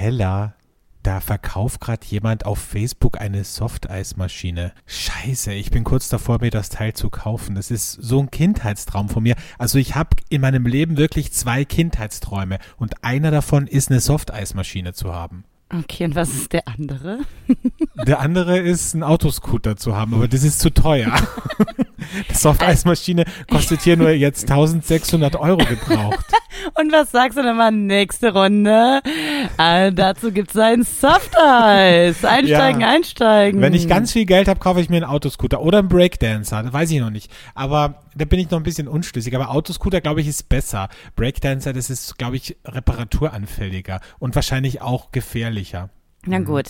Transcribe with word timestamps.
Keller, 0.00 0.54
da 1.02 1.20
verkauft 1.20 1.82
gerade 1.82 2.06
jemand 2.06 2.46
auf 2.46 2.58
Facebook 2.58 3.20
eine 3.20 3.44
Softeismaschine. 3.44 4.72
Scheiße, 4.86 5.52
ich 5.52 5.70
bin 5.70 5.84
kurz 5.84 6.08
davor, 6.08 6.40
mir 6.40 6.50
das 6.50 6.70
Teil 6.70 6.94
zu 6.94 7.10
kaufen. 7.10 7.54
Das 7.54 7.70
ist 7.70 7.92
so 7.92 8.18
ein 8.18 8.30
Kindheitstraum 8.30 9.10
von 9.10 9.22
mir. 9.22 9.36
Also 9.58 9.76
ich 9.76 9.96
habe 9.96 10.16
in 10.30 10.40
meinem 10.40 10.64
Leben 10.64 10.96
wirklich 10.96 11.34
zwei 11.34 11.66
Kindheitsträume 11.66 12.60
und 12.78 13.04
einer 13.04 13.30
davon 13.30 13.66
ist 13.66 13.90
eine 13.90 14.00
Softeismaschine 14.00 14.94
zu 14.94 15.14
haben. 15.14 15.44
Okay, 15.72 16.04
und 16.04 16.16
was 16.16 16.30
ist 16.30 16.52
der 16.52 16.66
andere? 16.66 17.20
Der 18.06 18.20
andere 18.20 18.58
ist 18.58 18.94
ein 18.94 19.02
Autoscooter 19.02 19.76
zu 19.76 19.94
haben, 19.94 20.14
aber 20.14 20.26
das 20.26 20.42
ist 20.42 20.58
zu 20.60 20.70
teuer. 20.70 21.12
Die 22.30 22.34
Softeismaschine 22.34 23.24
kostet 23.50 23.82
hier 23.82 23.96
nur 23.96 24.10
jetzt 24.10 24.50
1600 24.50 25.36
Euro 25.36 25.58
gebraucht. 25.64 26.24
Und 26.78 26.92
was 26.92 27.10
sagst 27.10 27.38
du 27.38 27.42
denn 27.42 27.56
mal? 27.56 27.70
Nächste 27.72 28.32
Runde. 28.32 29.00
Äh, 29.58 29.92
dazu 29.92 30.32
gibt 30.32 30.50
es 30.50 30.56
ein 30.56 30.82
Softeis. 30.82 32.24
Einsteigen, 32.24 32.80
Ja. 32.80 32.88
einsteigen. 32.88 33.60
Wenn 33.60 33.74
ich 33.74 33.88
ganz 33.88 34.12
viel 34.12 34.26
Geld 34.26 34.48
habe, 34.48 34.60
kaufe 34.60 34.80
ich 34.80 34.88
mir 34.88 34.96
einen 34.96 35.04
Autoscooter 35.04 35.60
oder 35.60 35.78
einen 35.78 35.88
Breakdancer. 35.88 36.62
Das 36.62 36.72
weiß 36.72 36.90
ich 36.90 37.00
noch 37.00 37.10
nicht. 37.10 37.30
Aber 37.54 37.94
da 38.20 38.26
bin 38.26 38.38
ich 38.38 38.50
noch 38.50 38.58
ein 38.58 38.62
bisschen 38.62 38.86
unschlüssig. 38.88 39.34
Aber 39.34 39.50
Autoscooter, 39.50 40.00
glaube 40.00 40.20
ich, 40.20 40.28
ist 40.28 40.48
besser. 40.48 40.88
Breakdancer, 41.16 41.72
das 41.72 41.90
ist, 41.90 42.18
glaube 42.18 42.36
ich, 42.36 42.56
reparaturanfälliger 42.64 44.00
und 44.18 44.34
wahrscheinlich 44.34 44.80
auch 44.82 45.10
gefährlicher. 45.12 45.90
Na 46.26 46.38
gut. 46.38 46.66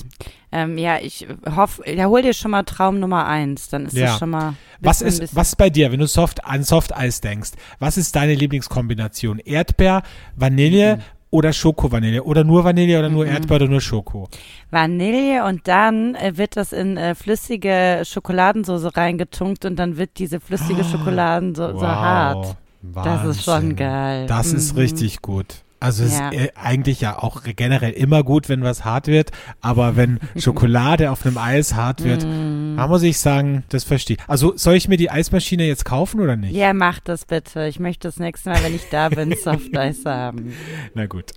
Ähm, 0.53 0.79
ja, 0.79 0.99
ich 1.01 1.27
hoffe, 1.57 1.83
ja, 1.91 2.07
hol 2.07 2.23
dir 2.23 2.35
schon 2.35 2.53
mal 2.53 2.63
Traum 2.63 3.01
Nummer 3.01 3.27
eins. 3.27 3.69
Dann 3.69 3.87
ist 3.87 3.95
Ja. 3.97 4.07
das 4.07 4.19
schon 4.21 4.31
mal. 4.31 4.55
Was 4.79 5.03
ist, 5.03 5.35
was 5.35 5.49
ist 5.49 5.57
bei 5.57 5.71
dir, 5.71 5.91
wenn 5.91 5.99
du 5.99 6.07
soft, 6.07 6.45
an 6.45 6.63
Softeis 6.63 7.21
denkst? 7.21 7.51
Was 7.81 7.97
ist 7.99 8.15
deine 8.15 8.35
Lieblingskombination? 8.35 9.41
Erdbeer, 9.41 10.03
Vanille 10.37 10.97
Mhm. 10.99 11.03
Oder 11.31 11.53
Schoko-Vanille? 11.53 12.23
Oder 12.25 12.45
nur 12.45 12.65
Vanille 12.65 12.99
oder 12.99 13.09
nur 13.09 13.27
Erdbeer 13.27 13.57
oder 13.57 13.69
nur 13.69 13.81
Schoko? 13.81 14.29
Vanille 14.71 15.45
und 15.47 15.67
dann 15.69 16.15
äh, 16.17 16.37
wird 16.37 16.57
das 16.57 16.73
in 16.73 16.97
äh, 16.97 17.15
flüssige 17.15 18.03
Schokoladensoße 18.05 18.97
reingetunkt 18.97 19.65
und 19.65 19.77
dann 19.77 19.97
wird 19.97 20.19
diese 20.19 20.41
flüssige 20.41 20.85
Schokoladensoße 20.85 21.87
hart. 21.87 22.57
Das 22.83 23.25
ist 23.27 23.45
schon 23.45 23.55
Wahnsinn. 23.55 23.77
geil. 23.77 24.27
Das 24.27 24.53
ist 24.53 24.73
Mhm. 24.73 24.79
richtig 24.81 25.23
gut. 25.23 25.47
Also 25.83 26.05
es 26.05 26.19
Ja. 26.19 26.29
ist 26.29 26.39
äh, 26.39 26.49
eigentlich 26.57 27.01
ja 27.01 27.19
auch 27.19 27.43
generell 27.57 27.93
immer 27.93 28.23
gut, 28.23 28.51
wenn 28.51 28.63
was 28.63 28.85
hart 28.85 29.07
wird, 29.07 29.31
aber 29.63 29.97
wenn 29.97 30.21
Schokolade 30.37 31.11
auf 31.11 31.25
einem 31.25 31.39
Eis 31.39 31.75
hart 31.75 32.05
wird, 32.05 32.25
Mhm. 32.27 32.75
da 32.77 32.87
muss 32.87 33.03
ich 33.03 33.19
sagen, 33.19 33.65
das 33.71 33.85
verstehe 33.85 34.17
ich. 34.19 34.23
Also 34.29 34.53
soll 34.57 34.75
ich 34.75 34.89
mir 34.89 34.99
die 34.99 35.11
Eismaschine 35.11 35.65
jetzt 35.67 35.87
kaufen 35.87 36.21
oder 36.21 36.37
nicht? 36.37 36.55
Ja, 36.55 36.75
mach 36.75 37.01
das 37.01 37.25
bitte. 37.25 37.67
Ich 37.67 37.81
möchte 37.81 38.09
das 38.09 38.19
nächste 38.19 38.51
Mal, 38.51 38.63
wenn 38.63 38.75
ich 38.75 38.89
da 38.91 39.09
bin, 39.09 39.35
Soft 39.43 39.75
Eis 39.77 40.05
haben. 40.05 40.53
Na 40.95 41.07
gut. 41.07 41.33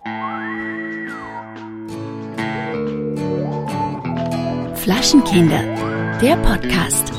Flaschenkinder, 4.75 5.63
der 6.22 6.35
Podcast. 6.38 7.13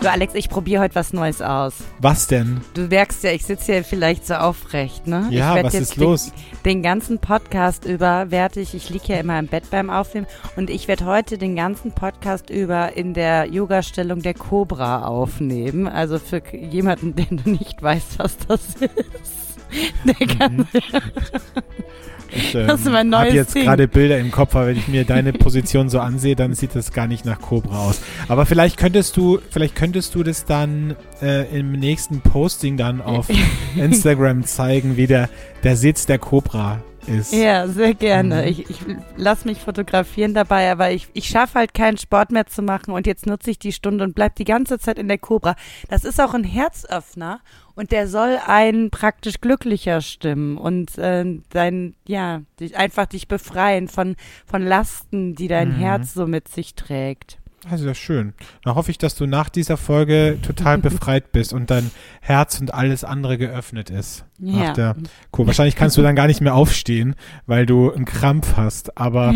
Du 0.00 0.10
Alex, 0.10 0.34
ich 0.34 0.48
probiere 0.48 0.82
heute 0.82 0.94
was 0.94 1.12
Neues 1.12 1.42
aus. 1.42 1.74
Was 1.98 2.26
denn? 2.26 2.62
Du 2.72 2.86
merkst 2.86 3.22
ja, 3.22 3.32
ich 3.32 3.44
sitze 3.44 3.74
hier 3.74 3.84
vielleicht 3.84 4.26
so 4.26 4.32
aufrecht, 4.32 5.06
ne? 5.06 5.26
Ja, 5.28 5.58
ich 5.58 5.64
was 5.64 5.74
jetzt 5.74 5.82
ist 5.82 5.96
los? 5.96 6.32
Den, 6.64 6.64
den 6.64 6.82
ganzen 6.82 7.18
Podcast 7.18 7.84
über 7.84 8.30
werde 8.30 8.60
ich, 8.60 8.74
ich 8.74 8.88
liege 8.88 9.12
ja 9.12 9.20
immer 9.20 9.38
im 9.38 9.46
Bett 9.46 9.64
beim 9.70 9.90
Aufnehmen 9.90 10.26
und 10.56 10.70
ich 10.70 10.88
werde 10.88 11.04
heute 11.04 11.36
den 11.36 11.54
ganzen 11.54 11.92
Podcast 11.92 12.48
über 12.48 12.96
in 12.96 13.12
der 13.12 13.48
Yoga-Stellung 13.50 14.22
der 14.22 14.32
Cobra 14.32 15.04
aufnehmen. 15.04 15.86
Also 15.86 16.18
für 16.18 16.42
jemanden, 16.56 17.14
der 17.16 17.26
nicht 17.44 17.82
weiß, 17.82 18.04
was 18.16 18.38
das 18.48 18.60
ist. 18.76 19.58
Der 20.06 20.26
kann, 20.26 20.66
Ich 22.32 22.54
ähm, 22.54 22.68
habe 22.68 23.30
jetzt 23.30 23.54
gerade 23.54 23.88
Bilder 23.88 24.18
im 24.18 24.30
Kopf, 24.30 24.54
aber 24.54 24.68
wenn 24.68 24.76
ich 24.76 24.88
mir 24.88 25.04
deine 25.04 25.32
Position 25.32 25.88
so 25.88 26.00
ansehe, 26.00 26.36
dann 26.36 26.54
sieht 26.54 26.74
das 26.74 26.92
gar 26.92 27.06
nicht 27.06 27.24
nach 27.24 27.40
Cobra 27.40 27.88
aus. 27.88 28.00
Aber 28.28 28.46
vielleicht 28.46 28.76
könntest 28.76 29.16
du, 29.16 29.40
vielleicht 29.50 29.74
könntest 29.74 30.14
du 30.14 30.22
das 30.22 30.44
dann 30.44 30.96
äh, 31.22 31.58
im 31.58 31.72
nächsten 31.72 32.20
Posting 32.20 32.76
dann 32.76 33.00
auf 33.00 33.28
Instagram 33.76 34.44
zeigen, 34.44 34.96
wie 34.96 35.06
der, 35.06 35.28
der 35.62 35.76
Sitz 35.76 36.06
der 36.06 36.18
Cobra 36.18 36.82
ist. 37.06 37.32
Ja, 37.32 37.66
sehr 37.68 37.94
gerne. 37.94 38.42
Mhm. 38.42 38.48
Ich, 38.48 38.70
ich 38.70 38.78
lass 39.16 39.44
mich 39.44 39.58
fotografieren 39.58 40.34
dabei, 40.34 40.70
aber 40.70 40.90
ich, 40.90 41.08
ich 41.12 41.26
schaffe 41.26 41.58
halt 41.58 41.74
keinen 41.74 41.96
Sport 41.96 42.30
mehr 42.30 42.46
zu 42.46 42.62
machen 42.62 42.92
und 42.92 43.06
jetzt 43.06 43.26
nutze 43.26 43.50
ich 43.50 43.58
die 43.58 43.72
Stunde 43.72 44.04
und 44.04 44.14
bleib 44.14 44.36
die 44.36 44.44
ganze 44.44 44.78
Zeit 44.78 44.98
in 44.98 45.08
der 45.08 45.18
Cobra. 45.18 45.56
Das 45.88 46.04
ist 46.04 46.20
auch 46.20 46.34
ein 46.34 46.44
Herzöffner 46.44 47.40
und 47.80 47.92
der 47.92 48.08
soll 48.08 48.38
einen 48.46 48.90
praktisch 48.90 49.40
glücklicher 49.40 50.02
stimmen 50.02 50.58
und 50.58 50.98
äh, 50.98 51.24
dein, 51.48 51.94
ja, 52.06 52.42
dich, 52.60 52.76
einfach 52.76 53.06
dich 53.06 53.26
befreien 53.26 53.88
von, 53.88 54.16
von 54.44 54.62
Lasten, 54.62 55.34
die 55.34 55.48
dein 55.48 55.70
Mhm. 55.70 55.76
Herz 55.76 56.12
so 56.12 56.26
mit 56.26 56.48
sich 56.48 56.74
trägt. 56.74 57.38
Also 57.70 57.86
das 57.86 57.96
ist 57.96 58.02
schön. 58.04 58.34
Dann 58.64 58.74
hoffe 58.74 58.90
ich, 58.90 58.98
dass 58.98 59.14
du 59.14 59.24
nach 59.24 59.48
dieser 59.48 59.78
Folge 59.78 60.38
total 60.42 60.76
befreit 60.88 61.32
bist 61.32 61.54
und 61.54 61.70
dein 61.70 61.90
Herz 62.20 62.60
und 62.60 62.74
alles 62.74 63.02
andere 63.02 63.38
geöffnet 63.38 63.88
ist. 63.88 64.26
Nach 64.42 64.60
Ja. 64.68 64.72
der 64.72 64.96
cool. 65.36 65.46
Wahrscheinlich 65.46 65.76
kannst 65.76 65.96
du 65.98 66.02
dann 66.02 66.16
gar 66.16 66.26
nicht 66.26 66.40
mehr 66.40 66.54
aufstehen, 66.54 67.14
weil 67.46 67.66
du 67.66 67.92
einen 67.92 68.04
Krampf 68.06 68.56
hast. 68.56 68.96
Aber, 68.98 69.34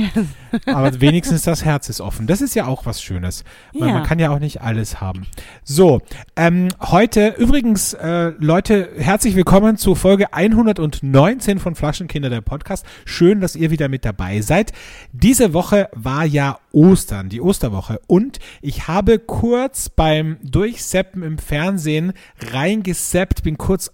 aber 0.67 1.01
wenigstens 1.01 1.43
das 1.43 1.65
Herz 1.65 1.89
ist 1.89 2.01
offen. 2.01 2.27
Das 2.27 2.41
ist 2.41 2.55
ja 2.55 2.67
auch 2.67 2.87
was 2.87 3.03
Schönes. 3.03 3.45
Weil 3.75 3.89
Ja. 3.89 3.95
man 3.95 4.03
kann 4.05 4.19
ja 4.19 4.31
auch 4.31 4.39
nicht 4.39 4.63
alles 4.63 5.01
haben. 5.01 5.27
So, 5.63 6.01
ähm, 6.37 6.69
heute 6.81 7.35
übrigens, 7.39 7.93
äh, 7.95 8.33
Leute, 8.39 8.89
herzlich 8.97 9.37
willkommen 9.37 9.77
zu 9.77 9.95
Folge 9.95 10.33
119 10.33 11.59
von 11.59 11.75
Flaschenkinder, 11.75 12.31
der 12.31 12.41
Podcast. 12.41 12.87
Schön, 13.05 13.41
dass 13.41 13.57
ihr 13.57 13.71
wieder 13.71 13.89
mit 13.89 14.05
dabei 14.05 14.41
seid. 14.41 14.73
Diese 15.13 15.53
Woche 15.53 15.89
war 15.93 16.25
ja 16.25 16.59
Ostern, 16.73 17.29
die 17.29 17.41
Osterwoche. 17.41 18.01
Und 18.07 18.39
ich 18.63 18.89
habe 18.89 19.19
kurz 19.19 19.89
beim 19.89 20.39
Durchseppen 20.43 21.23
im 21.23 21.39
Fernsehen 21.39 22.13
reingeseppt, 22.53 23.43
bin 23.43 23.59
kurz 23.59 23.91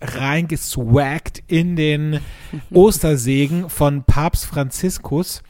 reingeswaggt 1.00 1.42
in 1.46 1.76
den 1.76 2.20
Ostersegen 2.72 3.68
von 3.68 4.04
Papst 4.04 4.46
Franziskus 4.46 5.42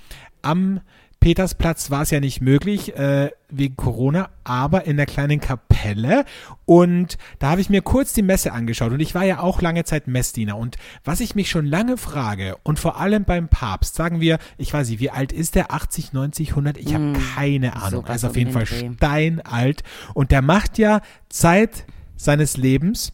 am 0.43 0.81
Petersplatz 1.21 1.91
war 1.91 2.01
es 2.01 2.11
ja 2.11 2.19
nicht 2.19 2.41
möglich 2.41 2.97
äh, 2.97 3.31
wegen 3.51 3.77
Corona, 3.77 4.31
aber 4.43 4.87
in 4.87 4.97
der 4.97 5.05
kleinen 5.05 5.39
Kapelle. 5.39 6.25
Und 6.65 7.19
da 7.39 7.51
habe 7.51 7.61
ich 7.61 7.69
mir 7.69 7.83
kurz 7.83 8.15
die 8.15 8.23
Messe 8.23 8.53
angeschaut. 8.55 8.93
Und 8.93 9.01
ich 9.01 9.15
war 9.15 9.25
ja 9.25 9.41
auch 9.41 9.61
lange 9.61 9.85
Zeit 9.85 10.09
Messdiener. 10.09 10.57
Und 10.57 10.77
was 11.05 11.21
ich 11.21 11.35
mich 11.35 11.51
schon 11.51 11.67
lange 11.67 11.99
frage, 11.99 12.57
und 12.63 12.79
vor 12.79 12.99
allem 12.99 13.25
beim 13.25 13.49
Papst, 13.49 13.97
sagen 13.97 14.23
wir, 14.23 14.39
ich 14.57 14.73
weiß 14.73 14.89
nicht, 14.89 15.01
wie 15.01 15.11
alt 15.11 15.31
ist 15.31 15.57
der? 15.57 15.75
80, 15.75 16.15
90, 16.15 16.51
100? 16.51 16.79
Ich 16.79 16.95
habe 16.95 17.13
keine 17.35 17.77
Ahnung. 17.77 18.07
Er 18.07 18.15
ist 18.15 18.25
auf 18.25 18.37
jeden 18.37 18.55
den 18.55 18.55
Fall 18.55 18.65
Dreh. 18.65 18.91
steinalt. 18.95 19.83
Und 20.15 20.31
der 20.31 20.41
macht 20.41 20.79
ja 20.79 21.03
Zeit 21.29 21.85
seines 22.17 22.57
Lebens 22.57 23.13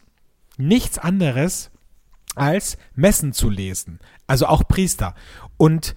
nichts 0.57 0.97
anderes 0.97 1.71
als 2.37 2.77
Messen 2.95 3.33
zu 3.33 3.49
lesen. 3.49 3.99
Also 4.27 4.47
auch 4.47 4.67
Priester. 4.67 5.15
Und 5.57 5.95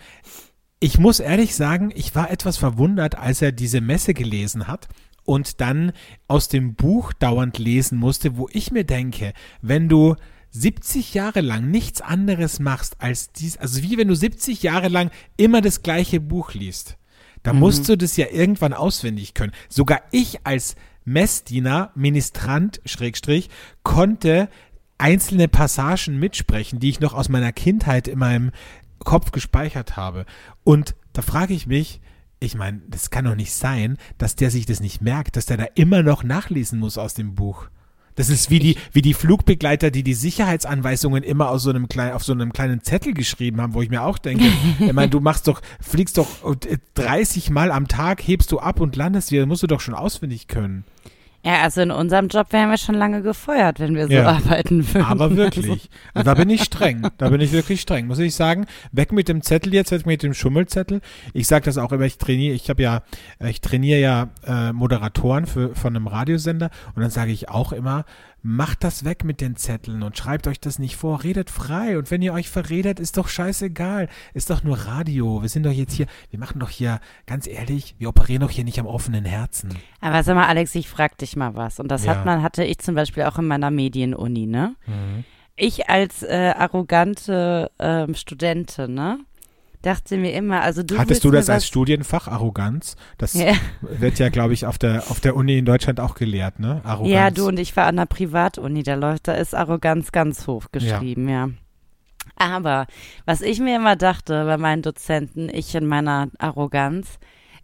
ich 0.81 0.99
muss 0.99 1.21
ehrlich 1.21 1.55
sagen, 1.55 1.93
ich 1.95 2.15
war 2.15 2.31
etwas 2.31 2.57
verwundert, 2.57 3.17
als 3.17 3.43
er 3.43 3.53
diese 3.53 3.81
Messe 3.81 4.15
gelesen 4.15 4.67
hat 4.67 4.89
und 5.25 5.61
dann 5.61 5.93
aus 6.27 6.49
dem 6.49 6.75
Buch 6.75 7.13
dauernd 7.13 7.59
lesen 7.59 7.99
musste, 7.99 8.37
wo 8.37 8.49
ich 8.53 8.73
mir 8.73 8.85
denke, 8.85 9.33
wenn 9.61 9.89
du 9.89 10.17
70 10.53 11.15
Jahre 11.15 11.43
lang 11.43 11.71
nichts 11.71 12.01
anderes 12.01 12.59
machst 12.59 12.97
als 12.99 13.31
dies, 13.33 13.57
also 13.57 13.83
wie 13.83 13.99
wenn 13.99 14.09
du 14.09 14.15
70 14.15 14.63
Jahre 14.63 14.89
lang 14.89 15.11
immer 15.37 15.61
das 15.61 15.83
gleiche 15.83 16.21
Buch 16.21 16.55
liest, 16.55 16.97
dann 17.43 17.59
musst 17.59 17.89
du 17.89 17.97
das 17.97 18.17
ja 18.17 18.27
irgendwann 18.31 18.75
auswendig 18.75 19.35
können. 19.35 19.53
Sogar 19.69 20.03
ich 20.11 20.45
als 20.45 20.77
Messdiener, 21.05 21.91
Ministrant, 21.95 22.81
Schrägstrich, 22.85 23.49
konnte 23.83 24.49
einzelne 25.01 25.49
Passagen 25.49 26.19
mitsprechen, 26.19 26.79
die 26.79 26.91
ich 26.91 27.01
noch 27.01 27.15
aus 27.15 27.29
meiner 27.29 27.53
Kindheit 27.53 28.09
in 28.09 28.19
meinem 28.19 28.51
Kopf 29.01 29.33
gespeichert 29.33 29.97
habe. 29.97 30.27
Und 30.63 30.95
da 31.13 31.23
frage 31.23 31.55
ich 31.55 31.67
mich, 31.67 32.01
ich 32.39 32.55
meine, 32.55 32.81
das 32.89 33.11
kann 33.11 33.27
doch 33.27 33.35
nicht 33.35 33.53
sein, 33.53 33.99
dass 34.19 34.37
der 34.37 34.51
sich 34.51 34.67
das 34.67 34.81
nicht 34.81 35.03
merkt, 35.03 35.37
dass 35.37 35.47
der 35.47 35.59
da 35.59 35.67
immer 35.75 36.03
noch 36.03 36.23
nachlesen 36.23 36.79
muss 36.79 36.99
aus 36.99 37.15
dem 37.15 37.35
Buch. 37.35 37.69
Das 38.17 38.29
ist 38.29 38.51
wie 38.51 38.59
die, 38.59 38.77
wie 38.93 39.03
die 39.03 39.15
Flugbegleiter, 39.15 39.91
die 39.91 40.03
die 40.03 40.15
Sicherheitsanweisungen 40.15 41.23
immer 41.23 41.49
aus 41.49 41.63
so 41.63 41.71
einem 41.71 41.89
kleinen, 41.89 42.13
auf 42.13 42.25
so 42.25 42.33
einem 42.33 42.53
kleinen 42.53 42.83
Zettel 42.83 43.15
geschrieben 43.15 43.61
haben, 43.61 43.75
wo 43.75 43.83
ich 43.83 43.91
mir 43.91 44.03
auch 44.03 44.19
denke, 44.19 44.45
ich 44.81 44.93
meine, 44.93 45.11
du 45.11 45.21
machst 45.21 45.49
doch, 45.49 45.63
fliegst 45.81 46.19
doch 46.19 46.29
äh, 46.45 46.79
30 46.95 47.51
Mal 47.51 47.71
am 47.71 47.89
Tag, 47.89 48.21
hebst 48.21 48.53
du 48.53 48.59
ab 48.59 48.81
und 48.81 48.97
landest 48.97 49.31
wieder, 49.31 49.47
musst 49.47 49.63
du 49.63 49.67
doch 49.67 49.81
schon 49.81 49.95
auswendig 49.95 50.49
können. 50.49 50.85
Ja, 51.43 51.63
also 51.63 51.81
in 51.81 51.91
unserem 51.91 52.29
Job 52.29 52.53
wären 52.53 52.69
wir 52.69 52.77
schon 52.77 52.95
lange 52.95 53.23
gefeuert, 53.23 53.81
wenn 53.81 53.95
wir 53.95 54.07
so 54.09 54.13
Ja. 54.13 54.29
arbeiten 54.29 54.87
würden. 54.87 55.07
Aber 55.07 55.37
wirklich. 55.37 55.89
Also 56.13 56.25
da 56.25 56.35
bin 56.35 56.51
ich 56.51 56.63
streng. 56.65 57.09
Da 57.17 57.31
bin 57.31 57.41
ich 57.41 57.53
wirklich 57.53 57.81
streng. 57.81 58.07
Muss 58.09 58.19
ich 58.19 58.35
sagen, 58.35 58.67
weg 58.93 59.11
mit 59.13 59.29
dem 59.29 59.41
Zettel 59.43 59.73
jetzt, 59.73 59.91
weg 59.91 60.05
mit 60.05 60.23
dem 60.23 60.35
Schummelzettel. 60.35 61.01
Ich 61.33 61.47
sage 61.47 61.65
das 61.65 61.79
auch 61.79 61.93
immer, 61.93 62.05
ich 62.05 62.19
trainiere, 62.19 62.55
ich 62.55 62.69
habe 62.69 62.83
ja, 62.83 63.03
ich 63.43 63.63
trainiere 63.63 64.01
ja 64.01 64.29
äh, 64.47 64.73
Moderatoren 64.75 65.47
für, 65.47 65.75
von 65.75 65.97
einem 65.97 66.07
Radiosender 66.09 66.69
und 66.95 67.01
dann 67.01 67.11
sage 67.11 67.33
ich 67.33 67.49
auch 67.49 67.73
immer, 67.73 68.05
macht 68.43 68.85
das 68.85 69.05
weg 69.05 69.25
mit 69.25 69.41
den 69.41 69.57
Zetteln 69.57 70.03
und 70.03 70.17
schreibt 70.17 70.47
euch 70.47 70.61
das 70.61 70.79
nicht 70.79 70.97
vor, 70.97 71.23
redet 71.23 71.51
frei. 71.51 71.99
Und 71.99 72.11
wenn 72.11 72.23
ihr 72.23 72.33
euch 72.33 72.49
verredet, 72.49 72.99
ist 73.01 73.17
doch 73.17 73.29
scheißegal. 73.29 74.09
Ist 74.35 74.51
doch 74.51 74.63
nur 74.63 74.79
Radio. 74.79 75.43
Wir 75.43 75.49
sind 75.49 75.65
doch 75.67 75.73
jetzt 75.73 75.93
hier, 75.95 76.07
wir 76.31 76.39
machen 76.39 76.59
doch 76.61 76.71
hier, 76.71 77.01
ganz 77.27 77.47
ehrlich, 77.47 77.95
wir 77.99 78.09
operieren 78.09 78.41
doch 78.41 78.51
hier 78.51 78.65
nicht 78.65 78.81
am 78.81 78.87
offenen 78.87 79.25
Herzen. 79.25 79.77
Aber 80.01 80.23
sag 80.23 80.35
mal, 80.35 80.47
Alex, 80.47 80.75
ich 80.75 80.89
frag 80.89 81.19
dich 81.19 81.37
mal 81.37 81.55
was. 81.55 81.79
Und 81.81 81.89
das 81.89 82.05
Ja. 82.05 82.17
hat 82.17 82.25
man, 82.25 82.43
hatte 82.43 82.65
ich 82.65 82.79
zum 82.79 82.95
Beispiel 82.95 83.25
auch 83.25 83.39
in 83.39 83.47
meiner 83.47 83.71
Medienuni, 83.71 84.47
ne? 84.47 84.75
Ich 85.57 85.91
als 85.91 86.23
äh, 86.23 86.55
arrogante 86.57 87.71
ähm, 87.79 88.15
Studentin, 88.15 88.95
ne? 88.95 89.19
Dachte 89.83 90.19
mir 90.19 90.33
immer, 90.35 90.61
also 90.61 90.83
du 90.83 90.99
Hattest 90.99 91.25
du 91.25 91.31
das 91.31 91.49
als 91.49 91.67
Studienfach, 91.67 92.29
Arroganz? 92.29 92.97
Das 93.17 93.33
Ja. 93.33 93.55
wird 93.81 94.19
ja, 94.19 94.29
glaube 94.29 94.53
ich, 94.53 94.67
auf 94.67 94.77
der, 94.77 95.11
auf 95.11 95.21
der 95.21 95.35
Uni 95.37 95.59
in 95.59 95.65
Deutschland 95.65 96.01
auch 96.01 96.15
gelehrt, 96.15 96.59
ne? 96.61 96.83
Arroganz. 96.85 97.15
Ja, 97.15 97.31
du 97.31 97.47
und 97.47 97.59
ich 97.59 97.75
war 97.77 97.87
an 97.87 97.97
der 97.97 98.05
Privatuni, 98.07 98.83
da 98.83 98.95
läuft, 98.95 99.29
da 99.29 99.33
ist 99.33 99.55
Arroganz 99.55 100.13
ganz 100.13 100.47
hoch 100.47 100.67
geschrieben, 100.71 101.29
ja. 101.29 101.49
Aber 102.37 102.87
was 103.25 103.41
ich 103.41 103.59
mir 103.61 103.77
immer 103.77 103.97
dachte 103.97 104.45
bei 104.45 104.59
meinen 104.59 104.83
Dozenten, 104.83 105.49
ich 105.49 105.75
in 105.75 105.87
meiner 105.87 106.29
Arroganz, 106.39 107.19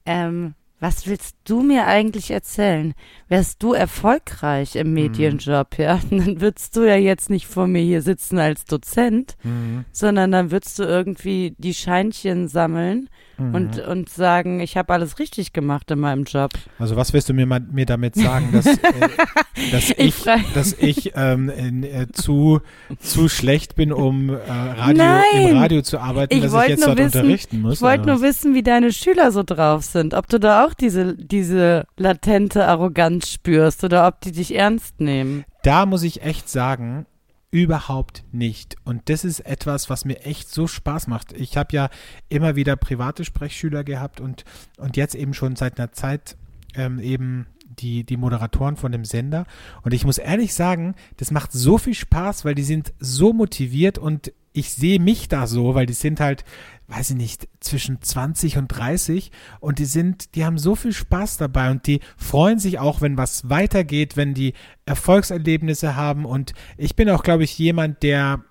ähm, 0.06 0.54
was 0.78 1.06
willst 1.06 1.36
du 1.44 1.62
mir 1.62 1.86
eigentlich 1.86 2.30
erzählen? 2.30 2.92
Wärst 3.28 3.62
du 3.62 3.72
erfolgreich 3.72 4.76
im 4.76 4.92
Medienjob, 4.92 5.78
ja, 5.78 5.98
dann 6.10 6.40
würdest 6.40 6.76
du 6.76 6.82
ja 6.86 6.96
jetzt 6.96 7.30
nicht 7.30 7.46
vor 7.46 7.66
mir 7.66 7.82
hier 7.82 8.02
sitzen 8.02 8.38
als 8.38 8.64
Dozent, 8.66 9.36
Mhm. 9.42 9.84
sondern 9.92 10.32
dann 10.32 10.50
würdest 10.50 10.78
du 10.78 10.82
irgendwie 10.84 11.54
die 11.58 11.74
Scheinchen 11.74 12.48
sammeln 12.48 13.08
Mhm. 13.38 13.54
und, 13.54 13.78
und 13.80 14.08
sagen, 14.08 14.60
ich 14.60 14.76
habe 14.78 14.92
alles 14.94 15.18
richtig 15.18 15.52
gemacht 15.52 15.90
in 15.90 15.98
meinem 15.98 16.24
Job. 16.24 16.52
Also 16.78 16.96
was 16.96 17.12
willst 17.12 17.28
du 17.28 17.34
mir, 17.34 17.44
mal, 17.46 17.60
mir 17.60 17.84
damit 17.84 18.14
sagen, 18.14 18.48
dass, 18.52 18.66
äh, 18.66 18.78
dass 19.72 19.90
Ich 19.90 19.98
ich, 19.98 20.24
dass 20.54 20.72
ich 20.74 21.12
ähm, 21.16 21.50
äh, 21.84 22.06
zu, 22.12 22.60
zu 22.98 23.28
schlecht 23.28 23.74
bin, 23.76 23.92
um 23.92 24.30
äh, 24.30 24.34
Radio, 24.50 24.96
Nein! 25.04 25.22
im 25.50 25.56
Radio 25.58 25.82
zu 25.82 25.98
arbeiten, 25.98 26.34
Ich 26.34 26.42
dass 26.42 26.54
ich 26.54 26.68
jetzt 26.70 26.86
dort 26.86 26.98
wissen- 26.98 27.18
unterrichten 27.20 27.60
muss? 27.60 27.74
Ich 27.74 27.82
wollte 27.82 28.06
nur 28.06 28.16
was? 28.16 28.22
wissen, 28.22 28.54
wie 28.54 28.62
deine 28.62 28.90
Schüler 28.92 29.30
so 29.32 29.42
drauf 29.42 29.84
sind. 29.84 30.14
Ob 30.14 30.28
du 30.28 30.38
da 30.40 30.64
auch 30.64 30.65
diese, 30.74 31.16
diese 31.16 31.86
latente 31.96 32.66
Arroganz 32.66 33.28
spürst 33.30 33.84
oder 33.84 34.06
ob 34.06 34.20
die 34.20 34.32
dich 34.32 34.54
ernst 34.54 35.00
nehmen. 35.00 35.44
Da 35.62 35.86
muss 35.86 36.02
ich 36.02 36.22
echt 36.22 36.48
sagen, 36.48 37.06
überhaupt 37.50 38.24
nicht. 38.32 38.76
Und 38.84 39.08
das 39.08 39.24
ist 39.24 39.40
etwas, 39.40 39.88
was 39.88 40.04
mir 40.04 40.20
echt 40.20 40.48
so 40.48 40.66
Spaß 40.66 41.06
macht. 41.06 41.32
Ich 41.32 41.56
habe 41.56 41.74
ja 41.74 41.88
immer 42.28 42.56
wieder 42.56 42.76
private 42.76 43.24
Sprechschüler 43.24 43.84
gehabt 43.84 44.20
und, 44.20 44.44
und 44.76 44.96
jetzt 44.96 45.14
eben 45.14 45.34
schon 45.34 45.56
seit 45.56 45.78
einer 45.78 45.92
Zeit 45.92 46.36
ähm, 46.74 46.98
eben 46.98 47.46
die, 47.78 48.04
die 48.04 48.16
Moderatoren 48.16 48.76
von 48.76 48.92
dem 48.92 49.04
Sender. 49.04 49.46
Und 49.82 49.94
ich 49.94 50.04
muss 50.04 50.18
ehrlich 50.18 50.54
sagen, 50.54 50.94
das 51.16 51.30
macht 51.30 51.52
so 51.52 51.78
viel 51.78 51.94
Spaß, 51.94 52.44
weil 52.44 52.54
die 52.54 52.62
sind 52.62 52.92
so 52.98 53.32
motiviert 53.32 53.98
und 53.98 54.32
ich 54.52 54.72
sehe 54.72 54.98
mich 54.98 55.28
da 55.28 55.46
so, 55.46 55.74
weil 55.74 55.86
die 55.86 55.92
sind 55.92 56.18
halt, 56.20 56.44
weiß 56.88 57.10
ich 57.10 57.16
nicht, 57.16 57.48
zwischen 57.60 58.00
20 58.00 58.58
und 58.58 58.68
30 58.68 59.30
und 59.60 59.78
die 59.78 59.84
sind, 59.84 60.34
die 60.34 60.44
haben 60.44 60.58
so 60.58 60.74
viel 60.76 60.92
Spaß 60.92 61.36
dabei 61.36 61.70
und 61.70 61.86
die 61.86 62.00
freuen 62.16 62.58
sich 62.58 62.78
auch, 62.78 63.00
wenn 63.00 63.16
was 63.16 63.48
weitergeht, 63.50 64.16
wenn 64.16 64.34
die 64.34 64.54
Erfolgserlebnisse 64.84 65.96
haben. 65.96 66.24
Und 66.24 66.52
ich 66.76 66.94
bin 66.94 67.10
auch, 67.10 67.22
glaube 67.22 67.44
ich, 67.44 67.58
jemand, 67.58 68.02
der 68.02 68.44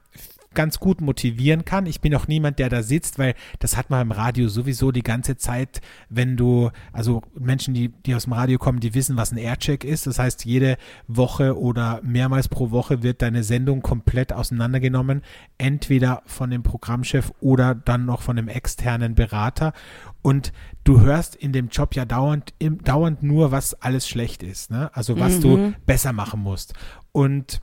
ganz 0.55 0.79
gut 0.79 1.01
motivieren 1.01 1.65
kann. 1.65 1.85
Ich 1.85 2.01
bin 2.01 2.15
auch 2.15 2.27
niemand, 2.27 2.59
der 2.59 2.69
da 2.69 2.81
sitzt, 2.81 3.19
weil 3.19 3.35
das 3.59 3.77
hat 3.77 3.89
man 3.89 4.01
im 4.01 4.11
Radio 4.11 4.47
sowieso 4.47 4.91
die 4.91 5.03
ganze 5.03 5.37
Zeit, 5.37 5.81
wenn 6.09 6.37
du, 6.37 6.71
also 6.91 7.21
Menschen, 7.37 7.73
die, 7.73 7.89
die 7.89 8.15
aus 8.15 8.23
dem 8.23 8.33
Radio 8.33 8.57
kommen, 8.57 8.79
die 8.79 8.93
wissen, 8.93 9.17
was 9.17 9.31
ein 9.31 9.37
Aircheck 9.37 9.83
ist. 9.83 10.07
Das 10.07 10.17
heißt, 10.17 10.45
jede 10.45 10.77
Woche 11.07 11.59
oder 11.59 12.01
mehrmals 12.03 12.47
pro 12.47 12.71
Woche 12.71 13.03
wird 13.03 13.21
deine 13.21 13.43
Sendung 13.43 13.81
komplett 13.81 14.33
auseinandergenommen, 14.33 15.21
entweder 15.57 16.23
von 16.25 16.49
dem 16.49 16.63
Programmchef 16.63 17.31
oder 17.39 17.75
dann 17.75 18.05
noch 18.05 18.21
von 18.21 18.37
einem 18.37 18.47
externen 18.47 19.13
Berater. 19.15 19.73
Und 20.21 20.53
du 20.83 21.01
hörst 21.01 21.35
in 21.35 21.51
dem 21.51 21.67
Job 21.67 21.95
ja 21.95 22.05
dauernd, 22.05 22.53
im, 22.57 22.83
dauernd 22.83 23.21
nur, 23.21 23.51
was 23.51 23.75
alles 23.75 24.07
schlecht 24.07 24.41
ist. 24.41 24.71
Ne? 24.71 24.89
Also 24.93 25.19
was 25.19 25.39
du 25.39 25.73
besser 25.85 26.13
machen 26.13 26.39
musst. 26.41 26.73
Und, 27.11 27.61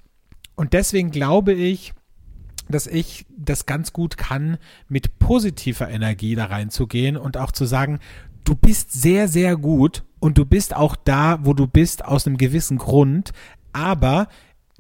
und 0.55 0.73
deswegen 0.73 1.11
glaube 1.11 1.55
ich, 1.55 1.95
dass 2.69 2.87
ich 2.87 3.27
das 3.37 3.67
ganz 3.67 3.93
gut 3.93 4.17
kann, 4.17 4.59
mit 4.89 5.19
positiver 5.19 5.89
Energie 5.89 6.35
da 6.35 6.47
reinzugehen 6.47 7.17
und 7.17 7.37
auch 7.37 7.53
zu 7.53 7.65
sagen, 7.65 7.99
du 8.45 8.55
bist 8.55 8.93
sehr, 8.93 9.29
sehr 9.29 9.57
gut 9.57 10.05
und 10.21 10.39
du 10.39 10.45
bist 10.45 10.75
auch 10.75 10.97
da, 10.97 11.41
wo 11.43 11.55
du 11.55 11.67
bist, 11.67 12.05
aus 12.05 12.27
einem 12.27 12.39
gewissen 12.39 12.79
Grund, 12.79 13.33
aber 13.73 14.29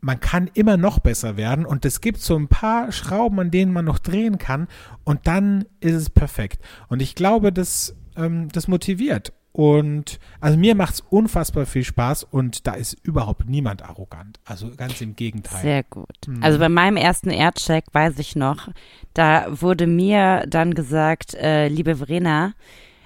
man 0.00 0.18
kann 0.18 0.50
immer 0.54 0.76
noch 0.76 0.98
besser 0.98 1.36
werden 1.36 1.64
und 1.64 1.84
es 1.84 2.00
gibt 2.00 2.20
so 2.20 2.36
ein 2.36 2.48
paar 2.48 2.90
Schrauben, 2.90 3.38
an 3.38 3.50
denen 3.50 3.72
man 3.72 3.84
noch 3.84 3.98
drehen 3.98 4.38
kann 4.38 4.66
und 5.04 5.26
dann 5.26 5.64
ist 5.80 5.94
es 5.94 6.10
perfekt. 6.10 6.60
Und 6.88 7.00
ich 7.00 7.14
glaube, 7.14 7.52
das, 7.52 7.94
ähm, 8.16 8.48
das 8.48 8.66
motiviert. 8.66 9.32
Und 9.52 10.18
also 10.40 10.56
mir 10.56 10.74
macht 10.74 10.94
es 10.94 11.00
unfassbar 11.00 11.66
viel 11.66 11.84
Spaß 11.84 12.24
und 12.24 12.66
da 12.66 12.72
ist 12.72 12.96
überhaupt 13.02 13.48
niemand 13.48 13.82
arrogant. 13.82 14.40
Also 14.46 14.70
ganz 14.74 15.00
im 15.02 15.14
Gegenteil. 15.14 15.60
Sehr 15.60 15.82
gut. 15.82 16.08
Also 16.40 16.58
bei 16.58 16.70
meinem 16.70 16.96
ersten 16.96 17.28
Aircheck 17.30 17.84
weiß 17.92 18.18
ich 18.18 18.34
noch, 18.34 18.68
da 19.12 19.46
wurde 19.50 19.86
mir 19.86 20.44
dann 20.48 20.72
gesagt, 20.72 21.34
äh, 21.34 21.68
liebe 21.68 21.96
Verena 21.96 22.54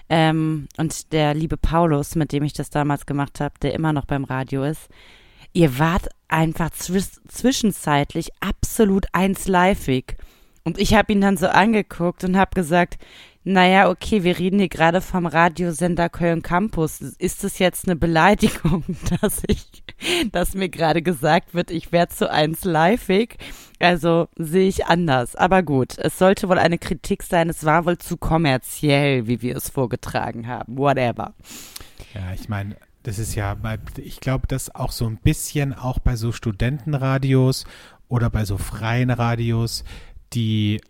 ähm, 0.08 0.68
und 0.76 1.12
der 1.12 1.34
liebe 1.34 1.56
Paulus, 1.56 2.14
mit 2.14 2.30
dem 2.30 2.44
ich 2.44 2.52
das 2.52 2.70
damals 2.70 3.06
gemacht 3.06 3.40
habe, 3.40 3.54
der 3.60 3.74
immer 3.74 3.92
noch 3.92 4.04
beim 4.04 4.22
Radio 4.22 4.62
ist, 4.62 4.88
ihr 5.52 5.80
wart 5.80 6.08
einfach 6.28 6.70
zwisch 6.70 7.08
zwischenzeitlich 7.26 8.30
absolut 8.38 9.06
einsleifig. 9.12 10.16
Und 10.62 10.78
ich 10.78 10.94
habe 10.94 11.12
ihn 11.12 11.20
dann 11.20 11.36
so 11.36 11.48
angeguckt 11.48 12.22
und 12.24 12.36
habe 12.36 12.50
gesagt, 12.54 12.98
naja, 13.48 13.88
okay, 13.88 14.24
wir 14.24 14.40
reden 14.40 14.58
hier 14.58 14.68
gerade 14.68 15.00
vom 15.00 15.24
Radiosender 15.24 16.08
Köln 16.08 16.42
Campus. 16.42 17.00
Ist 17.00 17.44
es 17.44 17.60
jetzt 17.60 17.86
eine 17.86 17.94
Beleidigung, 17.94 18.82
dass 19.20 19.42
ich, 19.46 19.84
dass 20.32 20.54
mir 20.54 20.68
gerade 20.68 21.00
gesagt 21.00 21.54
wird, 21.54 21.70
ich 21.70 21.92
werde 21.92 22.12
zu 22.12 22.28
eins 22.28 22.64
liveig? 22.64 23.36
Also 23.78 24.26
sehe 24.34 24.66
ich 24.66 24.86
anders. 24.86 25.36
Aber 25.36 25.62
gut, 25.62 25.96
es 25.96 26.18
sollte 26.18 26.48
wohl 26.48 26.58
eine 26.58 26.76
Kritik 26.76 27.22
sein. 27.22 27.48
Es 27.48 27.64
war 27.64 27.86
wohl 27.86 27.98
zu 27.98 28.16
kommerziell, 28.16 29.28
wie 29.28 29.40
wir 29.42 29.54
es 29.54 29.70
vorgetragen 29.70 30.48
haben. 30.48 30.76
Whatever. 30.76 31.32
Ja, 32.14 32.32
ich 32.34 32.48
meine, 32.48 32.74
das 33.04 33.20
ist 33.20 33.36
ja, 33.36 33.56
ich 33.96 34.18
glaube, 34.18 34.48
das 34.48 34.74
auch 34.74 34.90
so 34.90 35.06
ein 35.06 35.18
bisschen 35.18 35.72
auch 35.72 36.00
bei 36.00 36.16
so 36.16 36.32
Studentenradios 36.32 37.64
oder 38.08 38.28
bei 38.28 38.44
so 38.44 38.58
freien 38.58 39.10
Radios, 39.10 39.84
die 40.32 40.80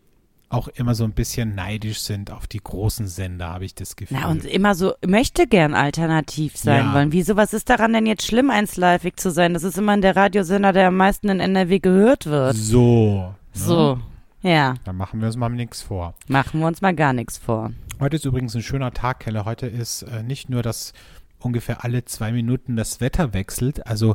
auch 0.48 0.68
immer 0.68 0.94
so 0.94 1.04
ein 1.04 1.12
bisschen 1.12 1.54
neidisch 1.54 2.00
sind 2.00 2.30
auf 2.30 2.46
die 2.46 2.60
großen 2.62 3.08
Sender, 3.08 3.48
habe 3.48 3.64
ich 3.64 3.74
das 3.74 3.96
Gefühl. 3.96 4.18
Na, 4.20 4.28
und 4.28 4.44
immer 4.44 4.74
so 4.76 4.94
möchte 5.04 5.46
gern 5.46 5.74
alternativ 5.74 6.56
sein 6.56 6.86
Ja. 6.86 6.94
wollen. 6.94 7.12
Wieso, 7.12 7.36
was 7.36 7.52
ist 7.52 7.68
daran 7.68 7.92
denn 7.92 8.06
jetzt 8.06 8.24
schlimm, 8.26 8.50
eins 8.50 8.76
liveig 8.76 9.18
zu 9.18 9.30
sein? 9.30 9.54
Das 9.54 9.64
ist 9.64 9.76
immer 9.76 9.96
der 10.00 10.14
Radiosender, 10.14 10.72
der 10.72 10.88
am 10.88 10.96
meisten 10.96 11.28
in 11.28 11.40
NRW 11.40 11.80
gehört 11.80 12.26
wird. 12.26 12.54
so. 12.56 13.22
ne? 13.22 13.34
So. 13.54 13.98
Ja, 14.42 14.74
Da 14.84 14.92
machen 14.92 15.18
wir 15.20 15.26
uns 15.26 15.36
mal 15.36 15.48
nichts 15.48 15.82
vor. 15.82 16.14
machen 16.28 16.60
wir 16.60 16.66
uns 16.68 16.80
mal 16.80 16.94
gar 16.94 17.12
nichts 17.12 17.38
vor. 17.38 17.72
Heute 17.98 18.14
ist 18.16 18.24
übrigens 18.24 18.54
ein 18.54 18.62
schöner 18.62 18.92
Tag, 18.92 19.20
Keller. 19.20 19.44
Heute 19.46 19.66
ist 19.66 20.02
äh, 20.02 20.22
nicht 20.22 20.48
nur, 20.50 20.62
dass 20.62 20.92
ungefähr 21.40 21.82
alle 21.84 22.04
zwei 22.04 22.30
Minuten 22.30 22.76
das 22.76 23.00
Wetter 23.00 23.32
wechselt. 23.34 23.84
Also 23.86 24.14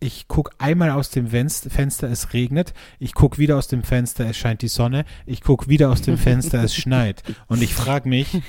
ich 0.00 0.28
gucke 0.28 0.50
einmal 0.58 0.90
aus 0.90 1.10
dem 1.10 1.28
Fenster, 1.28 2.08
es 2.08 2.32
regnet. 2.32 2.72
Ich 2.98 3.14
gucke 3.14 3.36
wieder 3.38 3.56
aus 3.58 3.68
dem 3.68 3.82
Fenster, 3.82 4.28
es 4.30 4.36
scheint 4.36 4.62
die 4.62 4.68
Sonne. 4.68 5.04
Ich 5.26 5.42
gucke 5.42 5.68
wieder 5.68 5.90
aus 5.90 6.00
dem 6.00 6.16
Fenster, 6.16 6.62
es 6.64 6.74
schneit. 6.74 7.22
Und 7.48 7.62
ich 7.62 7.74
frage 7.74 8.08
mich, 8.08 8.40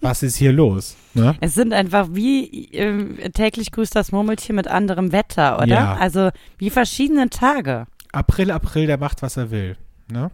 was 0.00 0.22
ist 0.22 0.36
hier 0.36 0.52
los? 0.52 0.96
Ne? 1.14 1.34
Es 1.40 1.54
sind 1.54 1.72
einfach 1.72 2.08
wie 2.12 2.66
ähm, 2.72 3.18
täglich 3.34 3.72
grüßt 3.72 3.94
das 3.94 4.12
Murmeltier 4.12 4.54
mit 4.54 4.68
anderem 4.68 5.10
Wetter, 5.10 5.56
oder? 5.58 5.66
Ja. 5.66 5.94
Also 5.96 6.30
wie 6.58 6.70
verschiedene 6.70 7.28
Tage. 7.28 7.86
April, 8.12 8.52
April, 8.52 8.86
der 8.86 8.98
macht, 8.98 9.22
was 9.22 9.36
er 9.36 9.50
will. 9.50 9.76
Ne? 10.10 10.30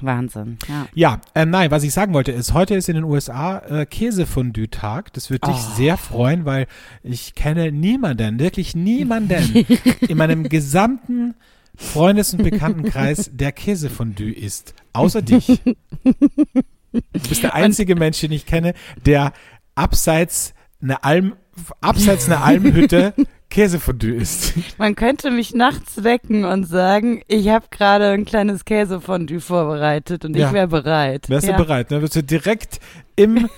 Wahnsinn, 0.00 0.58
ja. 0.68 0.86
Ja, 0.94 1.20
äh, 1.34 1.46
nein, 1.46 1.70
was 1.70 1.82
ich 1.82 1.92
sagen 1.92 2.12
wollte 2.14 2.30
ist, 2.30 2.52
heute 2.52 2.74
ist 2.74 2.88
in 2.88 2.94
den 2.96 3.04
USA 3.04 3.58
äh, 3.58 3.86
Käsefondue-Tag. 3.86 5.12
Das 5.14 5.30
würde 5.30 5.48
dich 5.48 5.56
Oh. 5.56 5.74
sehr 5.76 5.96
freuen, 5.96 6.44
weil 6.44 6.66
ich 7.02 7.34
kenne 7.34 7.72
niemanden, 7.72 8.38
wirklich 8.38 8.76
niemanden 8.76 9.66
in 10.08 10.16
meinem 10.18 10.48
gesamten 10.48 11.34
Freundes- 11.74 12.34
und 12.34 12.42
Bekanntenkreis, 12.42 13.30
der 13.32 13.52
Käsefondue 13.52 14.32
isst. 14.32 14.74
Außer 14.92 15.22
dich. 15.22 15.60
Du 15.64 17.20
bist 17.28 17.42
der 17.42 17.54
einzige 17.54 17.94
Mensch, 17.96 18.20
den 18.20 18.32
ich 18.32 18.46
kenne, 18.46 18.74
der 19.06 19.32
abseits 19.74 20.54
einer 20.82 21.04
Alm, 21.04 21.34
abseits 21.80 22.26
einer 22.26 22.44
Almhütte 22.44 23.14
Käsefondue 23.50 24.14
isst. 24.14 24.54
Man 24.78 24.94
könnte 24.94 25.30
mich 25.30 25.54
nachts 25.54 26.04
wecken 26.04 26.44
und 26.44 26.64
sagen, 26.64 27.22
ich 27.28 27.48
habe 27.48 27.66
gerade 27.70 28.10
ein 28.10 28.24
kleines 28.24 28.64
Käsefondue 28.64 29.40
vorbereitet 29.40 30.24
und 30.24 30.36
Ja. 30.36 30.48
ich 30.48 30.52
wäre 30.52 30.68
bereit. 30.68 31.28
Wärst 31.28 31.46
ja. 31.46 31.56
du 31.56 31.64
bereit? 31.64 31.90
Ne? 31.90 32.02
Wirst 32.02 32.16
du 32.16 32.22
direkt 32.22 32.78
im, 33.16 33.48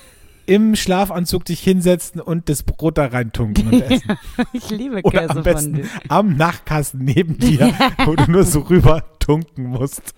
im 0.50 0.75
Schlafanzug 0.75 1.45
dich 1.45 1.61
hinsetzen 1.61 2.21
und 2.21 2.49
das 2.49 2.64
Brot 2.64 2.99
da 2.99 3.07
reintunken 3.07 3.69
und 3.69 3.83
essen. 3.83 4.19
Ich 4.52 4.69
liebe 4.69 5.00
Oder 5.04 5.30
am 5.30 5.45
besten 5.45 5.88
am 6.09 6.37
Nachtkasten 6.37 7.04
neben 7.04 7.38
dir, 7.38 7.73
wo 8.04 8.16
du 8.16 8.28
nur 8.28 8.42
so 8.42 8.61
rüber 8.61 9.04
tunken 9.21 9.64
musst 9.64 10.14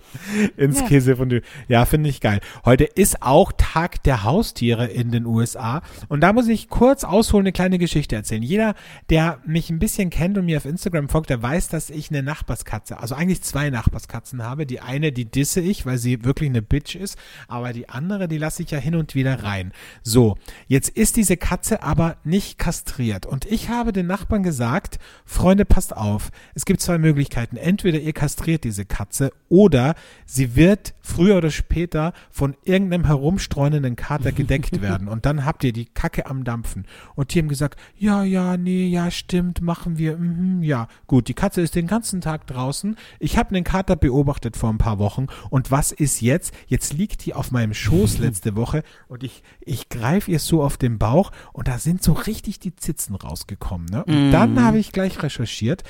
ins 0.57 0.79
Ja. 0.79 0.87
Käsefondue. 0.87 1.41
Ja, 1.67 1.85
finde 1.85 2.09
ich 2.09 2.19
geil. 2.19 2.39
Heute 2.65 2.85
ist 2.85 3.21
auch 3.21 3.51
Tag 3.57 4.01
der 4.03 4.23
Haustiere 4.23 4.87
in 4.87 5.11
den 5.11 5.25
USA. 5.25 5.81
Und 6.07 6.21
da 6.21 6.33
muss 6.33 6.47
ich 6.47 6.69
kurz 6.69 7.03
ausholen, 7.03 7.45
eine 7.45 7.51
kleine 7.51 7.77
Geschichte 7.77 8.15
erzählen. 8.15 8.41
Jeder, 8.41 8.73
der 9.11 9.39
mich 9.45 9.69
ein 9.69 9.77
bisschen 9.77 10.09
kennt 10.09 10.37
und 10.37 10.45
mir 10.45 10.57
auf 10.57 10.65
Instagram 10.65 11.09
folgt, 11.09 11.29
der 11.29 11.43
weiß, 11.43 11.67
dass 11.67 11.91
ich 11.91 12.09
eine 12.09 12.23
Nachbarskatze, 12.23 12.97
also 12.99 13.13
eigentlich 13.13 13.43
zwei 13.43 13.69
Nachbarskatzen 13.69 14.41
habe. 14.41 14.65
Die 14.65 14.79
eine, 14.79 15.11
die 15.11 15.25
disse 15.25 15.61
ich, 15.61 15.85
weil 15.85 15.99
sie 15.99 16.23
wirklich 16.23 16.49
eine 16.49 16.61
Bitch 16.63 16.95
ist. 16.95 17.17
Aber 17.47 17.71
die 17.73 17.89
andere, 17.89 18.27
die 18.27 18.39
lasse 18.39 18.63
ich 18.63 18.71
ja 18.71 18.79
hin 18.79 18.95
und 18.95 19.13
wieder 19.13 19.43
rein. 19.43 19.73
So, 20.01 20.22
jetzt 20.67 20.89
ist 20.89 21.15
diese 21.15 21.37
Katze 21.37 21.83
aber 21.83 22.17
nicht 22.23 22.57
kastriert. 22.57 23.25
Und 23.25 23.45
ich 23.45 23.69
habe 23.69 23.93
den 23.93 24.07
Nachbarn 24.07 24.43
gesagt, 24.43 24.99
Freunde, 25.25 25.65
passt 25.65 25.95
auf. 25.95 26.29
Es 26.55 26.65
gibt 26.65 26.81
zwei 26.81 26.97
Möglichkeiten. 26.97 27.57
Entweder 27.57 27.99
ihr 27.99 28.13
kastriert 28.13 28.63
diese 28.63 28.85
Katze 28.85 29.31
oder 29.49 29.95
sie 30.25 30.55
wird 30.55 30.93
früher 31.03 31.37
oder 31.37 31.51
später 31.51 32.13
von 32.31 32.55
irgendeinem 32.63 33.05
herumstreunenden 33.05 33.95
Kater 33.95 34.31
gedeckt 34.31 34.81
werden. 34.81 35.07
Und 35.07 35.25
dann 35.25 35.45
habt 35.45 35.63
ihr 35.63 35.73
die 35.73 35.85
Kacke 35.85 36.25
am 36.25 36.43
Dampfen. 36.43 36.85
Und 37.15 37.33
die 37.33 37.39
haben 37.39 37.49
gesagt, 37.49 37.79
ja, 37.95 38.23
ja, 38.23 38.57
nee, 38.57 38.87
ja, 38.87 39.11
stimmt, 39.11 39.61
machen 39.61 39.97
wir. 39.97 40.17
Mhm, 40.17 40.63
ja, 40.63 40.87
gut, 41.05 41.27
die 41.27 41.33
Katze 41.33 41.61
ist 41.61 41.75
den 41.75 41.87
ganzen 41.87 42.21
Tag 42.21 42.47
draußen. 42.47 42.95
Ich 43.19 43.37
habe 43.37 43.49
einen 43.49 43.63
Kater 43.63 43.95
beobachtet 43.95 44.57
vor 44.57 44.69
ein 44.69 44.77
paar 44.77 44.97
Wochen. 44.97 45.27
Und 45.49 45.69
was 45.69 45.91
ist 45.91 46.21
jetzt? 46.21 46.53
Jetzt 46.67 46.93
liegt 46.93 47.25
die 47.25 47.35
auf 47.35 47.51
meinem 47.51 47.73
Schoß 47.73 48.17
letzte 48.19 48.55
Woche 48.55 48.83
und 49.07 49.23
ich, 49.23 49.43
ich 49.59 49.89
greife 49.89 50.31
ihr 50.31 50.39
so 50.39 50.63
auf 50.63 50.77
den 50.77 50.97
Bauch 50.97 51.31
und 51.51 51.67
da 51.67 51.77
sind 51.77 52.01
so 52.01 52.13
richtig 52.13 52.59
die 52.59 52.75
Zitzen 52.75 53.15
rausgekommen. 53.15 53.87
Ne? 53.87 54.05
Und 54.05 54.31
dann 54.31 54.63
habe 54.63 54.79
ich 54.79 54.91
gleich 54.91 55.21
recherchiert 55.21 55.83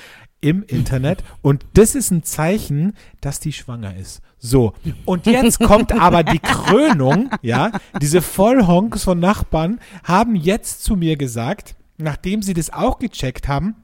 im 0.43 0.63
Internet 0.63 1.23
und 1.41 1.65
das 1.73 1.95
ist 1.95 2.11
ein 2.11 2.23
Zeichen, 2.23 2.93
dass 3.21 3.39
die 3.39 3.53
schwanger 3.53 3.95
ist. 3.95 4.21
So, 4.37 4.73
und 5.05 5.25
jetzt 5.25 5.59
kommt 5.59 5.93
aber 5.93 6.23
die 6.23 6.39
Krönung, 6.39 7.29
ja, 7.41 7.71
diese 8.01 8.21
Vollhonks 8.21 9.05
von 9.05 9.19
Nachbarn 9.19 9.79
haben 10.03 10.35
jetzt 10.35 10.83
zu 10.83 10.97
mir 10.97 11.15
gesagt, 11.15 11.75
nachdem 11.97 12.41
sie 12.41 12.53
das 12.53 12.71
auch 12.71 12.99
gecheckt 12.99 13.47
haben, 13.47 13.75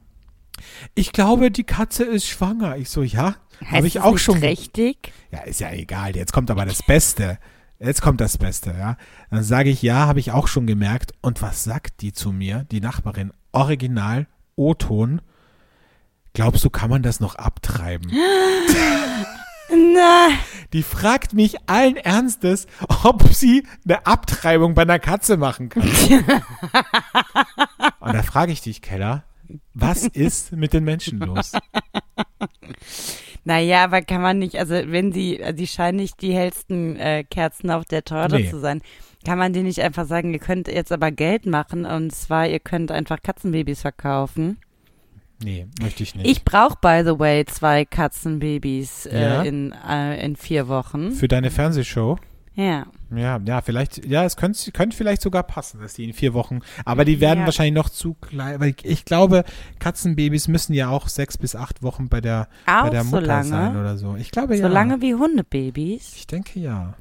ich 0.94 1.12
glaube, 1.12 1.50
die 1.50 1.64
Katze 1.64 2.04
ist 2.04 2.26
schwanger. 2.26 2.76
Ich 2.76 2.90
so, 2.90 3.02
ja, 3.02 3.36
habe 3.64 3.86
ich 3.86 4.00
auch 4.00 4.18
schon. 4.18 4.38
Richtig? 4.38 5.12
Ja, 5.32 5.40
ist 5.40 5.60
ja 5.60 5.72
egal. 5.72 6.16
Jetzt 6.16 6.32
kommt 6.32 6.50
aber 6.50 6.66
das 6.66 6.82
Beste. 6.82 7.38
Jetzt 7.78 8.02
kommt 8.02 8.20
das 8.20 8.36
Beste, 8.36 8.74
ja. 8.78 8.98
Dann 9.30 9.42
sage 9.42 9.70
ich, 9.70 9.80
ja, 9.80 10.06
habe 10.06 10.20
ich 10.20 10.32
auch 10.32 10.48
schon 10.48 10.66
gemerkt. 10.66 11.12
Und 11.22 11.40
was 11.40 11.64
sagt 11.64 12.02
die 12.02 12.12
zu 12.12 12.32
mir, 12.32 12.66
die 12.70 12.80
Nachbarin? 12.80 13.32
Original, 13.52 14.26
O-Ton. 14.54 15.22
Glaubst 16.32 16.64
du, 16.64 16.70
kann 16.70 16.90
man 16.90 17.02
das 17.02 17.20
noch 17.20 17.34
abtreiben? 17.34 18.10
Na, 19.72 20.30
Die 20.72 20.82
fragt 20.82 21.32
mich 21.32 21.56
allen 21.68 21.96
Ernstes, 21.96 22.66
ob 23.04 23.22
sie 23.32 23.64
eine 23.84 24.04
Abtreibung 24.06 24.74
bei 24.74 24.82
einer 24.82 24.98
Katze 24.98 25.36
machen 25.36 25.68
kann. 25.68 25.82
Und 28.00 28.14
da 28.14 28.22
frage 28.22 28.50
ich 28.52 28.60
dich, 28.62 28.82
Keller, 28.82 29.22
was 29.74 30.04
ist 30.06 30.52
mit 30.52 30.72
den 30.72 30.82
Menschen 30.84 31.20
los? 31.20 31.52
naja, 33.44 33.84
aber 33.84 34.02
kann 34.02 34.22
man 34.22 34.38
nicht, 34.40 34.56
also 34.56 34.74
wenn 34.74 35.12
sie, 35.12 35.40
die 35.54 35.66
scheinen 35.68 35.98
nicht 35.98 36.20
die 36.20 36.34
hellsten 36.34 36.96
äh, 36.96 37.22
Kerzen 37.24 37.70
auf 37.70 37.84
der 37.84 38.02
Torte 38.04 38.36
Nee. 38.36 38.50
zu 38.50 38.58
sein, 38.58 38.82
kann 39.24 39.38
man 39.38 39.52
denen 39.52 39.66
nicht 39.66 39.80
einfach 39.82 40.06
sagen, 40.06 40.32
ihr 40.32 40.38
könnt 40.40 40.66
jetzt 40.68 40.90
aber 40.92 41.10
Geld 41.12 41.46
machen 41.46 41.84
und 41.84 42.12
zwar, 42.12 42.48
ihr 42.48 42.58
könnt 42.60 42.90
einfach 42.90 43.18
Katzenbabys 43.22 43.82
verkaufen. 43.82 44.58
Nee, 45.42 45.66
möchte 45.80 46.02
ich 46.02 46.14
nicht. 46.14 46.26
Ich 46.26 46.44
brauche, 46.44 46.76
by 46.80 47.02
the 47.04 47.18
way, 47.18 47.44
zwei 47.46 47.84
Katzenbabys 47.84 49.04
Ja? 49.10 49.42
äh, 49.42 49.48
in, 49.48 49.72
äh, 49.88 50.24
in 50.24 50.36
vier 50.36 50.68
Wochen. 50.68 51.12
Für 51.12 51.28
deine 51.28 51.50
Fernsehshow? 51.50 52.18
Ja. 52.54 52.86
Ja, 53.14 53.40
ja, 53.44 53.60
vielleicht, 53.62 54.04
ja, 54.04 54.24
es 54.24 54.36
könnte, 54.36 54.70
könnte 54.72 54.96
vielleicht 54.96 55.22
sogar 55.22 55.42
passen, 55.44 55.80
dass 55.80 55.94
die 55.94 56.04
in 56.04 56.12
vier 56.12 56.34
Wochen, 56.34 56.60
aber 56.84 57.04
die 57.04 57.20
werden 57.20 57.40
Ja. 57.40 57.44
wahrscheinlich 57.46 57.74
noch 57.74 57.88
zu 57.88 58.14
klein, 58.14 58.60
weil 58.60 58.74
ich, 58.82 59.04
glaube, 59.04 59.44
Katzenbabys 59.78 60.46
müssen 60.48 60.74
ja 60.74 60.88
auch 60.90 61.08
sechs 61.08 61.38
bis 61.38 61.56
acht 61.56 61.82
Wochen 61.82 62.08
bei 62.08 62.20
der, 62.20 62.48
bei 62.66 62.82
Auch 62.82 62.90
der 62.90 63.04
so 63.04 63.10
Mutter 63.10 63.26
lange? 63.26 63.48
sein 63.48 63.76
oder 63.76 63.96
so. 63.96 64.14
Ich 64.16 64.30
glaube 64.30 64.56
So 64.56 64.62
ja. 64.64 64.68
lange 64.68 65.00
wie 65.00 65.14
Hundebabys? 65.14 66.12
Ich 66.16 66.26
denke 66.26 66.60
ja. 66.60 66.94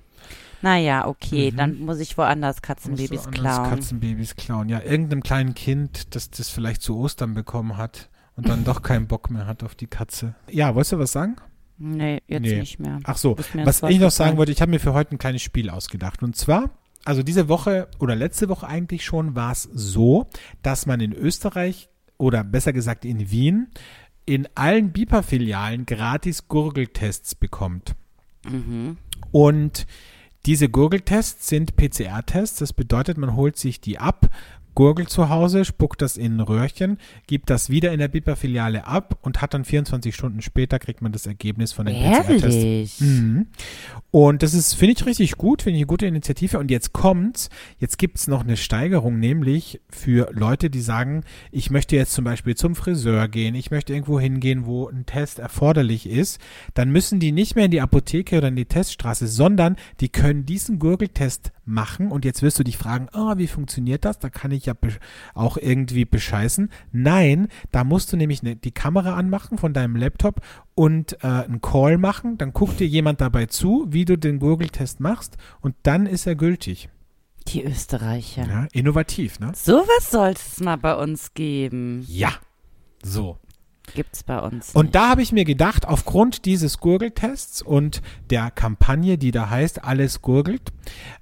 Naja, 0.62 1.08
okay, 1.08 1.51
Mhm. 1.51 1.58
dann 1.58 1.79
muss 1.79 2.00
ich 2.00 2.17
woanders 2.17 2.62
Katzenbabys 2.62 3.29
klauen. 3.31 3.69
Katzenbabys 3.69 4.36
klauen. 4.36 4.69
Ja, 4.69 4.81
irgendeinem 4.81 5.24
kleinen 5.24 5.55
Kind, 5.55 6.15
das 6.15 6.29
das 6.29 6.50
vielleicht 6.50 6.81
zu 6.81 6.98
Ostern 6.98 7.34
bekommen 7.34 7.75
hat 7.77 8.10
und 8.39 8.50
dann 8.50 8.63
doch 8.63 8.81
keinen 8.81 9.08
Bock 9.08 9.29
mehr 9.29 9.46
hat 9.48 9.63
auf 9.63 9.75
die 9.75 9.88
Katze. 9.88 10.36
Ja, 10.50 10.74
wolltest 10.75 10.93
du 10.93 11.00
was 11.00 11.12
sagen? 11.12 11.36
Nee, 11.77 12.22
jetzt 12.27 12.41
Nee. 12.41 12.60
nicht 12.60 12.79
mehr. 12.79 13.00
Ach 13.03 13.17
so, 13.17 13.38
was 13.53 13.84
ich 13.84 14.00
noch 14.00 14.12
sagen 14.12 14.38
wollte, 14.38 14.51
ich 14.51 14.62
habe 14.62 14.72
mir 14.72 14.79
für 14.79 14.93
heute 14.93 15.15
ein 15.15 15.17
kleines 15.17 15.41
Spiel 15.41 15.69
ausgedacht. 15.69 16.24
Und 16.24 16.36
zwar, 16.36 16.72
also 17.05 17.24
diese 17.24 17.48
Woche 17.48 17.88
oder 18.00 18.15
letzte 18.15 18.50
Woche 18.50 18.67
eigentlich 18.67 19.05
schon, 19.05 19.36
war 19.36 19.51
es 19.51 19.63
so, 19.63 20.27
dass 20.62 20.86
man 20.86 21.00
in 21.00 21.13
Österreich 21.13 21.89
oder 22.17 22.43
besser 22.43 22.74
gesagt 22.74 23.05
in 23.05 23.31
Wien 23.31 23.67
in 24.25 24.48
allen 24.55 24.91
BIPA-Filialen 24.91 25.86
gratis 25.86 26.48
Gurgeltests 26.48 27.34
bekommt. 27.36 27.96
Mhm. 28.48 28.98
Und 29.31 29.88
diese 30.46 30.69
Gurgeltests 30.69 31.48
sind 31.48 31.75
PCR-Tests. 31.75 32.60
Das 32.60 32.74
bedeutet, 32.74 33.17
man 33.17 33.36
holt 33.36 33.58
sich 33.58 33.81
die 33.81 33.98
ab, 34.00 34.29
gurgelt 34.75 35.09
zu 35.09 35.29
Hause, 35.29 35.65
spuckt 35.65 36.01
das 36.01 36.17
in 36.17 36.38
ein 36.38 36.39
Röhrchen, 36.39 36.97
gibt 37.27 37.49
das 37.49 37.69
wieder 37.69 37.91
in 37.91 37.99
der 37.99 38.07
BIPA-Filiale 38.07 38.88
ab 38.88 39.17
und 39.21 39.41
hat 39.41 39.53
dann 39.53 39.65
24 39.65 40.15
Stunden 40.15 40.41
später 40.41 40.79
kriegt 40.79 41.01
man 41.01 41.11
das 41.11 41.25
Ergebnis 41.25 41.73
von 41.73 41.85
den. 41.85 41.95
Ehrlich? 41.95 42.99
Mhm. 42.99 43.47
Und 44.11 44.41
das 44.41 44.53
ist, 44.53 44.73
finde 44.73 44.95
ich 44.97 45.05
richtig 45.05 45.38
gut, 45.38 45.61
finde 45.61 45.77
ich 45.77 45.83
eine 45.83 45.88
gute 45.88 46.07
Initiative. 46.07 46.57
Und 46.59 46.71
jetzt 46.71 46.93
kommt's, 46.93 47.49
jetzt 47.77 47.97
gibt's 47.97 48.27
noch 48.27 48.43
eine 48.43 48.57
Steigerung, 48.57 49.19
nämlich 49.19 49.81
für 49.89 50.29
Leute, 50.33 50.69
die 50.69 50.81
sagen, 50.81 51.23
ich 51.51 51.69
möchte 51.69 51.95
jetzt 51.95 52.13
zum 52.13 52.23
Beispiel 52.23 52.55
zum 52.55 52.75
Friseur 52.75 53.27
gehen, 53.27 53.55
ich 53.55 53.71
möchte 53.71 53.93
irgendwo 53.93 54.19
hingehen, 54.19 54.65
wo 54.65 54.88
ein 54.88 55.05
Test 55.05 55.39
erforderlich 55.39 56.09
ist, 56.09 56.39
dann 56.73 56.89
müssen 56.89 57.19
die 57.19 57.31
nicht 57.31 57.55
mehr 57.55 57.65
in 57.65 57.71
die 57.71 57.81
Apotheke 57.81 58.38
oder 58.38 58.47
in 58.47 58.55
die 58.55 58.65
Teststraße, 58.65 59.27
sondern 59.27 59.75
die 59.99 60.09
können 60.09 60.45
diesen 60.45 60.79
Gurgeltest 60.79 61.51
machen. 61.65 62.11
Und 62.11 62.25
jetzt 62.25 62.41
wirst 62.41 62.59
du 62.59 62.63
dich 62.63 62.77
fragen, 62.77 63.07
ah, 63.13 63.38
wie 63.38 63.47
funktioniert 63.47 64.05
das? 64.05 64.19
Da 64.19 64.29
kann 64.29 64.51
ich 64.51 64.58
ja 64.65 64.73
besch- 64.73 64.99
auch 65.33 65.57
irgendwie 65.57 66.05
bescheißen. 66.05 66.69
Nein, 66.91 67.47
da 67.71 67.83
musst 67.83 68.11
du 68.13 68.17
nämlich 68.17 68.43
ne, 68.43 68.55
die 68.55 68.71
Kamera 68.71 69.15
anmachen 69.15 69.57
von 69.57 69.73
deinem 69.73 69.95
Laptop 69.95 70.41
und 70.75 71.13
äh, 71.23 71.27
einen 71.27 71.61
Call 71.61 71.97
machen. 71.97 72.37
Dann 72.37 72.53
guckt 72.53 72.79
dir 72.79 72.87
jemand 72.87 73.21
dabei 73.21 73.45
zu, 73.45 73.87
wie 73.89 74.05
du 74.05 74.17
den 74.17 74.39
Gurgeltest 74.39 74.99
machst 74.99 75.37
und 75.61 75.75
dann 75.83 76.05
ist 76.05 76.27
er 76.27 76.35
gültig. 76.35 76.89
Die 77.47 77.63
Österreicher. 77.63 78.45
Ja, 78.47 78.67
innovativ, 78.73 79.39
ne? 79.39 79.51
Sowas 79.55 80.11
sollte 80.11 80.41
es 80.45 80.59
mal 80.59 80.75
bei 80.77 80.95
uns 80.95 81.33
geben. 81.33 82.05
Ja. 82.07 82.31
So. 83.03 83.37
Gibt's 83.95 84.23
bei 84.23 84.37
uns. 84.39 84.75
Und 84.75 84.85
nicht. 84.85 84.95
da 84.95 85.09
habe 85.09 85.23
ich 85.23 85.31
mir 85.31 85.45
gedacht, 85.45 85.87
aufgrund 85.87 86.45
dieses 86.45 86.77
Gurgeltests 86.79 87.63
und 87.63 88.03
der 88.29 88.51
Kampagne, 88.51 89.17
die 89.17 89.31
da 89.31 89.49
heißt, 89.49 89.83
alles 89.83 90.21
gurgelt, 90.21 90.71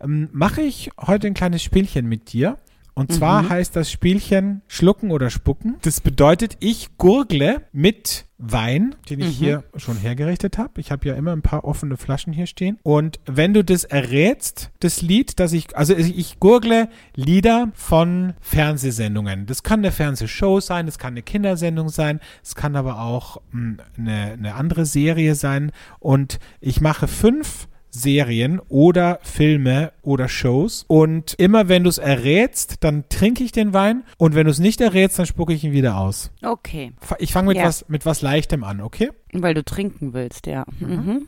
ähm, 0.01 0.27
mache 0.33 0.63
ich 0.63 0.91
heute 0.99 1.27
ein 1.27 1.33
kleines 1.33 1.63
Spielchen 1.63 2.07
mit 2.07 2.33
dir. 2.33 2.57
Und 2.97 3.11
zwar 3.13 3.43
Mhm. 3.43 3.49
heißt 3.49 3.75
das 3.75 3.91
Spielchen 3.91 4.63
Schlucken 4.67 5.11
oder 5.11 5.29
Spucken. 5.29 5.75
Das 5.83 6.01
bedeutet, 6.01 6.57
ich 6.59 6.97
gurgle 6.97 7.61
mit 7.71 8.25
Wein, 8.39 8.95
den 9.09 9.19
ich 9.19 9.27
Mhm. 9.39 9.43
hier 9.43 9.63
schon 9.75 9.97
hergerichtet 9.97 10.57
habe. 10.57 10.79
Ich 10.81 10.91
habe 10.91 11.07
ja 11.07 11.13
immer 11.15 11.31
ein 11.31 11.41
paar 11.43 11.63
offene 11.63 11.95
Flaschen 11.97 12.33
hier 12.33 12.47
stehen. 12.47 12.79
Und 12.81 13.19
wenn 13.25 13.53
du 13.53 13.63
das 13.63 13.83
errätst, 13.83 14.71
das 14.79 15.01
Lied, 15.03 15.39
das 15.39 15.53
ich, 15.53 15.77
also 15.77 15.95
ich 15.95 16.39
gurgle 16.39 16.89
Lieder 17.15 17.69
von 17.75 18.33
Fernsehsendungen. 18.41 19.45
Das 19.45 19.61
kann 19.63 19.79
eine 19.81 19.91
Fernsehshow 19.91 20.59
sein, 20.59 20.87
das 20.87 20.97
kann 20.97 21.13
eine 21.13 21.21
Kindersendung 21.21 21.89
sein, 21.89 22.19
es 22.43 22.55
kann 22.55 22.75
aber 22.75 22.99
auch 22.99 23.41
mh, 23.51 23.77
eine, 23.97 24.31
eine 24.33 24.55
andere 24.55 24.85
Serie 24.87 25.35
sein. 25.35 25.71
Und 25.99 26.39
ich 26.61 26.81
mache 26.81 27.07
fünf 27.07 27.67
Serien 28.01 28.59
oder 28.69 29.19
Filme 29.23 29.91
oder 30.01 30.27
Shows. 30.29 30.85
Und 30.87 31.33
immer 31.37 31.67
wenn 31.69 31.83
du 31.83 31.89
es 31.89 31.97
errätst, 31.97 32.83
dann 32.83 33.05
trinke 33.09 33.43
ich 33.43 33.51
den 33.51 33.73
Wein. 33.73 34.03
Und 34.17 34.35
wenn 34.35 34.45
du 34.45 34.51
es 34.51 34.59
nicht 34.59 34.79
errätst, 34.81 35.19
dann 35.19 35.25
spucke 35.25 35.53
ich 35.53 35.63
ihn 35.63 35.71
wieder 35.71 35.97
aus. 35.97 36.31
Okay, 36.43 36.93
Ich 37.19 37.33
fange 37.33 37.49
mit, 37.49 37.57
Ja. 37.57 37.65
was, 37.65 37.87
mit 37.89 38.05
was 38.05 38.21
Leichtem 38.21 38.63
an, 38.63 38.81
okay? 38.81 39.09
weil 39.33 39.53
du 39.53 39.63
trinken 39.63 40.13
willst, 40.13 40.47
ja. 40.47 40.63
Mhm. 40.79 41.27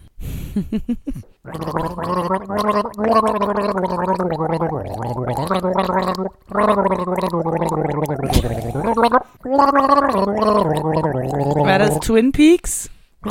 War 11.63 11.79
das 11.79 11.99
Twin 11.99 12.31
Peaks? 12.31 12.89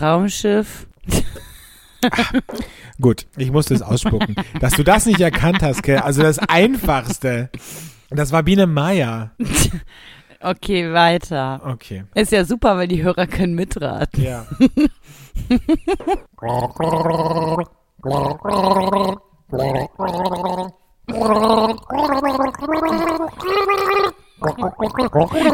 Traumschiff. 0.00 0.86
Gut, 3.00 3.26
ich 3.36 3.50
musste 3.50 3.74
es 3.74 3.82
ausspucken. 3.82 4.34
Dass 4.58 4.72
du 4.72 4.82
das 4.82 5.04
nicht 5.04 5.20
erkannt 5.20 5.62
hast, 5.62 5.82
Kel, 5.82 5.98
also 5.98 6.22
das 6.22 6.38
Einfachste. 6.38 7.50
Das 8.08 8.32
war 8.32 8.42
Biene 8.42 8.66
Meier. 8.66 9.32
Okay, 10.42 10.90
weiter. 10.90 11.60
Okay. 11.66 12.04
Ist 12.14 12.32
ja 12.32 12.46
super, 12.46 12.78
weil 12.78 12.88
die 12.88 13.02
Hörer 13.02 13.26
können 13.26 13.54
mitraten. 13.54 14.22
Ja. 14.22 14.46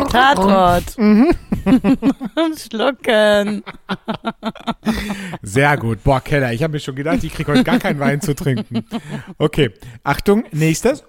Tatort. 0.08 0.96
Schlucken. 2.56 3.64
Sehr 5.56 5.76
gut. 5.78 6.04
Boah, 6.04 6.20
Keller, 6.20 6.52
ich 6.52 6.62
habe 6.62 6.72
mir 6.72 6.80
schon 6.80 6.94
gedacht, 6.96 7.25
ich 7.25 7.32
kriege 7.32 7.50
heute 7.50 7.64
gar 7.64 7.78
keinen 7.78 7.98
Wein 7.98 8.20
zu 8.20 8.34
trinken. 8.34 8.84
Okay, 9.38 9.70
Achtung, 10.04 10.44
nächstes. 10.52 11.02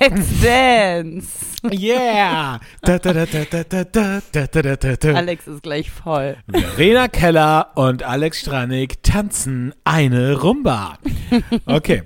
Let's 0.00 0.40
Dance. 0.42 1.56
Yeah. 1.64 2.60
Alex 5.16 5.46
ist 5.46 5.62
gleich 5.62 5.90
voll. 5.90 6.36
Verena 6.50 7.08
Keller 7.08 7.70
und 7.74 8.02
Alex 8.02 8.40
Stranik 8.40 9.02
tanzen 9.02 9.74
eine 9.84 10.38
Rumba. 10.38 10.98
Okay. 11.64 12.02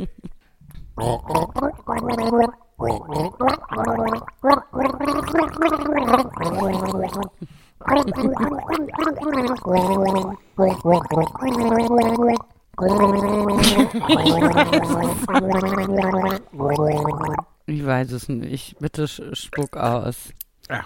Ich 17.67 17.85
weiß 17.85 18.13
es 18.13 18.29
nicht. 18.29 18.77
Bitte 18.81 19.07
spuck 19.09 19.77
aus. 19.77 20.33
Ja. 20.69 20.85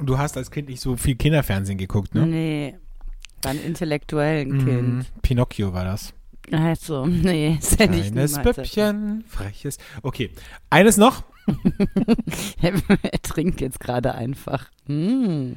Du 0.00 0.18
hast 0.18 0.36
als 0.36 0.50
Kind 0.50 0.68
nicht 0.68 0.80
so 0.80 0.96
viel 0.96 1.16
Kinderfernsehen 1.16 1.78
geguckt, 1.78 2.14
ne? 2.14 2.26
Nee. 2.26 2.76
Ein 3.44 3.60
intellektuellen 3.62 4.48
Mhm. 4.50 4.64
Kind. 4.64 5.22
Pinocchio 5.22 5.72
war 5.72 5.84
das. 5.84 6.12
Also, 6.52 7.06
nee, 7.06 7.58
ja 7.78 7.86
nicht 7.86 8.12
Kleines 8.12 8.36
niemals. 8.36 8.56
Püppchen, 8.56 9.24
freches. 9.28 9.78
Okay. 10.02 10.30
Eines 10.70 10.96
noch. 10.96 11.22
er 12.60 13.22
trinkt 13.22 13.60
jetzt 13.60 13.80
gerade 13.80 14.14
einfach. 14.14 14.66
Mm. 14.86 15.52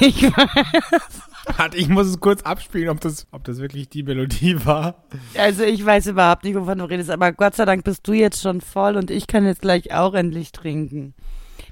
Ich 0.00 0.22
Warte, 1.56 1.76
ich 1.76 1.88
muss 1.88 2.06
es 2.06 2.20
kurz 2.20 2.42
abspielen, 2.42 2.88
ob 2.88 3.00
das, 3.00 3.26
ob 3.32 3.44
das 3.44 3.58
wirklich 3.58 3.88
die 3.88 4.02
Melodie 4.02 4.64
war. 4.64 5.02
Also 5.36 5.64
ich 5.64 5.84
weiß 5.84 6.06
überhaupt 6.06 6.44
nicht, 6.44 6.54
wovon 6.56 6.78
du 6.78 6.84
redest, 6.84 7.10
aber 7.10 7.32
Gott 7.32 7.56
sei 7.56 7.64
Dank 7.64 7.84
bist 7.84 8.06
du 8.06 8.12
jetzt 8.12 8.40
schon 8.42 8.60
voll 8.60 8.96
und 8.96 9.10
ich 9.10 9.26
kann 9.26 9.44
jetzt 9.44 9.62
gleich 9.62 9.92
auch 9.92 10.14
endlich 10.14 10.52
trinken. 10.52 11.14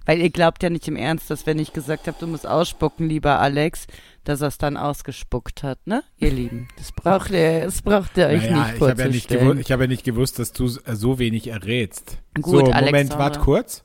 Weil 0.07 0.21
ihr 0.21 0.31
glaubt 0.31 0.63
ja 0.63 0.71
nicht 0.71 0.89
im 0.89 0.97
Ernst, 0.97 1.31
dass 1.31 1.47
wenn 1.47 1.59
ich 1.59 1.73
gesagt 1.73 2.07
habe, 2.09 2.17
du 2.19 2.27
musst 2.27 2.47
ausspucken, 2.47 3.09
lieber 3.09 3.39
Alex, 3.39 3.87
dass 4.25 4.41
er 4.41 4.49
es 4.49 4.59
dann 4.59 4.77
ausgespuckt 4.77 5.63
hat, 5.63 5.79
ne? 5.87 6.03
Ihr 6.17 6.31
Lieben, 6.31 6.69
das 6.79 6.91
braucht 6.91 7.31
ihr, 7.31 7.65
das 7.65 7.83
braucht 7.83 8.17
ihr 8.17 8.27
euch 8.27 8.51
Naja, 8.51 8.65
nicht 8.67 8.77
ich 8.77 8.81
habe 8.83 9.03
ja 9.03 9.09
nicht, 9.09 9.27
vorzustellen. 9.29 9.41
gewusst, 9.49 9.61
ich 9.61 9.73
hab 9.73 9.81
ja 9.81 9.87
nicht 9.87 10.05
gewusst, 10.05 10.39
dass 10.39 10.53
du 10.53 10.65
äh, 10.67 10.97
so 10.97 11.19
wenig 11.19 11.49
errätst. 11.49 12.19
Gut, 12.35 12.45
so, 12.45 12.53
Moment, 12.73 12.75
Alexander. 12.75 13.19
wart 13.19 13.41
kurz. 13.41 13.85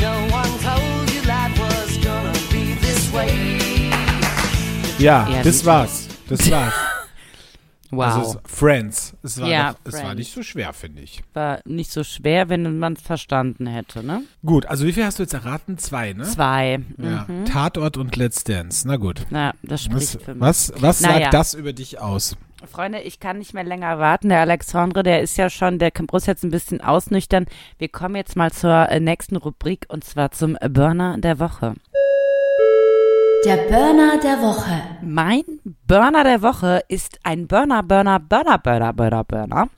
No 0.00 0.08
one 0.34 0.48
told 0.62 1.10
you 1.10 1.26
life 1.26 1.58
was 1.58 1.96
gonna 2.00 2.32
be 2.50 2.76
this 2.80 3.12
way. 3.12 3.59
Ja, 5.00 5.28
Ja, 5.28 5.42
das 5.42 5.64
war's. 5.64 6.06
Das 6.28 6.50
war's. 6.50 6.74
wow, 7.90 8.04
Also 8.04 8.38
es- 8.44 8.52
Friends. 8.56 9.14
Es 9.22 9.40
war, 9.40 9.48
Ja, 9.48 9.72
doch, 9.72 9.78
es 9.92 10.02
war 10.02 10.14
nicht 10.14 10.32
so 10.32 10.42
schwer, 10.42 10.72
finde 10.72 11.02
ich. 11.02 11.22
war 11.34 11.60
nicht 11.64 11.90
so 11.90 12.04
schwer, 12.04 12.48
wenn 12.48 12.78
man 12.78 12.92
es 12.94 13.02
verstanden 13.02 13.66
hätte, 13.66 14.04
ne? 14.04 14.22
Gut, 14.44 14.66
also 14.66 14.86
wie 14.86 14.92
viel 14.92 15.04
hast 15.04 15.18
du 15.18 15.22
jetzt 15.24 15.34
erraten? 15.34 15.76
Zwei, 15.78 16.12
ne? 16.12 16.24
Zwei. 16.24 16.80
Ja. 16.98 17.24
Mhm. 17.28 17.44
Tatort 17.46 17.96
und 17.96 18.14
Let's 18.16 18.44
Dance. 18.44 18.86
Na 18.86 18.96
gut. 18.96 19.26
Na, 19.30 19.52
das 19.62 19.72
Was, 19.72 19.84
spricht 20.12 20.22
für 20.24 20.34
mich. 20.34 20.40
was, 20.40 20.72
was 20.76 21.00
Naja. 21.00 21.20
sagt 21.22 21.34
das 21.34 21.54
über 21.54 21.72
dich 21.72 21.98
aus? 22.00 22.36
Freunde, 22.70 23.00
ich 23.00 23.20
kann 23.20 23.38
nicht 23.38 23.54
mehr 23.54 23.64
länger 23.64 23.98
warten. 23.98 24.28
Der 24.28 24.40
Alexandre, 24.40 25.02
der 25.02 25.22
ist 25.22 25.38
ja 25.38 25.48
schon, 25.48 25.78
der 25.78 25.92
muss 26.12 26.26
jetzt 26.26 26.44
ein 26.44 26.50
bisschen 26.50 26.82
ausnüchtern. 26.82 27.46
Wir 27.78 27.88
kommen 27.88 28.16
jetzt 28.16 28.36
mal 28.36 28.52
zur 28.52 28.86
äh, 28.90 29.00
nächsten 29.00 29.36
Rubrik 29.36 29.86
und 29.88 30.04
zwar 30.04 30.30
zum 30.30 30.58
Burner 30.68 31.16
der 31.16 31.38
Woche. 31.38 31.72
Der 33.44 33.56
Burner 33.56 34.18
der 34.22 34.42
Woche. 34.42 34.82
Mein 35.02 35.44
Burner 35.86 36.24
der 36.24 36.42
Woche 36.42 36.82
ist 36.88 37.18
ein 37.22 37.46
Burner, 37.46 37.82
Burner, 37.82 38.20
Burner, 38.20 38.58
Burner, 38.58 38.92
Burner, 38.92 39.24
Burner. 39.24 39.70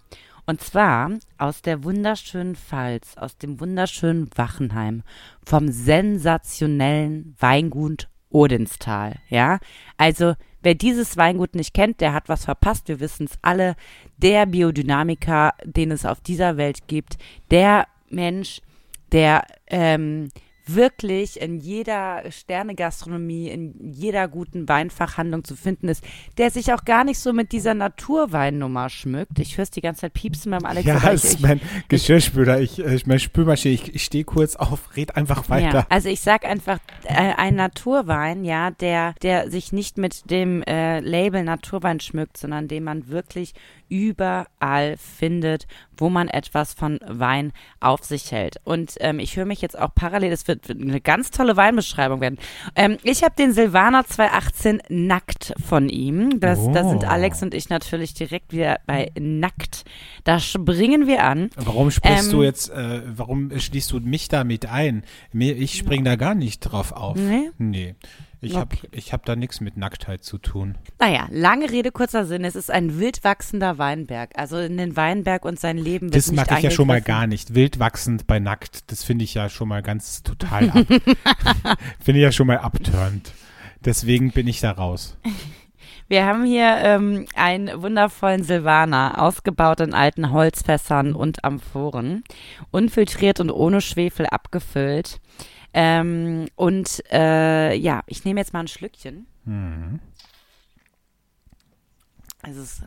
Und 0.47 0.61
zwar 0.61 1.11
aus 1.39 1.63
der 1.63 1.85
wunderschönen 1.85 2.57
Pfalz, 2.57 3.17
aus 3.17 3.39
dem 3.39 3.61
wunderschönen 3.61 4.29
Wachenheim, 4.35 5.05
vom 5.47 5.69
sensationellen 5.69 7.37
Weingut 7.39 8.09
Odenstal. 8.31 9.17
Ja, 9.29 9.61
also 9.97 10.35
wer 10.63 10.75
dieses 10.75 11.17
Weingut 11.17 11.55
nicht 11.55 11.73
kennt, 11.73 12.01
der 12.01 12.15
hat 12.15 12.29
was 12.29 12.47
verpasst. 12.47 12.89
Wir 12.89 12.99
wissen 12.99 13.27
es 13.27 13.39
alle. 13.43 13.77
Der 14.17 14.47
Biodynamiker, 14.47 15.53
den 15.65 15.93
es 15.93 16.05
auf 16.05 16.21
dieser 16.21 16.57
Welt 16.57 16.89
gibt, 16.89 17.17
der 17.53 17.87
Mensch, 18.09 18.61
der 19.13 19.45
ähm, 19.69 20.31
wirklich 20.75 21.41
in 21.41 21.59
jeder 21.59 22.23
Sternegastronomie, 22.31 23.49
in 23.49 23.93
jeder 23.93 24.29
guten 24.29 24.69
Weinfachhandlung 24.69 25.45
zu 25.45 25.57
finden 25.57 25.89
ist, 25.89 26.05
der 26.39 26.51
sich 26.51 26.73
auch 26.73 26.85
gar 26.85 27.05
nicht 27.05 27.19
so 27.19 27.33
mit 27.33 27.53
dieser 27.53 27.75
Naturweinnummer 27.75 28.89
schmückt. 28.89 29.39
Ich 29.39 29.57
höre 29.57 29.65
es 29.65 29.71
die 29.71 29.81
ganze 29.81 30.03
Zeit 30.03 30.15
piepsen 30.15 30.53
beim 30.53 30.65
Alex. 30.65 30.87
ja, 30.87 31.11
es 31.11 31.25
ich, 31.25 31.31
ist 31.31 31.41
mein 31.41 31.61
Geschirrspüler. 31.89 32.61
Ich, 32.61 32.79
äh, 32.79 32.95
ich, 32.95 33.07
mein 33.07 33.19
Spülmaschine. 33.19 33.75
Ich, 33.75 33.95
ich 33.95 34.05
stehe 34.05 34.25
kurz 34.25 34.57
auf, 34.57 34.97
red 34.97 35.17
einfach 35.17 35.49
weiter. 35.49 35.79
Ja, 35.81 35.87
also 35.89 36.09
ich 36.09 36.21
sag 36.21 36.45
einfach, 36.45 36.79
äh, 37.05 37.35
ein 37.37 37.55
Naturwein, 37.55 38.45
ja, 38.45 38.71
der, 38.71 39.15
der 39.23 39.51
sich 39.51 39.73
nicht 39.73 39.99
mit 39.99 40.31
dem 40.31 40.63
äh, 40.63 41.01
Label 41.01 41.45
Naturwein 41.45 42.01
schmückt, 42.01 42.37
sondern 42.37 42.69
den 42.69 42.85
man 42.85 43.09
wirklich 43.09 43.55
überall 43.93 44.97
findet, 44.97 45.67
wo 45.99 46.09
man 46.09 46.29
etwas 46.29 46.73
von 46.73 46.99
Wein 47.07 47.53
auf 47.79 48.05
sich 48.05 48.33
hält. 48.33 48.57
Und 48.65 48.95
ähm, 49.01 49.19
ich 49.19 49.37
höre 49.37 49.45
mich 49.45 49.61
jetzt 49.61 49.79
auch 49.79 49.95
parallel, 49.95 50.31
das 50.31 50.49
wird, 50.49 50.62
wird 50.69 50.81
eine 50.81 51.01
ganz 51.01 51.31
tolle 51.31 51.57
Weinbeschreibung 51.57 52.21
werden. 52.21 52.39
Ähm, 52.77 52.97
ich 53.03 53.23
habe 53.23 53.35
den 53.37 53.53
Silvaner 53.53 54.05
218 54.07 54.83
nackt 54.89 55.55
von 55.65 55.89
ihm. 55.89 56.41
Das, 56.41 56.59
Da 56.73 56.89
sind 56.89 57.05
Oh. 57.05 57.09
Alex 57.09 57.43
und 57.43 57.55
ich 57.55 57.69
natürlich 57.69 58.15
direkt 58.15 58.53
wieder 58.53 58.79
bei 58.87 59.11
nackt. 59.19 59.85
Da 60.25 60.39
springen 60.39 61.07
wir 61.07 61.25
an. 61.25 61.51
Warum 61.57 61.91
sprichst 61.91 62.27
Ähm, 62.27 62.31
du 62.33 62.43
jetzt, 62.43 62.71
äh, 62.71 63.03
warum 63.17 63.51
schließt 63.59 63.93
du 63.93 64.01
mich 64.01 64.29
damit 64.29 64.67
ein? 64.67 65.03
Ich 65.33 65.79
spring 65.79 66.05
da 66.05 66.17
gar 66.17 66.35
nicht 66.35 66.61
drauf 66.61 66.93
auf. 66.93 67.17
Nee? 67.17 67.51
Nee. 67.59 67.95
Ich 68.45 68.57
habe 68.57 68.75
Okay. 68.77 68.89
ich 68.91 69.13
hab 69.13 69.25
da 69.25 69.37
nichts 69.37 69.61
mit 69.61 69.77
Nacktheit 69.77 70.25
zu 70.25 70.37
tun. 70.37 70.77
Naja, 70.99 71.29
lange 71.31 71.71
Rede, 71.71 71.93
kurzer 71.93 72.25
Sinn. 72.27 72.45
Es 72.45 72.57
ist 72.57 72.73
ein 72.73 72.99
wild 72.99 73.23
wachsender 73.23 73.79
Weinberg. 73.79 74.31
Also 74.35 74.59
in 74.59 74.77
den 74.77 74.97
Weinberg 74.97 75.45
und 75.45 75.61
sein 75.61 75.79
Leben 75.79 76.07
wird 76.13 76.17
Das 76.17 76.33
mag 76.33 76.51
ich 76.59 76.65
ja 76.65 76.71
schon 76.73 76.89
mal 76.89 77.01
gar 77.01 77.29
nicht. 77.29 77.55
Wild 77.55 77.79
wachsend 77.79 78.27
bei 78.27 78.41
nackt, 78.41 78.91
das 78.91 79.05
finde 79.05 79.25
ich 79.25 79.35
ja 79.35 79.49
schon 79.49 79.69
mal 79.69 79.81
ganz 79.81 80.25
total 80.25 80.71
ab. 80.71 80.87
finde 82.01 82.19
ich 82.19 82.25
ja 82.25 82.33
schon 82.33 82.49
mal 82.49 82.59
abturnt. 82.59 83.33
Deswegen 83.85 84.33
bin 84.33 84.49
ich 84.49 84.61
da 84.61 84.73
raus. 84.73 85.17
Wir 86.09 86.27
haben 86.27 86.45
hier 86.45 86.77
ähm, 86.83 87.27
einen 87.37 87.81
wundervollen 87.81 88.43
Silvaner, 88.43 89.23
ausgebaut 89.23 89.81
in 89.81 89.95
alten 89.95 90.33
Holzfässern 90.33 91.15
und 91.15 91.45
Amphoren, 91.45 92.25
unfiltriert 92.73 93.39
und 93.41 93.51
ohne 93.51 93.81
Schwefel 93.81 94.27
abgefüllt. 94.27 95.21
Ähm, 95.75 96.47
und 96.55 97.03
äh, 97.11 97.75
ja, 97.75 98.03
ich 98.07 98.25
nehme 98.25 98.41
jetzt 98.41 98.53
mal 98.53 98.61
ein 98.61 98.69
Schlückchen. 98.69 99.27
Mhm. 99.45 100.01
Es 102.43 102.57
ist, 102.57 102.83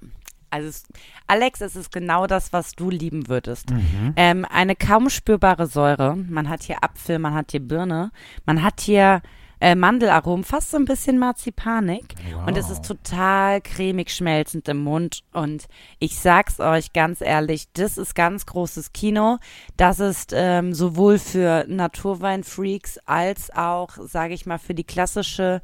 also 0.50 0.68
es, 0.68 0.84
Alex, 1.28 1.62
es 1.62 1.76
ist 1.76 1.92
genau 1.92 2.28
das, 2.28 2.54
was 2.54 2.74
du 2.74 2.90
lieben 2.90 3.28
würdest. 3.28 3.72
Mhm. 3.72 4.14
Ähm, 4.16 4.46
eine 4.50 4.76
kaum 4.76 5.10
spürbare 5.10 5.68
Säure. 5.68 6.16
Man 6.16 6.50
hat 6.50 6.64
hier 6.64 6.84
Apfel, 6.84 7.20
man 7.20 7.34
hat 7.34 7.52
hier 7.52 7.62
Birne, 7.62 8.12
man 8.46 8.62
hat 8.62 8.82
hier 8.82 9.22
äh, 9.60 9.76
Mandelaromen, 9.76 10.44
fast 10.44 10.72
so 10.72 10.78
ein 10.78 10.86
bisschen 10.86 11.18
Marzipanik. 11.18 12.16
Und 12.46 12.58
es 12.58 12.66
Wow. 12.66 12.72
ist 12.74 12.86
total 12.86 13.62
cremig 13.62 14.10
schmelzend 14.12 14.68
im 14.68 14.84
Mund. 14.84 15.22
Und 15.34 15.66
ich 16.00 16.18
sag's 16.20 16.60
euch 16.60 16.94
ganz 16.94 17.22
ehrlich, 17.22 17.66
das 17.74 17.98
ist 17.98 18.16
ganz 18.16 18.46
großes 18.46 18.94
Kino. 18.94 19.38
Das 19.78 20.00
ist 20.00 20.32
ähm, 20.36 20.74
sowohl 20.74 21.20
für 21.20 21.66
Naturweinfreaks 21.68 23.00
als 23.06 23.50
auch, 23.56 23.90
sage 24.02 24.34
ich 24.34 24.46
mal, 24.46 24.58
für 24.60 24.74
die 24.74 24.84
klassische 24.84 25.62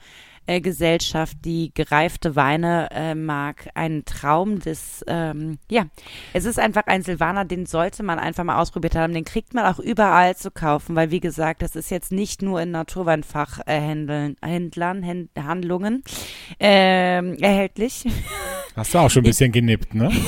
äh, 0.47 0.62
Gesellschaft, 0.62 1.38
die 1.45 1.71
gereifte 1.73 2.36
Weine 2.36 2.89
äh, 2.91 3.15
mag, 3.15 3.69
ein 3.75 4.06
Traum 4.06 4.60
des, 4.60 5.04
ähm, 5.08 5.58
ja, 5.69 5.86
es 6.34 6.45
ist 6.45 6.60
einfach 6.60 6.88
ein 6.88 7.04
Silvaner, 7.04 7.45
den 7.45 7.65
sollte 7.65 8.04
man 8.04 8.19
einfach 8.19 8.43
mal 8.43 8.60
ausprobiert 8.60 8.95
haben. 8.95 9.13
Den 9.13 9.25
kriegt 9.25 9.54
man 9.54 9.65
auch 9.65 9.80
überall 9.80 10.36
zu 10.36 10.51
kaufen, 10.51 10.95
weil 10.95 11.12
wie 11.12 11.19
gesagt, 11.19 11.62
das 11.62 11.75
ist 11.75 11.91
jetzt 11.91 12.12
nicht 12.12 12.41
nur 12.41 12.62
in 12.62 12.71
Naturweinfachhändlern, 12.71 14.36
Händlern, 14.43 15.04
Händ 15.04 15.30
Handlungen 15.38 16.04
ähm, 16.60 17.36
erhältlich. 17.39 18.06
Hast 18.75 18.93
du 18.93 18.99
auch 18.99 19.10
schon 19.10 19.21
ein 19.21 19.25
bisschen 19.25 19.51
genippt, 19.51 19.93
ne? 19.93 20.12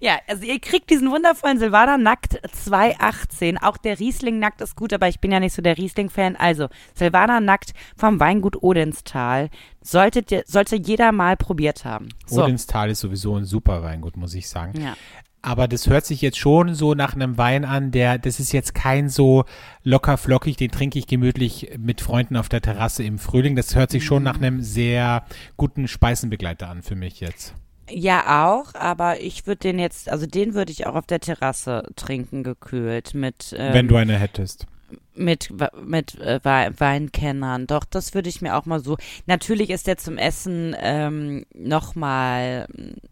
Ja, 0.00 0.18
also 0.28 0.44
ihr 0.44 0.60
kriegt 0.60 0.90
diesen 0.90 1.10
wundervollen 1.10 1.58
Silvaner 1.58 1.98
nackt 1.98 2.38
218. 2.52 3.58
Auch 3.58 3.76
der 3.76 3.98
Riesling 3.98 4.38
nackt 4.38 4.60
ist 4.60 4.76
gut, 4.76 4.92
aber 4.92 5.08
ich 5.08 5.20
bin 5.20 5.32
ja 5.32 5.40
nicht 5.40 5.54
so 5.54 5.62
der 5.62 5.76
Riesling-Fan. 5.76 6.36
Also 6.36 6.68
Silvaner 6.94 7.40
nackt 7.40 7.72
vom 7.96 8.20
Weingut 8.20 8.62
Odenstal. 8.62 9.50
Solltet 9.82 10.32
sollte 10.46 10.76
jeder 10.76 11.12
mal 11.12 11.36
probiert 11.36 11.84
haben. 11.84 12.10
So. 12.26 12.44
Odenstal 12.44 12.90
ist 12.90 13.00
sowieso 13.00 13.36
ein 13.36 13.44
super 13.44 13.82
Weingut, 13.82 14.16
muss 14.16 14.34
ich 14.34 14.48
sagen. 14.48 14.80
Ja. 14.80 14.96
Aber 15.40 15.68
das 15.68 15.86
hört 15.86 16.04
sich 16.04 16.20
jetzt 16.20 16.38
schon 16.38 16.74
so 16.74 16.94
nach 16.94 17.14
einem 17.14 17.38
Wein 17.38 17.64
an, 17.64 17.90
der, 17.90 18.18
das 18.18 18.40
ist 18.40 18.52
jetzt 18.52 18.74
kein 18.74 19.08
so 19.08 19.44
locker 19.84 20.16
flockig, 20.16 20.56
den 20.56 20.70
trinke 20.70 20.98
ich 20.98 21.06
gemütlich 21.06 21.70
mit 21.78 22.00
Freunden 22.00 22.36
auf 22.36 22.48
der 22.48 22.60
Terrasse 22.60 23.04
im 23.04 23.18
Frühling. 23.18 23.54
Das 23.54 23.76
hört 23.76 23.90
sich 23.90 24.04
schon 24.04 24.22
nach 24.22 24.36
einem 24.36 24.62
sehr 24.62 25.24
guten 25.56 25.86
Speisenbegleiter 25.86 26.68
an 26.68 26.82
für 26.82 26.96
mich 26.96 27.20
jetzt. 27.20 27.54
Ja, 27.90 28.46
auch, 28.46 28.74
aber 28.74 29.20
ich 29.20 29.46
würde 29.46 29.60
den 29.60 29.78
jetzt, 29.78 30.10
also 30.10 30.26
den 30.26 30.54
würde 30.54 30.72
ich 30.72 30.86
auch 30.86 30.94
auf 30.94 31.06
der 31.06 31.20
Terrasse 31.20 31.84
trinken, 31.96 32.42
gekühlt, 32.42 33.14
mit, 33.14 33.54
ähm, 33.56 33.72
Wenn 33.72 33.88
du 33.88 33.96
eine 33.96 34.18
hättest. 34.18 34.66
Mit, 35.14 35.52
mit 35.84 36.14
äh, 36.20 36.40
Wei- 36.42 36.70
Weinkennern. 36.78 37.66
Doch, 37.66 37.84
das 37.84 38.14
würde 38.14 38.28
ich 38.28 38.40
mir 38.40 38.56
auch 38.56 38.66
mal 38.66 38.80
so. 38.80 38.96
Natürlich 39.26 39.70
ist 39.70 39.86
der 39.86 39.96
zum 39.98 40.16
Essen 40.16 40.74
ähm, 40.78 41.44
nochmal, 41.54 42.66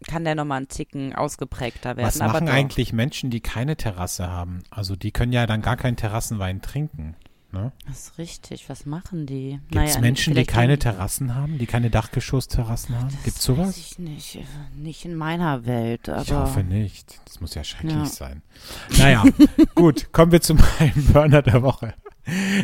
kann 0.06 0.24
der 0.24 0.34
nochmal 0.34 0.58
einen 0.58 0.68
Ticken 0.68 1.14
ausgeprägter 1.14 1.96
werden. 1.96 2.06
Was 2.06 2.20
aber 2.20 2.34
machen 2.34 2.48
eigentlich 2.48 2.92
Menschen, 2.92 3.30
die 3.30 3.40
keine 3.40 3.76
Terrasse 3.76 4.28
haben? 4.28 4.62
Also 4.70 4.96
die 4.96 5.10
können 5.10 5.32
ja 5.32 5.46
dann 5.46 5.62
gar 5.62 5.76
keinen 5.76 5.96
Terrassenwein 5.96 6.62
trinken. 6.62 7.16
Ne? 7.56 7.72
Das 7.86 7.98
ist 8.08 8.18
richtig, 8.18 8.68
was 8.68 8.84
machen 8.84 9.24
die? 9.26 9.60
Gibt 9.70 9.82
es 9.84 9.94
Naja, 9.94 10.00
Menschen, 10.00 10.34
die 10.34 10.44
keine 10.44 10.78
Terrassen 10.78 11.34
haben, 11.34 11.56
die 11.58 11.66
keine 11.66 11.88
Dachgeschossterrassen 11.90 12.94
haben? 12.98 13.08
Gibt's 13.24 13.48
Weiß 13.48 13.56
sowas? 13.56 13.76
ich 13.78 13.98
nicht. 13.98 14.38
Nicht 14.74 15.04
in 15.06 15.14
meiner 15.14 15.64
Welt. 15.64 16.08
Ich 16.22 16.32
hoffe 16.32 16.62
nicht. 16.62 17.20
Das 17.24 17.40
muss 17.40 17.54
ja 17.54 17.64
schrecklich 17.64 17.94
Ja. 17.94 18.04
sein. 18.04 18.42
Naja, 18.98 19.24
gut, 19.74 20.12
kommen 20.12 20.32
wir 20.32 20.40
zu 20.42 20.54
meinem 20.54 21.04
Burner 21.12 21.40
der 21.42 21.62
Woche. 21.62 21.94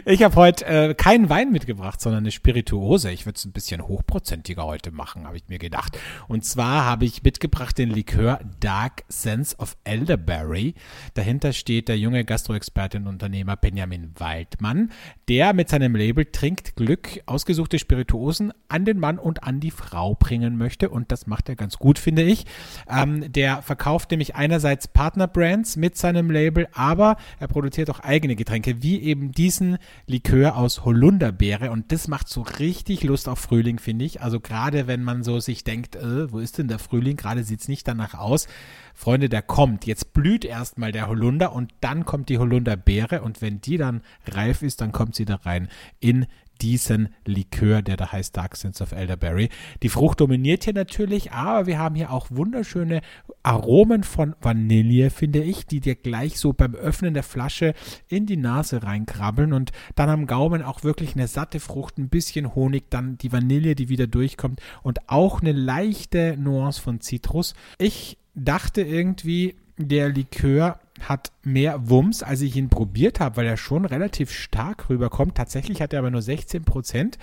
Ich 0.07 0.25
habe 0.25 0.35
heute 0.35 0.67
äh, 0.67 0.95
keinen 0.95 1.29
Wein 1.29 1.53
mitgebracht, 1.53 2.01
sondern 2.01 2.25
eine 2.25 2.33
Spirituose. 2.33 3.13
Ich 3.13 3.27
würde 3.27 3.37
es 3.37 3.45
ein 3.45 3.53
bisschen 3.53 3.87
hochprozentiger 3.87 4.65
heute 4.65 4.91
machen, 4.91 5.25
habe 5.25 5.37
ich 5.37 5.45
mir 5.49 5.59
gedacht. 5.59 5.97
Und 6.27 6.45
zwar 6.45 6.85
habe 6.85 7.05
ich 7.05 7.23
mitgebracht 7.23 7.79
den 7.79 7.89
Likör 7.89 8.41
Dark 8.59 9.05
Sense 9.09 9.57
of 9.59 9.77
Elderberry. 9.85 10.75
Dahinter 11.15 11.53
steht 11.53 11.89
der 11.89 11.97
junge 11.97 12.25
Gastroexperte 12.25 12.99
und 12.99 13.07
Unternehmer 13.07 13.57
Benjamin 13.57 14.11
Waldmann, 14.17 14.91
der 15.29 15.53
mit 15.53 15.69
seinem 15.69 15.95
Label 15.95 16.25
Trinkt 16.25 16.75
Glück 16.75 17.23
ausgesuchte 17.27 17.79
Spirituosen 17.79 18.53
an 18.69 18.85
den 18.85 18.99
Mann 18.99 19.19
und 19.19 19.45
an 19.45 19.61
die 19.61 19.71
Frau 19.71 20.17
bringen 20.17 20.57
möchte. 20.57 20.89
Und 20.89 21.13
das 21.13 21.29
macht 21.29 21.49
er 21.49 21.55
ganz 21.55 21.79
gut, 21.79 22.01
finde 22.01 22.23
ich. 22.23 22.47
Ähm, 22.89 23.31
der 23.31 23.63
verkauft 23.63 24.11
nämlich 24.11 24.35
einerseits 24.35 24.89
Partnerbrands 24.89 25.77
mit 25.77 25.97
seinem 25.97 26.33
Label, 26.33 26.67
aber 26.73 27.17
er 27.39 27.47
produziert 27.47 27.91
auch 27.91 28.01
eigene 28.01 28.35
Getränke, 28.35 28.83
wie 28.83 29.01
eben 29.01 29.31
diesen 29.53 29.79
Likör 30.07 30.57
aus 30.57 30.85
Holunderbeere. 30.85 31.71
Und 31.71 31.93
das 31.93 32.09
macht 32.09 32.29
so 32.29 32.43
richtig 32.43 33.03
Lust 33.05 33.29
auf 33.29 33.39
Frühling, 33.39 33.79
finde 33.79 34.05
ich. 34.05 34.23
Also 34.23 34.41
gerade 34.41 34.87
wenn 34.87 35.03
man 35.03 35.23
so 35.23 35.41
sich 35.41 35.63
denkt, 35.65 35.97
äh, 35.97 36.33
wo 36.33 36.39
ist 36.39 36.59
denn 36.59 36.69
der 36.69 36.79
Frühling? 36.79 37.17
Gerade 37.17 37.45
sieht 37.45 37.61
es 37.61 37.69
nicht 37.69 37.87
danach 37.87 38.15
aus. 38.15 38.49
Freunde, 38.95 39.29
der 39.29 39.43
kommt. 39.43 39.87
Jetzt 39.87 40.15
blüht 40.15 40.45
erstmal 40.45 40.93
der 40.93 41.09
Holunder 41.09 41.53
und 41.53 41.73
dann 41.81 42.05
kommt 42.07 42.29
die 42.31 42.39
Holunderbeere. 42.39 43.21
Und 43.21 43.43
wenn 43.43 43.61
die 43.61 43.77
dann 43.77 44.01
reif 44.27 44.63
ist, 44.63 44.81
dann 44.81 44.93
kommt 44.93 45.15
sie 45.15 45.27
da 45.27 45.37
rein 45.37 45.69
in 46.01 46.27
diesen 46.63 47.09
Likör, 47.27 47.83
der 47.83 47.97
da 47.97 48.13
heißt 48.13 48.37
Dark 48.37 48.57
Sense 48.57 48.83
of 48.83 48.93
Elderberry. 48.93 49.49
Die 49.83 49.89
Frucht 49.89 50.21
dominiert 50.21 50.65
hier 50.65 50.73
natürlich, 50.73 51.33
aber 51.33 51.67
wir 51.67 51.79
haben 51.79 51.97
hier 51.97 52.11
auch 52.13 52.29
wunderschöne 52.31 53.01
Aromen 53.43 54.05
von 54.05 54.35
Vanille, 54.41 55.11
finde 55.11 55.43
ich, 55.43 55.67
die 55.67 55.81
dir 55.81 55.97
gleich 55.97 56.39
so 56.39 56.53
beim 56.53 56.75
Öffnen 56.75 57.15
der 57.15 57.25
Flasche 57.25 57.75
in 58.09 58.27
die 58.27 58.37
Nase 58.37 58.83
reinkrabbeln 58.83 59.53
und 59.53 59.73
dann 59.97 60.09
am 60.09 60.27
Gaumen 60.27 60.63
auch 60.63 60.85
wirklich 60.85 61.15
eine 61.15 61.27
satte 61.27 61.59
Frucht, 61.59 61.99
ein 61.99 62.09
bisschen 62.09 62.55
Honig, 62.55 62.91
dann 62.91 63.19
die 63.19 63.33
Vanille, 63.33 63.75
die 63.75 63.89
wieder 63.89 64.07
durchkommt 64.07 64.61
und 64.83 65.09
auch 65.09 65.41
eine 65.41 65.53
leichte 65.53 66.37
Nuance 66.39 66.81
von 66.81 67.01
Zitrus. 67.01 67.55
Ich 67.79 68.19
dachte 68.35 68.83
irgendwie, 68.83 69.57
der 69.79 70.11
Likör 70.11 70.79
hat 71.09 71.33
mehr 71.43 71.89
Wumms, 71.89 72.23
als 72.23 72.41
ich 72.41 72.57
ihn 72.57 72.69
probiert 72.69 73.21
habe, 73.21 73.37
weil 73.37 73.47
er 73.47 73.57
schon 73.57 73.85
relativ 73.85 74.31
stark 74.33 74.89
rüberkommt. 74.89 75.35
Tatsächlich 75.35 75.83
hat 75.83 75.93
er 75.93 76.01
aber 76.01 76.11
nur 76.11 76.23
16 76.23 76.65
Prozent 76.65 77.19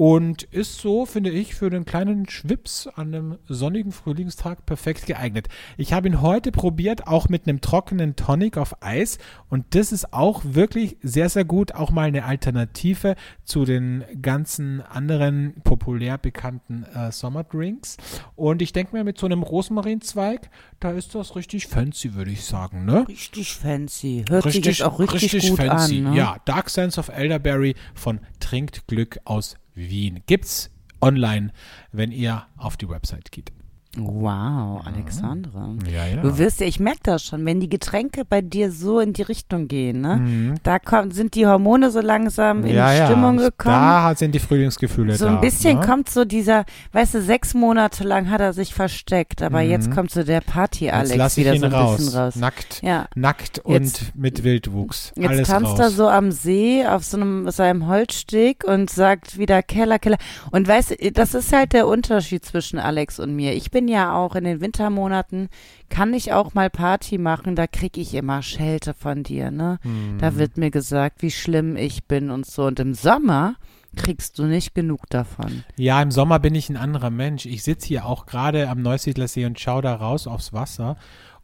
und 0.00 0.44
ist 0.44 0.78
so, 0.78 1.04
finde 1.04 1.28
ich, 1.28 1.54
für 1.54 1.68
den 1.68 1.84
kleinen 1.84 2.26
Schwips 2.26 2.86
an 2.86 3.14
einem 3.14 3.38
sonnigen 3.46 3.92
Frühlingstag 3.92 4.64
perfekt 4.64 5.04
geeignet. 5.04 5.48
Ich 5.76 5.92
habe 5.92 6.08
ihn 6.08 6.22
heute 6.22 6.52
probiert, 6.52 7.06
auch 7.06 7.28
mit 7.28 7.46
einem 7.46 7.60
trockenen 7.60 8.16
Tonic 8.16 8.56
auf 8.56 8.82
Eis 8.82 9.18
und 9.50 9.66
das 9.74 9.92
ist 9.92 10.14
auch 10.14 10.40
wirklich 10.42 10.96
sehr, 11.02 11.28
sehr 11.28 11.44
gut. 11.44 11.74
Auch 11.74 11.90
mal 11.90 12.08
eine 12.08 12.24
Alternative 12.24 13.14
zu 13.44 13.66
den 13.66 14.02
ganzen 14.22 14.80
anderen 14.80 15.60
populär 15.64 16.16
bekannten 16.16 16.84
äh, 16.94 17.12
Sommerdrinks. 17.12 17.98
Und 18.36 18.62
ich 18.62 18.72
denke 18.72 18.96
mir, 18.96 19.04
mit 19.04 19.18
so 19.18 19.26
einem 19.26 19.42
Rosmarinzweig, 19.42 20.48
da 20.78 20.92
ist 20.92 21.14
das 21.14 21.36
richtig 21.36 21.66
fancy, 21.66 22.14
würde 22.14 22.30
ich 22.30 22.46
sagen, 22.46 22.86
ne? 22.86 23.06
Richtig 23.06 23.52
fancy. 23.52 24.24
Hört 24.30 24.50
sich 24.50 24.64
jetzt 24.64 24.82
auch 24.82 24.98
richtig, 24.98 25.46
gut 25.50 25.58
fancy. 25.58 25.98
an. 25.98 26.12
Ne? 26.12 26.16
Ja, 26.16 26.36
Dark 26.46 26.70
Sense 26.70 26.98
of 26.98 27.10
Elderberry 27.10 27.74
von 27.92 28.20
Trinkt 28.38 28.88
Glück 28.88 29.20
aus 29.26 29.56
Wien. 29.88 30.20
Gibt's 30.26 30.70
online, 31.00 31.52
wenn 31.92 32.12
ihr 32.12 32.46
auf 32.56 32.76
die 32.76 32.88
Website 32.88 33.32
geht. 33.32 33.52
Wow, 33.96 34.82
Alexandra. 34.86 35.70
Ja, 35.92 36.06
ja. 36.06 36.22
Du 36.22 36.38
wirst 36.38 36.60
ja, 36.60 36.66
ich 36.66 36.78
merke 36.78 37.00
das 37.02 37.24
schon, 37.24 37.44
wenn 37.44 37.58
die 37.58 37.68
Getränke 37.68 38.24
bei 38.24 38.40
dir 38.40 38.70
so 38.70 39.00
in 39.00 39.12
die 39.12 39.22
Richtung 39.22 39.66
gehen, 39.66 40.00
ne? 40.00 40.16
Mhm. 40.16 40.54
Da 40.62 40.78
kommt, 40.78 41.12
sind 41.14 41.34
die 41.34 41.46
Hormone 41.46 41.90
so 41.90 42.00
langsam 42.00 42.64
in 42.64 42.74
ja. 42.76 43.06
Stimmung 43.06 43.36
gekommen. 43.38 43.74
Da 43.74 44.14
sind 44.14 44.34
die 44.34 44.38
Frühlingsgefühle 44.38 45.16
so 45.16 45.24
da. 45.26 45.34
ein 45.34 45.40
bisschen 45.40 45.80
ne? 45.80 45.86
kommt 45.86 46.08
so 46.08 46.24
dieser, 46.24 46.64
weißt 46.92 47.14
du, 47.14 47.22
sechs 47.22 47.52
Monate 47.54 48.04
lang 48.04 48.30
hat 48.30 48.40
er 48.40 48.52
sich 48.52 48.74
versteckt, 48.74 49.42
aber 49.42 49.60
jetzt 49.60 49.90
kommt 49.90 50.10
so 50.12 50.22
der 50.22 50.40
Party-Alex 50.40 51.36
Mhm. 51.36 51.40
Wieder 51.40 51.56
so 51.56 51.66
ein 51.66 51.72
raus. 51.72 51.96
bisschen 51.96 52.18
raus. 52.18 52.36
Nackt, 52.36 52.82
nackt 53.16 53.58
und 53.60 53.72
Jetzt- 53.72 54.12
mit 54.14 54.44
Wildwuchs. 54.44 55.12
Jetzt 55.16 55.28
Alles 55.28 55.48
tanzt 55.48 55.72
raus. 55.72 55.78
er 55.80 55.90
so 55.90 56.08
am 56.08 56.30
See 56.32 56.86
auf 56.86 57.04
so 57.04 57.16
einem 57.16 57.50
seinem 57.50 57.86
Holzsteg 57.88 58.64
und 58.64 58.88
sagt 58.90 59.36
wieder 59.38 59.62
Keller, 59.62 59.98
Keller. 59.98 60.18
Und 60.50 60.68
weißt 60.68 60.90
du, 61.00 61.12
das 61.12 61.34
ist 61.34 61.52
halt 61.52 61.72
der 61.72 61.86
Unterschied 61.86 62.44
zwischen 62.44 62.78
Alex 62.78 63.18
und 63.18 63.34
mir. 63.34 63.54
Ich 63.54 63.70
bin 63.70 63.79
ja 63.88 64.14
auch 64.14 64.34
in 64.34 64.44
den 64.44 64.60
Wintermonaten, 64.60 65.48
kann 65.88 66.14
ich 66.14 66.32
auch 66.32 66.54
mal 66.54 66.70
Party 66.70 67.18
machen, 67.18 67.56
da 67.56 67.66
krieg 67.66 67.96
ich 67.96 68.14
immer 68.14 68.42
Schelte 68.42 68.94
von 68.94 69.22
dir, 69.22 69.50
ne? 69.50 69.78
Mhm. 69.82 70.18
Da 70.18 70.36
wird 70.36 70.56
mir 70.56 70.70
gesagt, 70.70 71.22
wie 71.22 71.30
schlimm 71.30 71.76
ich 71.76 72.04
bin 72.04 72.30
und 72.30 72.46
so. 72.46 72.64
Und 72.64 72.80
im 72.80 72.94
Sommer 72.94 73.56
kriegst 73.96 74.38
du 74.38 74.44
nicht 74.44 74.74
genug 74.74 75.08
davon. 75.10 75.64
Ja, 75.76 76.00
im 76.00 76.10
Sommer 76.10 76.38
bin 76.38 76.54
ich 76.54 76.68
ein 76.68 76.76
anderer 76.76 77.10
Mensch. 77.10 77.46
Ich 77.46 77.62
sitze 77.62 77.88
hier 77.88 78.06
auch 78.06 78.26
gerade 78.26 78.68
am 78.68 78.82
Neusiedler 78.82 79.28
See 79.28 79.44
und 79.44 79.58
schaue 79.58 79.82
da 79.82 79.94
raus 79.94 80.26
aufs 80.26 80.52
Wasser. 80.52 80.96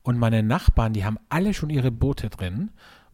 Und 0.02 0.18
meine 0.18 0.42
Nachbarn, 0.42 0.92
die 0.92 1.04
haben 1.04 1.18
alle 1.28 1.52
schon 1.52 1.70
ihre 1.70 1.90
Boote 1.90 2.30
drin. 2.30 2.70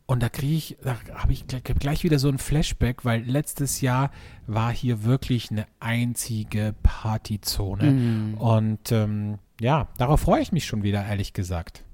Und 0.07 0.23
da 0.23 0.29
kriege 0.29 0.55
ich, 0.55 0.77
da 0.83 0.97
habe 1.15 1.33
ich 1.33 1.47
gleich, 1.47 2.05
wieder 2.05 2.19
so 2.19 2.29
ein 2.29 2.39
Flashback, 2.39 3.05
weil 3.05 3.23
letztes 3.23 3.81
Jahr 3.81 4.11
war 4.47 4.73
hier 4.73 5.05
wirklich 5.05 5.51
eine 5.51 5.67
einzige 5.81 6.75
Partyzone. 6.83 7.91
Mhm. 7.91 8.35
Und 8.35 8.93
ähm, 8.93 9.39
ja, 9.61 9.89
darauf 9.99 10.21
freue 10.21 10.43
ich 10.43 10.53
mich 10.53 10.67
schon 10.67 10.83
wieder, 10.83 11.05
ehrlich 11.05 11.33
gesagt. 11.33 11.85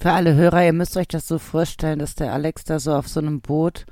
Für 0.00 0.12
alle 0.12 0.34
Hörer, 0.34 0.64
ihr 0.64 0.72
müsst 0.72 0.96
euch 0.96 1.08
das 1.08 1.28
so 1.28 1.38
vorstellen, 1.38 1.98
dass 1.98 2.14
der 2.14 2.32
Alex 2.32 2.64
da 2.64 2.78
so 2.78 2.94
auf 2.94 3.08
so 3.08 3.20
einem 3.20 3.40
Boot 3.40 3.86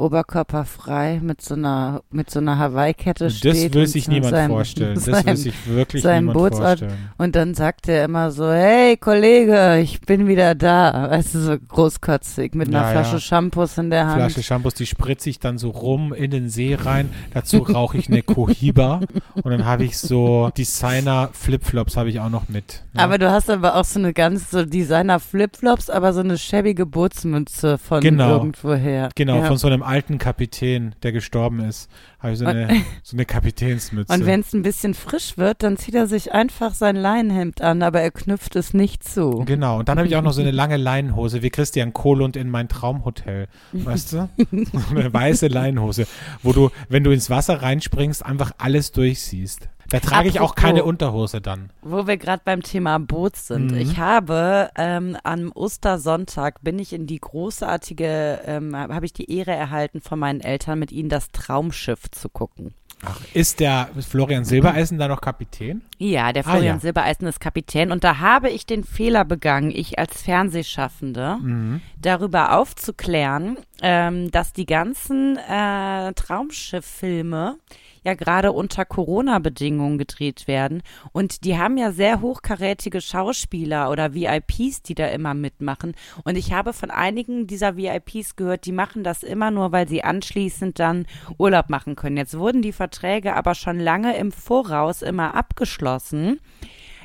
oberkörperfrei 0.00 1.20
mit 1.22 1.40
so 1.42 1.54
einer 1.54 2.02
mit 2.10 2.30
so 2.30 2.38
einer 2.40 2.58
Hawaii-Kette 2.58 3.24
Das 3.24 3.36
steht. 3.36 3.74
will 3.74 3.82
und 3.82 3.86
sich 3.88 4.08
niemand 4.08 4.30
seinem- 4.34 4.50
vorstellen. 4.50 4.94
Das 4.94 5.06
will 5.06 5.14
seinem- 5.14 5.36
sich 5.36 5.54
wirklich 5.68 6.04
niemand 6.04 6.32
Bootsort. 6.34 6.80
vorstellen. 6.80 7.10
Und 7.18 7.36
dann 7.36 7.54
sagt 7.54 7.88
er 7.88 8.04
immer 8.04 8.30
so, 8.30 8.50
hey 8.50 8.96
Kollege, 8.96 9.78
ich 9.80 10.00
bin 10.00 10.26
wieder 10.26 10.54
da. 10.54 11.08
Weißt 11.10 11.34
du, 11.34 11.38
so 11.40 11.56
großkotzig 11.58 12.54
mit 12.54 12.68
einer 12.68 12.82
Ja, 12.82 12.90
Flasche 12.92 13.14
ja. 13.14 13.20
Shampoos 13.20 13.78
in 13.78 13.90
der 13.90 14.06
Hand. 14.06 14.16
Flasche 14.16 14.42
Shampoos, 14.42 14.74
die 14.74 14.86
spritze 14.86 15.30
ich 15.30 15.38
dann 15.38 15.58
so 15.58 15.70
rum 15.70 16.12
in 16.12 16.30
den 16.30 16.48
See 16.48 16.74
rein. 16.80 17.10
Dazu 17.34 17.58
rauche 17.58 17.98
ich 17.98 18.08
eine 18.08 18.22
Cohiba 18.22 19.00
und 19.34 19.50
dann 19.50 19.64
habe 19.64 19.84
ich 19.84 19.98
so 19.98 20.50
Designer 20.56 21.30
Flipflops 21.32 21.96
habe 21.96 22.08
ich 22.10 22.20
auch 22.20 22.30
noch 22.30 22.48
mit. 22.48 22.82
ne? 22.92 23.02
Aber 23.02 23.18
du 23.18 23.30
hast 23.30 23.50
aber 23.50 23.76
auch 23.76 23.84
so 23.84 23.98
eine 23.98 24.12
ganz 24.12 24.50
so 24.50 24.64
Designer-Flipflops, 24.64 25.90
aber 25.90 26.12
so 26.12 26.20
eine 26.20 26.38
schäbige 26.38 26.86
Bootsmütze 26.86 27.78
von 27.78 28.00
Genau. 28.00 28.30
irgendwoher. 28.38 29.08
Genau, 29.14 29.36
ja. 29.38 29.44
von 29.44 29.56
so 29.56 29.66
einem 29.66 29.82
alten 29.90 30.18
Kapitän, 30.18 30.94
der 31.02 31.10
gestorben 31.10 31.60
ist, 31.60 31.90
habe 32.20 32.32
ich 32.32 32.38
so 32.38 32.46
eine, 32.46 32.68
so 33.02 33.16
eine 33.16 33.24
Kapitänsmütze. 33.24 34.14
Und 34.14 34.24
wenn 34.24 34.40
es 34.40 34.52
ein 34.52 34.62
bisschen 34.62 34.94
frisch 34.94 35.36
wird, 35.36 35.64
dann 35.64 35.76
zieht 35.76 35.96
er 35.96 36.06
sich 36.06 36.32
einfach 36.32 36.74
sein 36.74 36.94
Leinenhemd 36.94 37.60
an, 37.60 37.82
aber 37.82 38.00
er 38.00 38.12
knüpft 38.12 38.54
es 38.54 38.72
nicht 38.72 39.02
zu. 39.02 39.42
Genau, 39.44 39.80
und 39.80 39.88
dann 39.88 39.98
habe 39.98 40.06
ich 40.06 40.14
auch 40.14 40.22
noch 40.22 40.32
so 40.32 40.40
eine 40.40 40.52
lange 40.52 40.76
Leinenhose 40.76 41.42
wie 41.42 41.50
Christian 41.50 41.92
Kohlund 41.92 42.36
in 42.36 42.48
mein 42.48 42.68
Traumhotel. 42.68 43.48
Weißt 43.72 44.12
du? 44.12 44.28
So 44.36 44.96
eine 44.96 45.12
weiße 45.12 45.48
Leinenhose, 45.48 46.06
wo 46.42 46.52
du, 46.52 46.70
wenn 46.88 47.02
du 47.02 47.10
ins 47.10 47.28
Wasser 47.28 47.60
reinspringst, 47.60 48.24
einfach 48.24 48.52
alles 48.58 48.92
durchsiehst. 48.92 49.68
Da 49.90 50.00
trage 50.00 50.28
ich 50.28 50.40
auch 50.40 50.50
Apropos- 50.52 50.62
keine 50.62 50.84
Unterhose 50.84 51.40
dann. 51.40 51.70
Wo 51.82 52.06
wir 52.06 52.16
gerade 52.16 52.42
beim 52.44 52.62
Thema 52.62 52.98
Boot 52.98 53.36
sind. 53.36 53.72
Mhm. 53.72 53.78
Ich 53.78 53.98
habe 53.98 54.70
ähm, 54.76 55.16
am 55.24 55.50
Ostersonntag 55.52 56.62
bin 56.62 56.78
ich 56.78 56.92
in 56.92 57.06
die 57.06 57.18
großartige, 57.20 58.40
ähm, 58.46 58.76
habe 58.76 59.04
ich 59.06 59.12
die 59.12 59.30
Ehre 59.36 59.52
erhalten 59.52 60.00
von 60.00 60.18
meinen 60.18 60.40
Eltern, 60.40 60.78
mit 60.78 60.92
ihnen 60.92 61.08
das 61.08 61.30
Traumschiff 61.32 62.10
zu 62.10 62.28
gucken. 62.28 62.74
Ach, 63.02 63.18
ist 63.32 63.60
der 63.60 63.88
Florian 64.06 64.44
Silbereisen 64.44 64.98
da 64.98 65.08
noch 65.08 65.22
Kapitän? 65.22 65.80
Ja, 65.96 66.34
der 66.34 66.46
Ah, 66.46 66.50
Florian 66.50 66.76
ja. 66.76 66.80
Silbereisen 66.80 67.26
ist 67.26 67.40
Kapitän 67.40 67.92
und 67.92 68.04
da 68.04 68.18
habe 68.18 68.50
ich 68.50 68.66
den 68.66 68.84
Fehler 68.84 69.24
begangen, 69.24 69.70
ich 69.70 69.98
als 69.98 70.20
Fernsehschaffende, 70.20 71.38
Mhm. 71.40 71.80
darüber 71.98 72.58
aufzuklären, 72.58 73.56
ähm, 73.80 74.30
dass 74.30 74.52
die 74.52 74.66
ganzen 74.66 75.38
äh, 75.38 76.12
Traumschifffilme 76.12 77.56
ja 78.04 78.14
gerade 78.14 78.52
unter 78.52 78.84
Corona-Bedingungen 78.84 79.98
gedreht 79.98 80.48
werden. 80.48 80.82
Und 81.12 81.44
die 81.44 81.58
haben 81.58 81.76
ja 81.76 81.92
sehr 81.92 82.20
hochkarätige 82.20 83.00
Schauspieler 83.00 83.90
oder 83.90 84.14
VIPs, 84.14 84.82
die 84.82 84.94
da 84.94 85.06
immer 85.08 85.34
mitmachen. 85.34 85.94
Und 86.24 86.36
ich 86.36 86.52
habe 86.52 86.72
von 86.72 86.90
einigen 86.90 87.46
dieser 87.46 87.76
VIPs 87.76 88.36
gehört, 88.36 88.66
die 88.66 88.72
machen 88.72 89.04
das 89.04 89.22
immer 89.22 89.50
nur, 89.50 89.72
weil 89.72 89.88
sie 89.88 90.04
anschließend 90.04 90.78
dann 90.78 91.06
Urlaub 91.38 91.68
machen 91.68 91.96
können. 91.96 92.16
Jetzt 92.16 92.38
wurden 92.38 92.62
die 92.62 92.72
Verträge 92.72 93.36
aber 93.36 93.54
schon 93.54 93.78
lange 93.78 94.16
im 94.16 94.32
Voraus 94.32 95.02
immer 95.02 95.34
abgeschlossen 95.34 96.40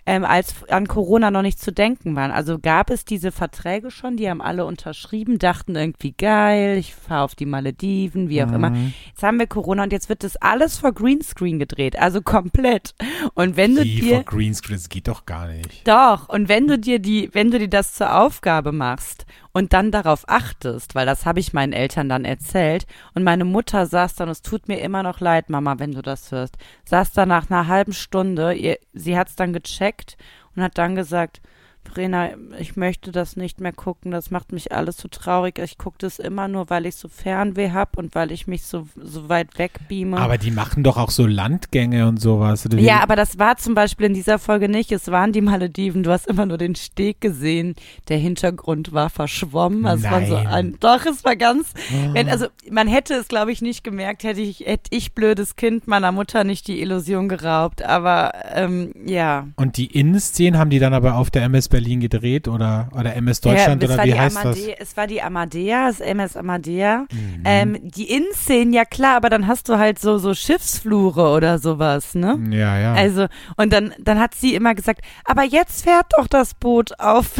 ähm, 0.05 0.23
als 0.23 0.67
an 0.69 0.87
Corona 0.87 1.31
noch 1.31 1.41
nicht 1.41 1.59
zu 1.59 1.71
denken 1.71 2.15
waren. 2.15 2.31
Also 2.31 2.59
gab 2.59 2.89
es 2.89 3.05
diese 3.05 3.31
Verträge 3.31 3.89
schon, 3.89 4.17
die 4.17 4.29
haben 4.29 4.41
alle 4.41 4.65
unterschrieben, 4.65 5.39
dachten 5.39 5.75
irgendwie 5.75 6.11
geil, 6.11 6.77
ich 6.77 6.93
fahre 6.93 7.23
auf 7.23 7.35
die 7.35 7.45
Malediven, 7.45 8.29
wie 8.29 8.43
auch 8.43 8.51
immer. 8.51 8.75
Jetzt 9.07 9.23
haben 9.23 9.39
wir 9.39 9.47
Corona 9.47 9.83
und 9.83 9.91
jetzt 9.91 10.09
wird 10.09 10.23
das 10.23 10.35
alles 10.37 10.77
vor 10.77 10.93
Greenscreen 10.93 11.57
gedreht, 11.57 11.97
also 11.97 12.21
komplett. 12.21 12.93
Und 13.33 13.57
wenn 13.57 13.75
du 13.75 13.83
Wie 13.83 14.01
dir 14.01 14.15
vor 14.15 14.23
Greenscreen, 14.25 14.77
das 14.77 14.89
geht 14.89 15.07
doch 15.07 15.25
gar 15.25 15.47
nicht. 15.47 15.87
doch, 15.87 16.29
und 16.29 16.49
wenn 16.49 16.67
du 16.67 16.77
dir 16.77 16.99
die, 16.99 17.29
wenn 17.33 17.49
du 17.49 17.59
dir 17.59 17.69
das 17.69 17.93
zur 17.93 18.15
Aufgabe 18.15 18.71
machst 18.71 19.25
und 19.55 19.71
dann 19.71 19.89
darauf 19.89 20.27
achtest, 20.27 20.95
weil 20.95 21.05
das 21.05 21.25
habe 21.25 21.39
ich 21.39 21.53
meinen 21.53 21.71
Eltern 21.71 22.09
dann 22.09 22.25
erzählt. 22.25 22.85
Und 23.13 23.23
meine 23.23 23.45
Mutter 23.45 23.85
saß 23.85 24.15
dann, 24.15 24.27
es 24.27 24.41
tut 24.41 24.67
mir 24.67 24.81
immer 24.81 25.01
noch 25.01 25.21
leid, 25.21 25.49
Mama, 25.49 25.79
wenn 25.79 25.93
du 25.93 26.01
das 26.01 26.29
hörst, 26.33 26.57
saß 26.83 27.13
dann 27.13 27.29
nach 27.29 27.49
einer 27.49 27.67
halben 27.67 27.93
Stunde, 27.93 28.53
ihr, 28.53 28.77
sie 28.91 29.17
hat 29.17 29.29
es 29.29 29.37
dann 29.37 29.53
gecheckt 29.53 30.17
und 30.55 30.61
hat 30.61 30.77
dann 30.77 30.95
gesagt, 30.95 31.39
Verena, 31.85 32.29
ich 32.59 32.75
möchte 32.75 33.11
das 33.11 33.35
nicht 33.35 33.61
mehr 33.61 33.71
gucken, 33.71 34.11
das 34.11 34.31
macht 34.31 34.51
mich 34.51 34.71
alles 34.71 34.97
so 34.97 35.07
traurig. 35.07 35.59
Ich 35.59 35.77
gucke 35.77 35.97
das 35.99 36.19
immer 36.19 36.47
nur, 36.47 36.69
weil 36.69 36.85
ich 36.85 36.95
so 36.95 37.07
Fernweh 37.07 37.71
habe 37.71 37.91
und 37.97 38.15
weil 38.15 38.31
ich 38.31 38.47
mich 38.47 38.63
so, 38.63 38.87
so 38.95 39.29
weit 39.29 39.57
wegbeame. 39.57 40.17
Aber 40.17 40.37
die 40.37 40.51
machen 40.51 40.83
doch 40.83 40.97
auch 40.97 41.11
so 41.11 41.25
Landgänge 41.25 42.07
und 42.07 42.19
sowas. 42.19 42.65
Oder 42.65 42.79
Ja, 42.79 43.01
aber 43.01 43.15
das 43.15 43.39
war 43.39 43.57
zum 43.57 43.75
Beispiel 43.75 44.07
in 44.07 44.13
dieser 44.13 44.39
Folge 44.39 44.67
nicht. 44.67 44.91
Es 44.91 45.09
waren 45.09 45.31
die 45.31 45.41
Malediven. 45.41 46.03
Du 46.03 46.11
hast 46.11 46.27
immer 46.27 46.45
nur 46.45 46.57
den 46.57 46.75
Steg 46.75 47.21
gesehen. 47.21 47.75
Der 48.09 48.17
Hintergrund 48.17 48.91
war 48.93 49.09
verschwommen. 49.09 49.85
Es 49.85 50.03
war 50.03 50.25
so 50.25 50.35
Nein. 50.35 50.47
ein, 50.47 50.77
doch, 50.79 51.05
es 51.05 51.23
war 51.23 51.35
ganz, 51.35 51.73
wenn, 52.13 52.29
also 52.29 52.47
man 52.69 52.87
hätte 52.87 53.13
es, 53.13 53.27
glaube 53.27 53.51
ich, 53.51 53.61
nicht 53.61 53.83
gemerkt, 53.83 54.23
hätte 54.23 54.41
ich, 54.41 54.61
hätte 54.61 54.89
ich 54.95 55.13
blödes 55.13 55.55
Kind 55.55 55.87
meiner 55.87 56.11
Mutter 56.11 56.43
nicht 56.43 56.67
die 56.67 56.81
Illusion 56.81 57.29
geraubt. 57.29 57.83
Aber 57.83 58.31
ähm, 58.53 58.93
ja. 59.05 59.47
Und 59.55 59.77
die 59.77 59.85
Innenszenen 59.85 60.59
haben 60.59 60.69
die 60.69 60.79
dann 60.79 60.93
aber 60.93 61.15
auf 61.15 61.29
der 61.29 61.43
MS 61.43 61.69
Berlin 61.75 61.99
gedreht 61.99 62.47
oder, 62.47 62.89
oder 62.97 63.15
MS 63.15 63.41
Deutschland 63.41 63.83
ja, 63.83 63.89
es 63.89 63.95
oder 63.95 64.03
wie 64.05 64.13
heißt 64.17 64.35
das? 64.37 64.45
Amade- 64.45 64.75
Es 64.79 64.95
war 64.97 65.07
die 65.07 65.21
Amadea, 65.21 65.87
das 65.87 65.99
MS 65.99 66.37
Amadea. 66.37 67.05
Mhm. 67.11 67.41
Ähm, 67.43 67.77
die 67.83 68.09
Innenszenen, 68.11 68.71
ja 68.73 68.85
klar, 68.85 69.17
aber 69.17 69.29
dann 69.29 69.45
hast 69.47 69.67
du 69.67 69.77
halt 69.77 69.99
so, 69.99 70.17
so 70.17 70.33
Schiffsflure 70.33 71.29
oder 71.35 71.59
sowas, 71.59 72.15
ne? 72.15 72.39
Ja, 72.51 72.77
ja. 72.77 72.93
Also, 72.93 73.25
und 73.57 73.73
dann, 73.73 73.93
dann 73.99 74.19
hat 74.19 74.35
sie 74.35 74.55
immer 74.55 74.73
gesagt, 74.73 75.01
aber 75.25 75.43
jetzt 75.43 75.83
fährt 75.83 76.07
doch 76.17 76.27
das 76.27 76.53
Boot 76.53 76.97
auf, 76.99 77.31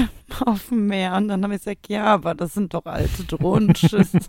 auf 0.42 0.70
dem 0.70 0.88
Meer. 0.88 1.14
Und 1.16 1.28
dann 1.28 1.44
habe 1.44 1.56
ich 1.56 1.62
gesagt, 1.62 1.88
ja, 1.90 2.06
aber 2.06 2.34
das 2.36 2.54
sind 2.54 2.74
doch 2.74 2.86
alte 2.86 3.24
Drohnenschüsse. 3.24 4.20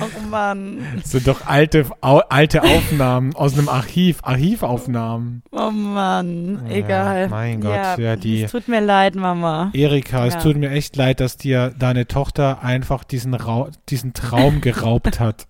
oh 0.00 0.28
Mann, 0.30 0.78
Das 0.96 1.10
sind 1.12 1.26
doch 1.26 1.46
alte, 1.46 1.86
au, 2.00 2.18
alte 2.28 2.62
Aufnahmen 2.62 3.34
aus 3.34 3.56
einem 3.58 3.68
Archiv, 3.68 4.20
Archivaufnahmen. 4.22 5.42
oh 5.50 5.70
Mann, 5.70 6.62
Ja, 6.68 6.72
egal. 6.74 7.28
mein 7.28 7.60
Gott, 7.60 7.70
ja, 7.74 7.98
ja, 7.98 8.16
die- 8.16 8.42
Es 8.42 8.52
tut 8.52 8.68
mir 8.68 8.80
leid, 8.80 9.14
Mama. 9.14 9.70
Erika, 9.72 10.26
es 10.26 10.38
tut 10.38 10.56
mir 10.56 10.70
echt 10.70 10.96
leid, 10.96 11.20
dass 11.20 11.36
dir 11.36 11.72
deine 11.78 12.06
Tochter 12.06 12.62
einfach 12.62 13.04
diesen, 13.04 13.34
Rau 13.34 13.68
diesen 13.88 14.12
Traum 14.14 14.60
geraubt 14.60 15.20
hat. 15.20 15.46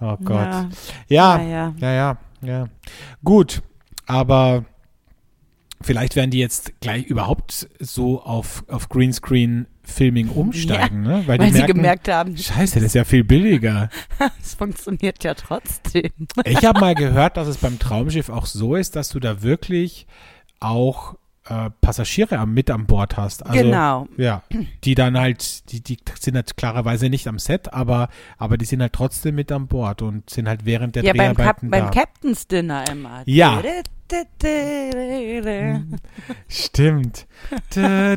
Oh 0.00 0.16
Gott. 0.24 0.66
Ja, 1.08 1.40
ja, 1.40 1.74
ja, 1.78 1.92
ja, 1.92 2.16
ja. 2.42 2.66
Gut, 3.24 3.62
aber 4.06 4.64
vielleicht 5.84 6.16
werden 6.16 6.30
die 6.30 6.38
jetzt 6.38 6.80
gleich 6.80 7.06
überhaupt 7.06 7.68
so 7.78 8.22
auf, 8.22 8.64
auf 8.68 8.88
Greenscreen-Filming 8.88 10.28
umsteigen, 10.28 11.02
ne? 11.02 11.22
Weil, 11.26 11.38
Weil 11.38 11.46
die 11.46 11.52
sie 11.52 11.58
merken, 11.58 11.74
gemerkt 11.74 12.08
haben, 12.08 12.36
Scheiße, 12.36 12.76
das 12.76 12.84
ist 12.84 12.94
ja 12.94 13.04
viel 13.04 13.24
billiger. 13.24 13.90
es 14.42 14.54
funktioniert 14.54 15.22
ja 15.22 15.34
trotzdem. 15.34 16.10
Ich 16.44 16.64
habe 16.64 16.80
mal 16.80 16.94
gehört, 16.94 17.36
dass 17.36 17.48
es 17.48 17.58
beim 17.58 17.78
Traumschiff 17.78 18.28
auch 18.28 18.46
so 18.46 18.74
ist, 18.74 18.96
dass 18.96 19.10
du 19.10 19.20
da 19.20 19.42
wirklich 19.42 20.06
auch 20.60 21.16
äh, 21.46 21.70
Passagiere 21.80 22.38
am, 22.38 22.54
mit 22.54 22.70
an 22.70 22.86
Bord 22.86 23.16
hast. 23.16 23.44
Also, 23.44 23.62
genau. 23.62 24.08
Ja, 24.16 24.42
die 24.84 24.94
dann 24.94 25.18
halt, 25.18 25.70
die, 25.72 25.82
die 25.82 25.98
sind 26.18 26.36
halt 26.36 26.56
klarerweise 26.56 27.08
nicht 27.08 27.26
am 27.28 27.38
Set, 27.38 27.72
aber, 27.72 28.08
aber 28.38 28.56
die 28.56 28.64
sind 28.64 28.80
halt 28.80 28.92
trotzdem 28.92 29.34
mit 29.34 29.52
an 29.52 29.66
Bord 29.66 30.02
und 30.02 30.30
sind 30.30 30.48
halt 30.48 30.64
während 30.64 30.96
der 30.96 31.04
Ja, 31.04 31.12
beim, 31.12 31.34
Dreharbeiten 31.34 31.70
beim 31.70 31.84
da. 31.84 31.90
Captain's 31.90 32.46
Dinner 32.46 32.84
immer. 32.90 33.22
Ja. 33.26 33.62
Stimmt. 36.48 37.26
Ah, 37.76 38.16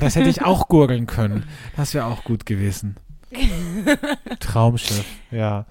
das 0.00 0.16
hätte 0.16 0.28
ich 0.28 0.42
auch 0.42 0.68
gurgeln 0.68 1.06
können. 1.06 1.44
Das 1.76 1.94
wäre 1.94 2.06
auch 2.06 2.24
gut 2.24 2.46
gewesen. 2.46 2.96
Traumschiff, 4.40 5.04
ja. 5.30 5.66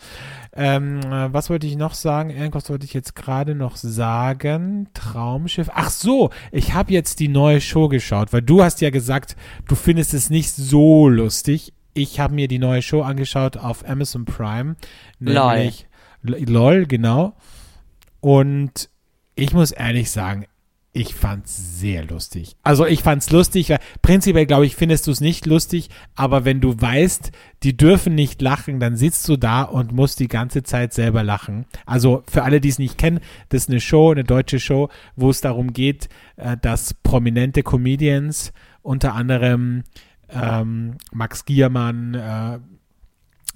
Ähm, 0.58 1.00
äh, 1.02 1.34
was 1.34 1.50
wollte 1.50 1.68
ich 1.68 1.76
noch 1.76 1.94
sagen? 1.94 2.30
Irgendwas 2.30 2.70
wollte 2.70 2.86
ich 2.86 2.94
jetzt 2.94 3.16
gerade 3.16 3.56
noch 3.56 3.76
sagen. 3.76 4.88
Traumschiff. 4.94 5.70
Ach 5.74 5.90
so, 5.90 6.30
ich 6.52 6.74
habe 6.74 6.94
jetzt 6.94 7.20
die 7.20 7.28
neue 7.28 7.60
Show 7.60 7.90
geschaut, 7.90 8.32
weil 8.32 8.42
du 8.42 8.64
hast 8.64 8.80
ja 8.82 8.90
gesagt, 8.90 9.36
du 9.68 9.76
findest 9.76 10.14
es 10.14 10.30
nicht 10.30 10.52
so 10.52 11.10
lustig. 11.10 11.74
Ich 11.94 12.20
habe 12.20 12.34
mir 12.34 12.48
die 12.48 12.60
neue 12.60 12.82
Show 12.82 13.02
angeschaut 13.02 13.58
auf 13.58 13.88
Amazon 13.88 14.26
Prime. 14.26 14.76
Lol. 15.20 15.58
Nämlich 15.58 15.88
L- 16.26 16.50
LOL, 16.50 16.86
genau. 16.86 17.36
Und 18.22 18.90
ich 19.36 19.54
muss 19.54 19.72
ehrlich 19.72 20.10
sagen, 20.10 20.46
ich 20.96 21.14
fand's 21.14 21.80
sehr 21.80 22.06
lustig. 22.06 22.56
Also 22.64 22.86
ich 22.86 23.04
fand's 23.04 23.30
lustig, 23.30 23.70
weil 23.70 23.80
prinzipiell 24.02 24.46
glaube 24.46 24.66
ich, 24.66 24.78
findest 24.78 25.08
du 25.08 25.12
es 25.12 25.20
nicht 25.20 25.46
lustig, 25.46 25.90
aber 26.16 26.46
wenn 26.46 26.62
du 26.62 26.80
weißt, 26.80 27.34
die 27.64 27.76
dürfen 27.76 28.16
nicht 28.16 28.42
lachen, 28.42 28.80
dann 28.80 28.96
sitzt 28.96 29.28
du 29.28 29.36
da 29.36 29.64
und 29.64 29.92
musst 29.92 30.22
die 30.22 30.30
ganze 30.30 30.64
Zeit 30.64 30.94
selber 30.94 31.22
lachen. 31.22 31.66
Also 31.86 32.24
für 32.32 32.44
alle, 32.44 32.62
die 32.62 32.70
es 32.70 32.80
nicht 32.80 32.98
kennen, 32.98 33.20
das 33.50 33.64
ist 33.64 33.70
eine 33.70 33.82
Show, 33.82 34.12
eine 34.12 34.24
deutsche 34.24 34.60
Show, 34.60 34.90
wo 35.18 35.30
es 35.30 35.42
darum 35.42 35.74
geht, 35.74 36.08
äh, 36.38 36.56
dass 36.56 36.94
prominente 36.94 37.62
Comedians, 37.62 38.54
unter 38.82 39.16
anderem 39.16 39.84
ähm, 40.30 40.96
Max 41.12 41.44
Giermann, 41.44 42.14
äh, 42.14 42.60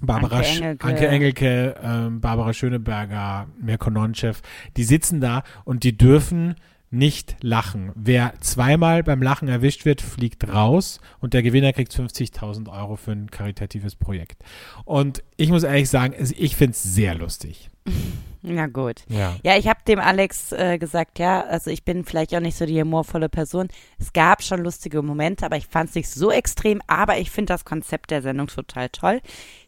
Barbara 0.02 0.36
Anke 0.36 0.48
Engelke. 0.48 0.86
Anke 0.86 1.08
Engelke, 1.08 1.74
ähm, 1.82 2.20
Barbara 2.20 2.52
Schöneberger, 2.52 3.48
Mirko 3.60 3.90
Nonchev, 3.90 4.42
die 4.76 4.84
sitzen 4.84 5.20
da 5.20 5.42
und 5.64 5.84
die 5.84 5.96
dürfen 5.96 6.54
nicht 6.90 7.36
lachen. 7.40 7.92
Wer 7.94 8.34
zweimal 8.40 9.04
beim 9.04 9.22
Lachen 9.22 9.48
erwischt 9.48 9.84
wird, 9.84 10.02
fliegt 10.02 10.48
raus 10.48 11.00
und 11.20 11.34
der 11.34 11.42
Gewinner 11.42 11.72
kriegt 11.72 11.92
50.000 11.92 12.68
Euro 12.68 12.96
für 12.96 13.12
ein 13.12 13.30
karitatives 13.30 13.94
Projekt. 13.94 14.42
Und 14.84 15.22
ich 15.36 15.50
muss 15.50 15.62
ehrlich 15.62 15.88
sagen, 15.88 16.14
ich 16.18 16.56
finde 16.56 16.72
es 16.72 16.82
sehr 16.82 17.14
lustig. 17.14 17.70
Na 18.42 18.66
gut. 18.66 19.04
Ja. 19.08 19.36
Ja, 19.44 19.56
ich 19.56 19.68
habe 19.68 19.80
dem 19.86 19.98
Alex 19.98 20.52
äh, 20.52 20.78
gesagt, 20.78 21.18
ja, 21.18 21.42
also 21.42 21.70
ich 21.70 21.84
bin 21.84 22.04
vielleicht 22.04 22.34
auch 22.34 22.40
nicht 22.40 22.56
so 22.56 22.64
die 22.64 22.80
humorvolle 22.80 23.28
Person. 23.28 23.68
Es 23.98 24.12
gab 24.12 24.42
schon 24.42 24.62
lustige 24.62 25.02
Momente, 25.02 25.44
aber 25.44 25.58
ich 25.58 25.66
fand 25.66 25.90
es 25.90 25.94
nicht 25.94 26.08
so 26.08 26.30
extrem. 26.30 26.80
Aber 26.86 27.18
ich 27.18 27.30
finde 27.30 27.52
das 27.52 27.64
Konzept 27.64 28.10
der 28.10 28.22
Sendung 28.22 28.46
total 28.46 28.88
toll. 28.88 29.20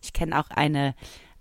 Ich 0.02 0.12
kenne 0.12 0.38
auch 0.40 0.48
eine 0.50 0.94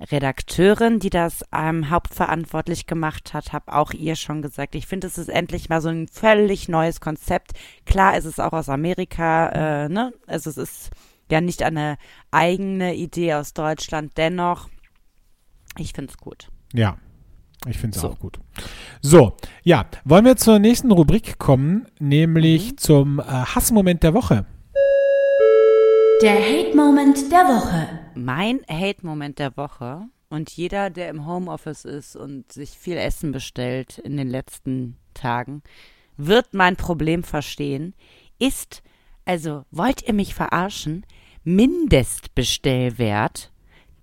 Redakteurin, 0.10 1.00
die 1.00 1.10
das 1.10 1.46
ähm, 1.54 1.90
hauptverantwortlich 1.90 2.88
gemacht 2.88 3.34
hat, 3.34 3.54
habe 3.54 3.74
auch 3.74 3.92
ihr 3.92 4.16
schon 4.16 4.42
gesagt, 4.42 4.76
ich 4.76 4.88
finde, 4.88 5.08
es 5.08 5.18
ist 5.18 5.30
endlich 5.30 5.70
mal 5.70 5.82
so 5.82 5.90
ein 5.90 6.08
völlig 6.08 6.68
neues 6.70 7.02
Konzept. 7.02 7.52
Klar, 7.86 8.16
es 8.16 8.26
ist 8.26 8.40
auch 8.40 8.54
aus 8.54 8.70
Amerika, 8.70 9.50
äh, 9.86 9.90
ne? 9.90 10.14
Also 10.28 10.50
es 10.50 10.58
ist 10.58 10.90
ja 11.30 11.40
nicht 11.42 11.64
eine 11.64 11.98
eigene 12.32 12.96
Idee 12.96 13.36
aus 13.36 13.54
Deutschland, 13.54 14.14
dennoch, 14.18 14.70
ich 15.78 15.94
finde 15.94 16.12
es 16.12 16.18
gut. 16.18 16.50
Ja, 16.74 16.98
ich 17.68 17.78
finde 17.78 17.96
es 17.96 18.02
So. 18.02 18.10
auch 18.10 18.20
gut. 18.20 18.40
So, 19.02 19.38
ja, 19.64 19.86
wollen 20.04 20.26
wir 20.26 20.36
zur 20.36 20.60
nächsten 20.60 20.92
Rubrik 20.92 21.38
kommen, 21.38 21.86
nämlich 22.00 22.78
zum 22.78 23.20
äh, 23.20 23.24
Hassmoment 23.24 24.04
der 24.04 24.14
Woche. 24.14 24.46
Der 26.22 26.36
Hate-Moment 26.36 27.32
der 27.32 27.46
Woche. 27.46 28.01
Mein 28.16 28.62
Hate-Moment 28.70 29.40
der 29.40 29.56
Woche 29.56 30.08
und 30.30 30.52
jeder, 30.52 30.90
der 30.90 31.10
im 31.10 31.26
Homeoffice 31.26 31.86
ist 31.86 32.16
und 32.16 32.52
sich 32.52 32.72
viel 32.72 32.98
Essen 32.98 33.32
bestellt 33.32 34.00
in 34.00 34.18
den 34.18 34.30
letzten 34.30 34.98
Tagen, 35.14 35.62
wird 36.18 36.54
mein 36.54 36.76
Problem 36.76 37.24
verstehen, 37.24 37.94
ist, 38.38 38.84
also 39.26 39.64
wollt 39.72 40.08
ihr 40.08 40.14
mich 40.14 40.34
verarschen, 40.34 41.06
Mindestbestellwert, 41.44 43.51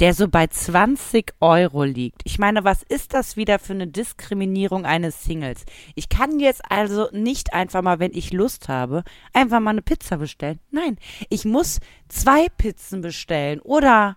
der 0.01 0.15
so 0.15 0.29
bei 0.29 0.47
20 0.47 1.35
Euro 1.41 1.85
liegt. 1.85 2.23
Ich 2.25 2.39
meine, 2.39 2.65
was 2.65 2.83
ist 2.83 3.15
das 3.15 3.37
wieder 3.37 3.59
für 3.59 3.73
eine 3.73 3.89
Diskriminierung 3.89 4.85
eines 4.85 5.25
Singles? 5.25 5.65
Ich 5.95 6.09
kann 6.09 6.39
jetzt 6.39 6.63
also 6.71 7.09
nicht 7.13 7.53
einfach 7.53 7.83
mal, 7.83 7.99
wenn 7.99 8.13
ich 8.13 8.33
Lust 8.33 8.69
habe, 8.69 9.03
einfach 9.33 9.61
mal 9.61 9.71
eine 9.71 9.83
Pizza 9.83 10.19
bestellen. 10.19 10.61
Nein, 10.71 10.99
ich 11.29 11.45
muss 11.45 11.81
zwei 12.09 12.49
Pizzen 12.49 13.01
bestellen 13.01 13.61
oder 13.61 14.17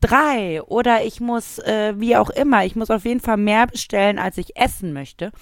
drei 0.00 0.62
oder 0.62 1.04
ich 1.04 1.20
muss, 1.20 1.58
äh, 1.58 1.94
wie 1.96 2.16
auch 2.16 2.30
immer, 2.30 2.64
ich 2.64 2.76
muss 2.76 2.90
auf 2.90 3.04
jeden 3.04 3.20
Fall 3.20 3.36
mehr 3.36 3.66
bestellen, 3.66 4.18
als 4.18 4.38
ich 4.38 4.56
essen 4.56 4.92
möchte. 4.92 5.32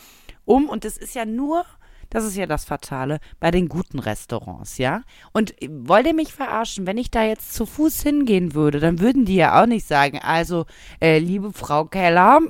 Um, 0.45 0.69
und 0.69 0.85
das 0.85 0.97
ist 0.97 1.15
ja 1.15 1.25
nur, 1.25 1.65
das 2.11 2.25
ist 2.25 2.37
ja 2.37 2.47
das 2.47 2.65
Fatale, 2.65 3.19
bei 3.41 3.51
den 3.51 3.69
guten 3.69 3.99
Restaurants, 3.99 4.79
ja? 4.79 5.03
Und 5.33 5.61
äh, 5.63 5.69
wollt 5.71 6.07
ihr 6.07 6.15
mich 6.15 6.33
verarschen, 6.33 6.87
wenn 6.87 6.99
ich 6.99 7.11
da 7.11 7.25
jetzt 7.25 7.55
zu 7.55 7.67
Fuß 7.67 8.03
hingehen 8.03 8.55
würde, 8.55 8.81
dann 8.81 9.01
würden 9.01 9.25
die 9.25 9.37
ja 9.37 9.63
auch 9.63 9.67
nicht 9.67 9.87
sagen, 9.87 10.19
also, 10.23 10.67
äh, 11.01 11.19
liebe 11.19 11.53
Frau 11.53 11.85
Keller, 11.85 12.41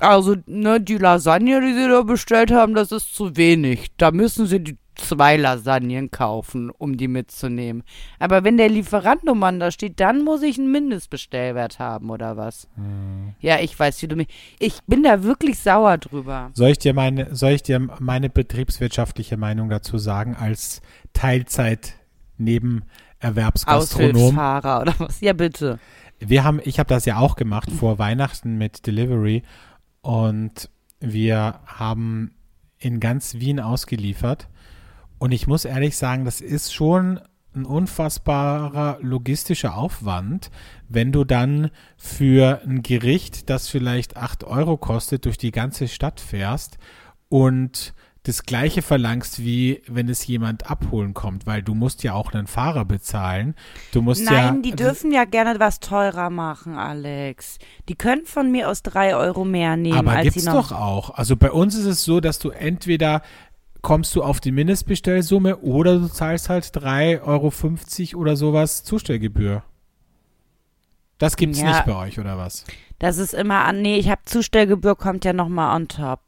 also, 0.00 0.36
ne, 0.46 0.80
die 0.80 0.98
Lasagne, 0.98 1.60
die 1.60 1.74
Sie 1.74 1.88
da 1.88 2.02
bestellt 2.02 2.50
haben, 2.50 2.74
das 2.74 2.90
ist 2.90 3.14
zu 3.14 3.36
wenig. 3.36 3.92
Da 3.98 4.10
müssen 4.10 4.46
Sie 4.46 4.58
die 4.58 4.76
zwei 4.94 5.36
Lasagnen 5.36 6.10
kaufen, 6.10 6.70
um 6.70 6.96
die 6.96 7.08
mitzunehmen. 7.08 7.82
Aber 8.18 8.44
wenn 8.44 8.56
der 8.56 8.68
Lieferantenmann 8.68 9.60
da 9.60 9.70
steht, 9.70 10.00
dann 10.00 10.22
muss 10.22 10.42
ich 10.42 10.58
einen 10.58 10.70
Mindestbestellwert 10.70 11.78
haben, 11.78 12.10
oder 12.10 12.36
was? 12.36 12.68
Ja, 13.40 13.58
ich 13.60 13.78
weiß, 13.78 14.02
wie 14.02 14.08
du 14.08 14.16
mich. 14.16 14.28
Ich 14.58 14.78
bin 14.86 15.02
da 15.02 15.22
wirklich 15.22 15.58
sauer 15.58 15.98
drüber. 15.98 16.50
Soll 16.54 16.70
ich 16.70 16.78
dir 16.78 16.94
meine, 16.94 17.34
soll 17.34 17.52
ich 17.52 17.62
dir 17.62 17.78
meine 17.78 18.28
betriebswirtschaftliche 18.28 19.36
Meinung 19.36 19.68
dazu 19.70 19.98
sagen 19.98 20.36
als 20.36 20.82
Teilzeit 21.12 21.94
Nebenerwerbsgastronom? 22.38 24.16
Aushilfsfahrer 24.16 24.82
oder 24.82 24.94
was? 24.98 25.20
Ja, 25.20 25.32
bitte. 25.32 25.78
Wir 26.18 26.44
haben, 26.44 26.60
ich 26.64 26.78
habe 26.78 26.88
das 26.88 27.04
ja 27.04 27.18
auch 27.18 27.36
gemacht 27.36 27.70
vor 27.72 27.98
Weihnachten 27.98 28.56
mit 28.56 28.86
Delivery 28.86 29.42
und 30.02 30.68
wir 31.00 31.60
haben 31.66 32.32
in 32.78 33.00
ganz 33.00 33.34
Wien 33.34 33.60
ausgeliefert 33.60 34.48
und 35.22 35.30
ich 35.30 35.46
muss 35.46 35.64
ehrlich 35.64 35.96
sagen, 35.96 36.24
das 36.24 36.40
ist 36.40 36.74
schon 36.74 37.20
ein 37.54 37.64
unfassbarer 37.64 38.98
logistischer 39.02 39.76
Aufwand, 39.76 40.50
wenn 40.88 41.12
du 41.12 41.22
dann 41.22 41.70
für 41.96 42.60
ein 42.66 42.82
Gericht, 42.82 43.48
das 43.48 43.68
vielleicht 43.68 44.16
8 44.16 44.42
Euro 44.42 44.76
kostet, 44.76 45.24
durch 45.24 45.38
die 45.38 45.52
ganze 45.52 45.86
Stadt 45.86 46.18
fährst 46.18 46.78
und 47.28 47.94
das 48.24 48.42
gleiche 48.42 48.82
verlangst, 48.82 49.44
wie 49.44 49.82
wenn 49.86 50.08
es 50.08 50.26
jemand 50.26 50.68
abholen 50.68 51.14
kommt, 51.14 51.46
weil 51.46 51.62
du 51.62 51.74
musst 51.74 52.02
ja 52.02 52.14
auch 52.14 52.32
einen 52.32 52.48
Fahrer 52.48 52.84
bezahlen. 52.84 53.54
Du 53.92 54.02
musst 54.02 54.24
ja, 54.24 54.50
Nein, 54.50 54.62
die 54.62 54.72
dürfen 54.72 55.12
ja 55.12 55.24
gerne 55.24 55.60
was 55.60 55.78
teurer 55.78 56.30
machen, 56.30 56.74
Alex. 56.74 57.58
Die 57.88 57.94
können 57.94 58.26
von 58.26 58.50
mir 58.50 58.68
aus 58.68 58.82
drei 58.82 59.14
Euro 59.14 59.44
mehr 59.44 59.76
nehmen, 59.76 59.98
Aber 59.98 60.12
als 60.12 60.24
gibt's 60.24 60.42
sie 60.42 60.48
noch. 60.48 60.70
doch 60.70 60.72
auch. 60.72 61.10
Also 61.10 61.36
bei 61.36 61.52
uns 61.52 61.76
ist 61.76 61.86
es 61.86 62.02
so, 62.02 62.18
dass 62.18 62.40
du 62.40 62.50
entweder 62.50 63.22
kommst 63.82 64.14
du 64.16 64.22
auf 64.22 64.40
die 64.40 64.52
Mindestbestellsumme 64.52 65.58
oder 65.58 65.98
du 65.98 66.06
zahlst 66.08 66.48
halt 66.48 66.64
3,50 66.64 68.14
Euro 68.14 68.20
oder 68.22 68.36
sowas 68.36 68.84
Zustellgebühr. 68.84 69.62
Das 71.18 71.36
gibt's 71.36 71.60
Ja. 71.60 71.68
nicht 71.68 71.84
bei 71.86 71.96
euch, 71.96 72.18
oder 72.18 72.36
was? 72.38 72.64
Das 72.98 73.18
ist 73.18 73.34
immer 73.34 73.64
an. 73.64 73.82
Nee, 73.82 73.96
ich 73.98 74.08
habe 74.08 74.22
Zustellgebühr, 74.24 74.96
kommt 74.96 75.24
ja 75.24 75.32
nochmal 75.32 75.76
on 75.76 75.88
top. 75.88 76.20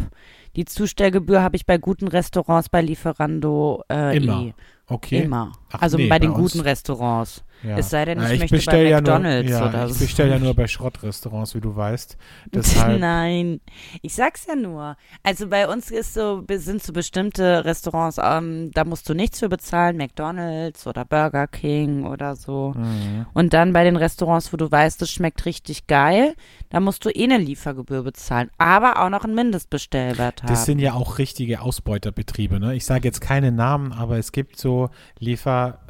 Die 0.56 0.64
Zustellgebühr 0.64 1.42
habe 1.42 1.56
ich 1.56 1.66
bei 1.66 1.78
guten 1.78 2.06
Restaurants 2.08 2.68
bei 2.68 2.80
Lieferando 2.80 3.82
äh, 3.90 4.16
Immer. 4.16 4.40
eh. 4.42 4.54
Okay. 4.86 5.22
Immer. 5.22 5.52
Ach 5.74 5.82
also 5.82 5.96
nee, 5.96 6.08
bei 6.08 6.18
den 6.18 6.32
bei 6.32 6.40
guten 6.40 6.60
Restaurants. 6.60 7.44
Ja. 7.64 7.78
Es 7.78 7.88
sei 7.88 8.04
denn, 8.04 8.18
Na, 8.18 8.30
ich 8.30 8.50
möchte 8.50 8.70
bei 8.70 8.82
ja 8.88 8.98
McDonald's 8.98 9.50
nur, 9.50 9.58
ja, 9.58 9.68
oder 9.68 9.86
Ich 9.86 9.94
so. 9.94 10.04
bestelle 10.04 10.30
ja 10.32 10.38
nur 10.38 10.54
bei 10.54 10.66
Schrottrestaurants, 10.68 11.54
wie 11.54 11.60
du 11.60 11.74
weißt. 11.74 12.18
Deshalb, 12.52 13.00
Nein, 13.00 13.60
ich 14.02 14.14
sag's 14.14 14.46
ja 14.46 14.54
nur. 14.54 14.96
Also 15.22 15.48
bei 15.48 15.66
uns 15.66 15.90
ist 15.90 16.12
so, 16.12 16.44
sind 16.50 16.82
so 16.82 16.92
bestimmte 16.92 17.64
Restaurants, 17.64 18.18
ähm, 18.22 18.70
da 18.74 18.84
musst 18.84 19.08
du 19.08 19.14
nichts 19.14 19.38
für 19.38 19.48
bezahlen, 19.48 19.96
McDonald's 19.96 20.86
oder 20.86 21.06
Burger 21.06 21.46
King 21.46 22.04
oder 22.04 22.36
so. 22.36 22.74
Mhm. 22.76 23.26
Und 23.32 23.54
dann 23.54 23.72
bei 23.72 23.84
den 23.84 23.96
Restaurants, 23.96 24.52
wo 24.52 24.58
du 24.58 24.70
weißt, 24.70 25.00
es 25.00 25.10
schmeckt 25.10 25.46
richtig 25.46 25.86
geil, 25.86 26.34
da 26.68 26.80
musst 26.80 27.04
du 27.06 27.08
eh 27.08 27.24
eine 27.24 27.38
Liefergebühr 27.38 28.02
bezahlen, 28.02 28.50
aber 28.58 29.02
auch 29.02 29.08
noch 29.08 29.24
einen 29.24 29.34
Mindestbestellwert 29.36 30.42
haben. 30.42 30.50
Das 30.50 30.66
sind 30.66 30.80
ja 30.80 30.92
auch 30.92 31.18
richtige 31.18 31.62
Ausbeuterbetriebe. 31.62 32.60
Ne? 32.60 32.74
Ich 32.74 32.84
sage 32.84 33.04
jetzt 33.04 33.20
keine 33.22 33.52
Namen, 33.52 33.92
aber 33.92 34.18
es 34.18 34.32
gibt 34.32 34.58
so 34.58 34.90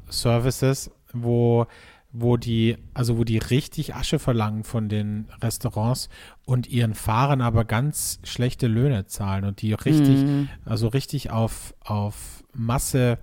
Lieferservices, 0.07 0.91
wo, 1.13 1.67
wo 2.13 2.37
die, 2.37 2.77
also 2.95 3.19
wo 3.19 3.25
die 3.25 3.39
richtig 3.39 3.95
Asche 3.95 4.19
verlangen 4.19 4.65
von 4.65 4.89
den 4.89 5.27
Restaurants 5.43 6.09
und 6.45 6.69
ihren 6.69 6.95
Fahrern 6.95 7.41
aber 7.41 7.65
ganz 7.65 8.21
schlechte 8.25 8.67
Löhne 8.67 9.07
zahlen 9.07 9.45
und 9.45 9.63
die 9.63 9.73
richtig, 9.73 10.25
Mhm. 10.25 10.49
also 10.65 10.89
richtig 10.89 11.31
auf, 11.31 11.75
auf 11.81 12.45
Masse 12.53 13.19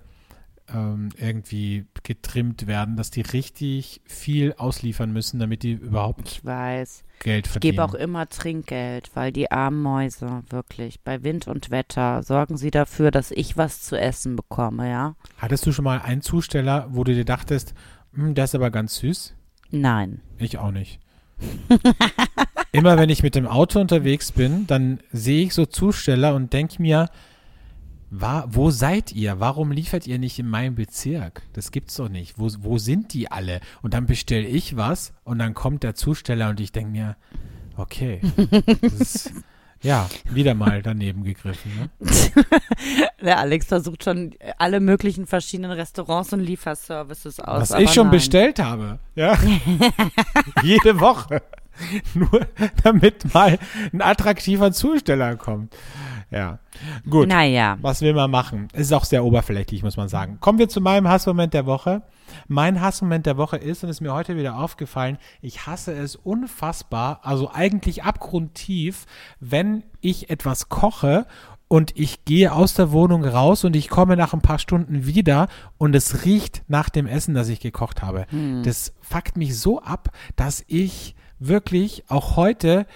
ähm, 0.74 1.10
irgendwie 1.16 1.84
getrimmt 2.02 2.66
werden, 2.66 2.96
dass 2.96 3.10
die 3.10 3.20
richtig 3.22 4.00
viel 4.04 4.54
ausliefern 4.56 5.12
müssen, 5.12 5.38
damit 5.38 5.62
die 5.62 5.72
überhaupt 5.72 6.26
ich 6.28 6.44
weiß. 6.44 7.04
Geld 7.20 7.46
Ich 7.46 7.52
verdienen. 7.52 7.72
gebe 7.72 7.84
auch 7.84 7.94
immer 7.94 8.28
Trinkgeld, 8.28 9.10
weil 9.14 9.32
die 9.32 9.50
armen 9.50 9.80
Mäuse, 9.82 10.42
wirklich, 10.50 11.00
bei 11.00 11.22
Wind 11.22 11.46
und 11.46 11.70
Wetter 11.70 12.22
sorgen 12.22 12.56
sie 12.56 12.70
dafür, 12.70 13.10
dass 13.10 13.30
ich 13.30 13.56
was 13.56 13.82
zu 13.82 13.98
essen 13.98 14.34
bekomme, 14.36 14.90
ja? 14.90 15.14
Hattest 15.38 15.64
du 15.66 15.72
schon 15.72 15.84
mal 15.84 16.00
einen 16.00 16.22
Zusteller, 16.22 16.86
wo 16.90 17.04
du 17.04 17.14
dir 17.14 17.24
dachtest, 17.24 17.74
"Hm, 18.14 18.34
der 18.34 18.44
ist 18.44 18.54
aber 18.54 18.70
ganz 18.70 18.96
süß? 18.96 19.34
Nein. 19.70 20.20
Ich 20.38 20.58
auch 20.58 20.70
nicht. 20.72 20.98
Immer 22.72 22.96
wenn 22.98 23.10
ich 23.10 23.22
mit 23.22 23.34
dem 23.34 23.46
Auto 23.46 23.80
unterwegs 23.80 24.32
bin, 24.32 24.66
dann 24.66 25.00
sehe 25.12 25.44
ich 25.44 25.54
so 25.54 25.66
Zusteller 25.66 26.34
und 26.34 26.52
denke 26.52 26.80
mir, 26.80 27.08
wa, 28.12 28.44
wo 28.48 28.70
seid 28.70 29.12
ihr? 29.12 29.40
Warum 29.40 29.72
liefert 29.72 30.06
ihr 30.06 30.18
nicht 30.18 30.38
in 30.38 30.48
meinem 30.48 30.74
Bezirk? 30.74 31.42
Das 31.54 31.72
gibt's 31.72 31.96
doch 31.96 32.08
nicht. 32.08 32.38
Wo, 32.38 32.48
wo 32.60 32.78
sind 32.78 33.14
die 33.14 33.30
alle? 33.30 33.60
Und 33.80 33.94
dann 33.94 34.06
bestelle 34.06 34.46
ich 34.46 34.76
was 34.76 35.14
und 35.24 35.38
dann 35.38 35.54
kommt 35.54 35.82
der 35.82 35.94
Zusteller 35.94 36.50
und 36.50 36.60
ich 36.60 36.72
denke 36.72 36.90
mir, 36.90 37.16
okay, 37.76 38.20
das 38.82 38.92
ist, 38.92 39.32
ja, 39.80 40.08
wieder 40.30 40.54
mal 40.54 40.82
daneben 40.82 41.24
gegriffen. 41.24 41.90
Ne? 42.00 42.10
Der 43.22 43.38
Alex 43.38 43.66
versucht 43.66 44.04
schon 44.04 44.34
alle 44.58 44.78
möglichen 44.80 45.26
verschiedenen 45.26 45.72
Restaurants 45.72 46.32
und 46.32 46.40
Lieferservices 46.40 47.40
aus. 47.40 47.70
Was 47.70 47.80
ich 47.80 47.92
schon 47.92 48.08
nein. 48.08 48.12
bestellt 48.12 48.58
habe. 48.58 48.98
Ja. 49.14 49.38
Jede 50.62 51.00
Woche. 51.00 51.42
Nur 52.14 52.46
damit 52.82 53.32
mal 53.32 53.58
ein 53.92 54.02
attraktiver 54.02 54.72
Zusteller 54.72 55.36
kommt. 55.36 55.74
Ja. 56.32 56.58
Gut. 57.08 57.28
Naja. 57.28 57.76
Was 57.82 58.00
will 58.00 58.14
man 58.14 58.30
machen? 58.30 58.68
Es 58.72 58.82
ist 58.82 58.92
auch 58.92 59.04
sehr 59.04 59.24
oberflächlich, 59.24 59.82
muss 59.82 59.96
man 59.96 60.08
sagen. 60.08 60.38
Kommen 60.40 60.58
wir 60.58 60.68
zu 60.68 60.80
meinem 60.80 61.06
Hassmoment 61.06 61.52
der 61.52 61.66
Woche. 61.66 62.02
Mein 62.48 62.80
Hassmoment 62.80 63.26
der 63.26 63.36
Woche 63.36 63.58
ist, 63.58 63.84
und 63.84 63.90
es 63.90 63.96
ist 63.96 64.00
mir 64.00 64.14
heute 64.14 64.36
wieder 64.36 64.56
aufgefallen, 64.58 65.18
ich 65.42 65.66
hasse 65.66 65.92
es 65.92 66.16
unfassbar, 66.16 67.20
also 67.22 67.50
eigentlich 67.52 68.04
abgrundtief, 68.04 69.04
wenn 69.38 69.84
ich 70.00 70.30
etwas 70.30 70.70
koche 70.70 71.26
und 71.68 71.98
ich 71.98 72.24
gehe 72.24 72.52
aus 72.52 72.74
der 72.74 72.92
Wohnung 72.92 73.24
raus 73.24 73.64
und 73.64 73.76
ich 73.76 73.88
komme 73.88 74.16
nach 74.16 74.32
ein 74.32 74.40
paar 74.40 74.58
Stunden 74.58 75.04
wieder 75.04 75.48
und 75.76 75.94
es 75.94 76.24
riecht 76.24 76.62
nach 76.68 76.88
dem 76.88 77.06
Essen, 77.06 77.34
das 77.34 77.48
ich 77.48 77.60
gekocht 77.60 78.02
habe. 78.02 78.26
Das 78.62 78.94
fuckt 79.02 79.36
mich 79.36 79.58
so 79.58 79.82
ab, 79.82 80.08
dass 80.36 80.64
ich 80.66 81.14
wirklich 81.38 82.04
auch 82.08 82.36
heute, 82.36 82.86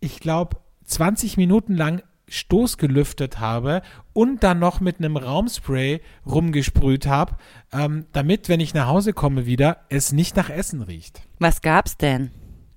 ich 0.00 0.18
glaube, 0.18 0.56
20 0.84 1.36
Minuten 1.36 1.76
lang 1.76 2.02
Stoß 2.34 2.78
gelüftet 2.78 3.40
habe 3.40 3.82
und 4.12 4.42
dann 4.42 4.58
noch 4.58 4.80
mit 4.80 4.98
einem 4.98 5.16
Raumspray 5.16 6.00
rumgesprüht 6.26 7.06
habe, 7.06 7.36
ähm, 7.72 8.06
damit, 8.12 8.48
wenn 8.48 8.60
ich 8.60 8.74
nach 8.74 8.88
Hause 8.88 9.12
komme 9.12 9.46
wieder, 9.46 9.78
es 9.88 10.12
nicht 10.12 10.36
nach 10.36 10.50
Essen 10.50 10.82
riecht. 10.82 11.22
Was 11.38 11.62
gab's 11.62 11.96
denn? 11.96 12.30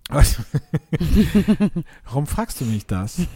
Warum 2.05 2.27
fragst 2.27 2.61
du 2.61 2.65
mich 2.65 2.85
das? 2.85 3.21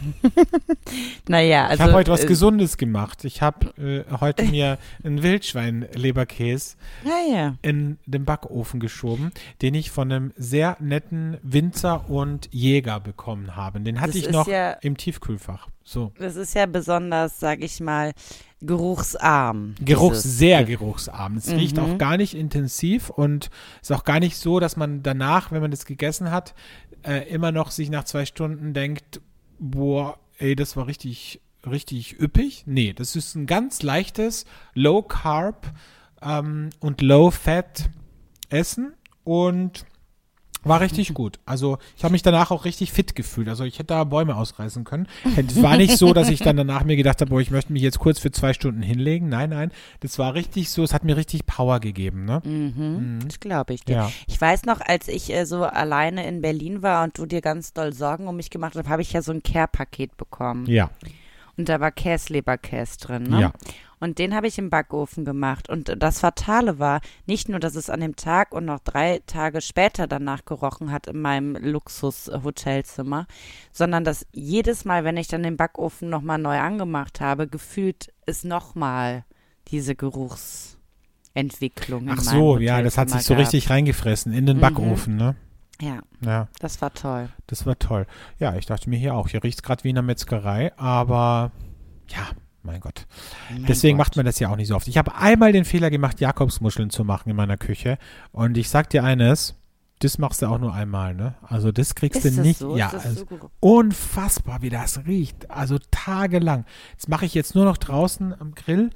Naja, 1.28 1.64
Ich 1.66 1.70
also. 1.72 1.82
habe 1.84 1.92
heute 1.94 2.10
was 2.10 2.24
äh, 2.24 2.26
Gesundes 2.26 2.76
gemacht. 2.76 3.24
Ich 3.24 3.40
habe 3.42 3.72
äh, 3.78 4.04
heute 4.20 4.44
mir 4.44 4.78
einen 5.04 5.22
Wildschwein-Leberkäse 5.22 6.76
Naja. 7.04 7.54
in 7.62 7.98
den 8.06 8.24
Backofen 8.24 8.80
geschoben, 8.80 9.32
den 9.62 9.74
ich 9.74 9.90
von 9.90 10.10
einem 10.10 10.32
sehr 10.36 10.76
netten 10.80 11.38
Winzer 11.42 12.08
und 12.10 12.48
Jäger 12.52 13.00
bekommen 13.00 13.54
habe. 13.56 13.80
Den 13.80 14.00
hatte 14.00 14.12
Das 14.12 14.20
ich 14.22 14.30
noch 14.30 14.46
ja- 14.48 14.72
im 14.72 14.96
Tiefkühlfach. 14.96 15.68
So. 15.84 16.12
Das 16.18 16.36
ist 16.36 16.54
ja 16.54 16.66
besonders, 16.66 17.38
sag 17.40 17.60
ich 17.62 17.80
mal, 17.80 18.12
geruchsarm. 18.66 19.74
Geruch, 19.84 20.10
dieses 20.12 20.38
sehr 20.38 20.64
Ge- 20.64 20.76
geruchsarm. 20.76 21.36
Es 21.36 21.50
riecht 21.50 21.76
Mhm. 21.76 21.82
auch 21.82 21.98
gar 21.98 22.16
nicht 22.16 22.34
intensiv 22.34 23.10
und 23.10 23.50
ist 23.80 23.92
auch 23.92 24.04
gar 24.04 24.20
nicht 24.20 24.36
so, 24.36 24.60
dass 24.60 24.76
man 24.76 25.02
danach, 25.02 25.50
wenn 25.52 25.62
man 25.62 25.70
das 25.70 25.84
gegessen 25.86 26.30
hat, 26.30 26.54
äh, 27.04 27.28
immer 27.28 27.52
noch 27.52 27.70
sich 27.70 27.90
nach 27.90 28.04
zwei 28.04 28.24
Stunden 28.24 28.74
denkt, 28.74 29.20
boah, 29.58 30.18
ey, 30.38 30.54
das 30.56 30.76
war 30.76 30.86
richtig, 30.86 31.40
richtig 31.68 32.20
üppig. 32.20 32.64
Nee, 32.66 32.92
das 32.92 33.16
ist 33.16 33.34
ein 33.34 33.46
ganz 33.46 33.82
leichtes 33.82 34.44
Low 34.74 35.02
Carb 35.02 35.72
ähm, 36.22 36.70
und 36.80 37.00
Low 37.02 37.30
Fat 37.30 37.90
Essen 38.48 38.94
und 39.24 39.84
war 40.64 40.80
richtig 40.80 41.14
gut. 41.14 41.38
Also 41.44 41.78
ich 41.96 42.04
habe 42.04 42.12
mich 42.12 42.22
danach 42.22 42.50
auch 42.50 42.64
richtig 42.64 42.92
fit 42.92 43.14
gefühlt. 43.14 43.48
Also 43.48 43.64
ich 43.64 43.78
hätte 43.78 43.88
da 43.88 44.04
Bäume 44.04 44.36
ausreißen 44.36 44.84
können. 44.84 45.08
Es 45.36 45.62
war 45.62 45.76
nicht 45.76 45.96
so, 45.96 46.12
dass 46.12 46.28
ich 46.28 46.40
dann 46.40 46.56
danach 46.56 46.84
mir 46.84 46.96
gedacht 46.96 47.20
habe, 47.20 47.30
boah, 47.30 47.40
ich 47.40 47.50
möchte 47.50 47.72
mich 47.72 47.82
jetzt 47.82 47.98
kurz 47.98 48.18
für 48.18 48.30
zwei 48.30 48.52
Stunden 48.52 48.82
hinlegen. 48.82 49.28
Nein, 49.28 49.50
nein. 49.50 49.72
Das 50.00 50.18
war 50.18 50.34
richtig 50.34 50.70
so, 50.70 50.82
es 50.82 50.94
hat 50.94 51.04
mir 51.04 51.16
richtig 51.16 51.46
Power 51.46 51.80
gegeben. 51.80 52.24
Ne? 52.24 52.40
Mhm, 52.44 53.20
das 53.26 53.40
glaube 53.40 53.74
ich 53.74 53.84
dir. 53.84 53.96
Ja. 53.96 54.12
Ich 54.26 54.40
weiß 54.40 54.64
noch, 54.64 54.80
als 54.80 55.08
ich 55.08 55.32
äh, 55.32 55.44
so 55.44 55.64
alleine 55.64 56.26
in 56.26 56.42
Berlin 56.42 56.82
war 56.82 57.04
und 57.04 57.18
du 57.18 57.26
dir 57.26 57.40
ganz 57.40 57.72
doll 57.72 57.92
Sorgen 57.92 58.28
um 58.28 58.36
mich 58.36 58.50
gemacht 58.50 58.74
hast, 58.76 58.88
habe 58.88 59.02
ich 59.02 59.12
ja 59.12 59.22
so 59.22 59.32
ein 59.32 59.42
Care-Paket 59.42 60.16
bekommen. 60.16 60.66
Ja, 60.66 60.90
Und 61.56 61.68
da 61.68 61.80
war 61.80 61.90
Käsleberkäse 61.90 62.98
drin, 62.98 63.24
ne? 63.24 63.40
ja. 63.40 63.52
Und 64.00 64.18
den 64.18 64.34
habe 64.34 64.48
ich 64.48 64.58
im 64.58 64.68
Backofen 64.68 65.24
gemacht. 65.24 65.68
Und 65.68 65.94
das 66.02 66.18
Fatale 66.18 66.80
war, 66.80 67.00
nicht 67.26 67.48
nur, 67.48 67.60
dass 67.60 67.76
es 67.76 67.88
an 67.88 68.00
dem 68.00 68.16
Tag 68.16 68.52
und 68.52 68.64
noch 68.64 68.80
drei 68.80 69.20
Tage 69.28 69.60
später 69.60 70.08
danach 70.08 70.44
gerochen 70.44 70.90
hat 70.90 71.06
in 71.06 71.20
meinem 71.22 71.54
Luxus-Hotelzimmer, 71.54 73.28
sondern 73.70 74.02
dass 74.02 74.26
jedes 74.32 74.84
Mal, 74.84 75.04
wenn 75.04 75.16
ich 75.16 75.28
dann 75.28 75.44
den 75.44 75.56
Backofen 75.56 76.10
nochmal 76.10 76.38
neu 76.38 76.58
angemacht 76.58 77.20
habe, 77.20 77.46
gefühlt 77.46 78.12
ist 78.26 78.44
nochmal 78.44 79.24
diese 79.68 79.94
Geruchsentwicklung. 79.94 82.08
Ach 82.10 82.20
so, 82.20 82.58
ja, 82.58 82.82
das 82.82 82.98
hat 82.98 83.10
sich 83.10 83.22
so 83.22 83.34
gehabt. 83.34 83.46
richtig 83.54 83.70
reingefressen 83.70 84.32
in 84.32 84.46
den 84.46 84.56
Mhm. 84.56 84.60
Backofen, 84.62 85.16
ne? 85.16 85.36
Ja, 85.82 85.98
Ja, 86.24 86.48
das 86.60 86.80
war 86.80 86.92
toll. 86.94 87.28
das 87.48 87.66
war 87.66 87.78
toll. 87.78 88.06
Ja, 88.38 88.54
ich 88.56 88.66
dachte 88.66 88.88
mir 88.88 88.98
hier 88.98 89.14
auch, 89.14 89.28
hier 89.28 89.42
riecht 89.42 89.58
es 89.58 89.62
gerade 89.62 89.82
wie 89.84 89.90
in 89.90 89.98
einer 89.98 90.06
Metzgerei, 90.06 90.72
aber 90.78 91.50
ja, 92.08 92.28
mein 92.62 92.80
Gott. 92.80 93.06
Mein 93.50 93.64
Deswegen 93.66 93.96
Gott. 93.98 94.06
macht 94.06 94.16
man 94.16 94.24
das 94.26 94.38
ja 94.38 94.48
auch 94.48 94.56
nicht 94.56 94.68
so 94.68 94.76
oft. 94.76 94.86
Ich 94.86 94.96
habe 94.98 95.14
einmal 95.16 95.52
den 95.52 95.64
Fehler 95.64 95.90
gemacht, 95.90 96.20
Jakobsmuscheln 96.20 96.90
zu 96.90 97.04
machen 97.04 97.30
in 97.30 97.36
meiner 97.36 97.56
Küche. 97.56 97.98
Und 98.30 98.56
ich 98.56 98.68
sag 98.68 98.90
dir 98.90 99.02
eines, 99.02 99.56
das 99.98 100.18
machst 100.18 100.42
du 100.42 100.46
auch 100.46 100.58
nur 100.58 100.72
einmal, 100.72 101.14
ne? 101.14 101.34
Also 101.42 101.72
das 101.72 101.94
kriegst 101.96 102.24
Ist 102.24 102.38
du 102.38 102.42
nicht. 102.42 102.58
so? 102.58 102.76
Ja, 102.76 102.90
also 102.90 103.24
so 103.24 103.50
unfassbar, 103.60 104.62
wie 104.62 104.70
das 104.70 105.04
riecht. 105.06 105.50
Also 105.50 105.78
tagelang. 105.90 106.64
Das 106.96 107.08
mache 107.08 107.24
ich 107.26 107.34
jetzt 107.34 107.54
nur 107.56 107.64
noch 107.64 107.76
draußen 107.78 108.32
am 108.40 108.54
Grill. 108.54 108.90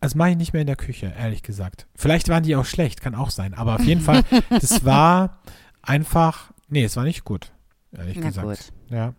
Das 0.00 0.14
mache 0.14 0.30
ich 0.30 0.36
nicht 0.36 0.52
mehr 0.52 0.60
in 0.62 0.66
der 0.68 0.76
Küche, 0.76 1.12
ehrlich 1.18 1.42
gesagt. 1.42 1.88
Vielleicht 1.96 2.28
waren 2.28 2.44
die 2.44 2.54
auch 2.54 2.64
schlecht, 2.64 3.00
kann 3.00 3.16
auch 3.16 3.30
sein. 3.30 3.54
Aber 3.54 3.74
auf 3.76 3.82
jeden 3.84 4.00
Fall, 4.00 4.22
das 4.50 4.84
war 4.84 5.38
einfach, 5.88 6.52
nee, 6.68 6.84
es 6.84 6.96
war 6.96 7.04
nicht 7.04 7.24
gut, 7.24 7.52
ehrlich 7.96 8.18
Na 8.20 8.28
gesagt. 8.28 8.46
gut. 8.46 8.58
Ja. 8.90 9.14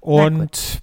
Und 0.00 0.82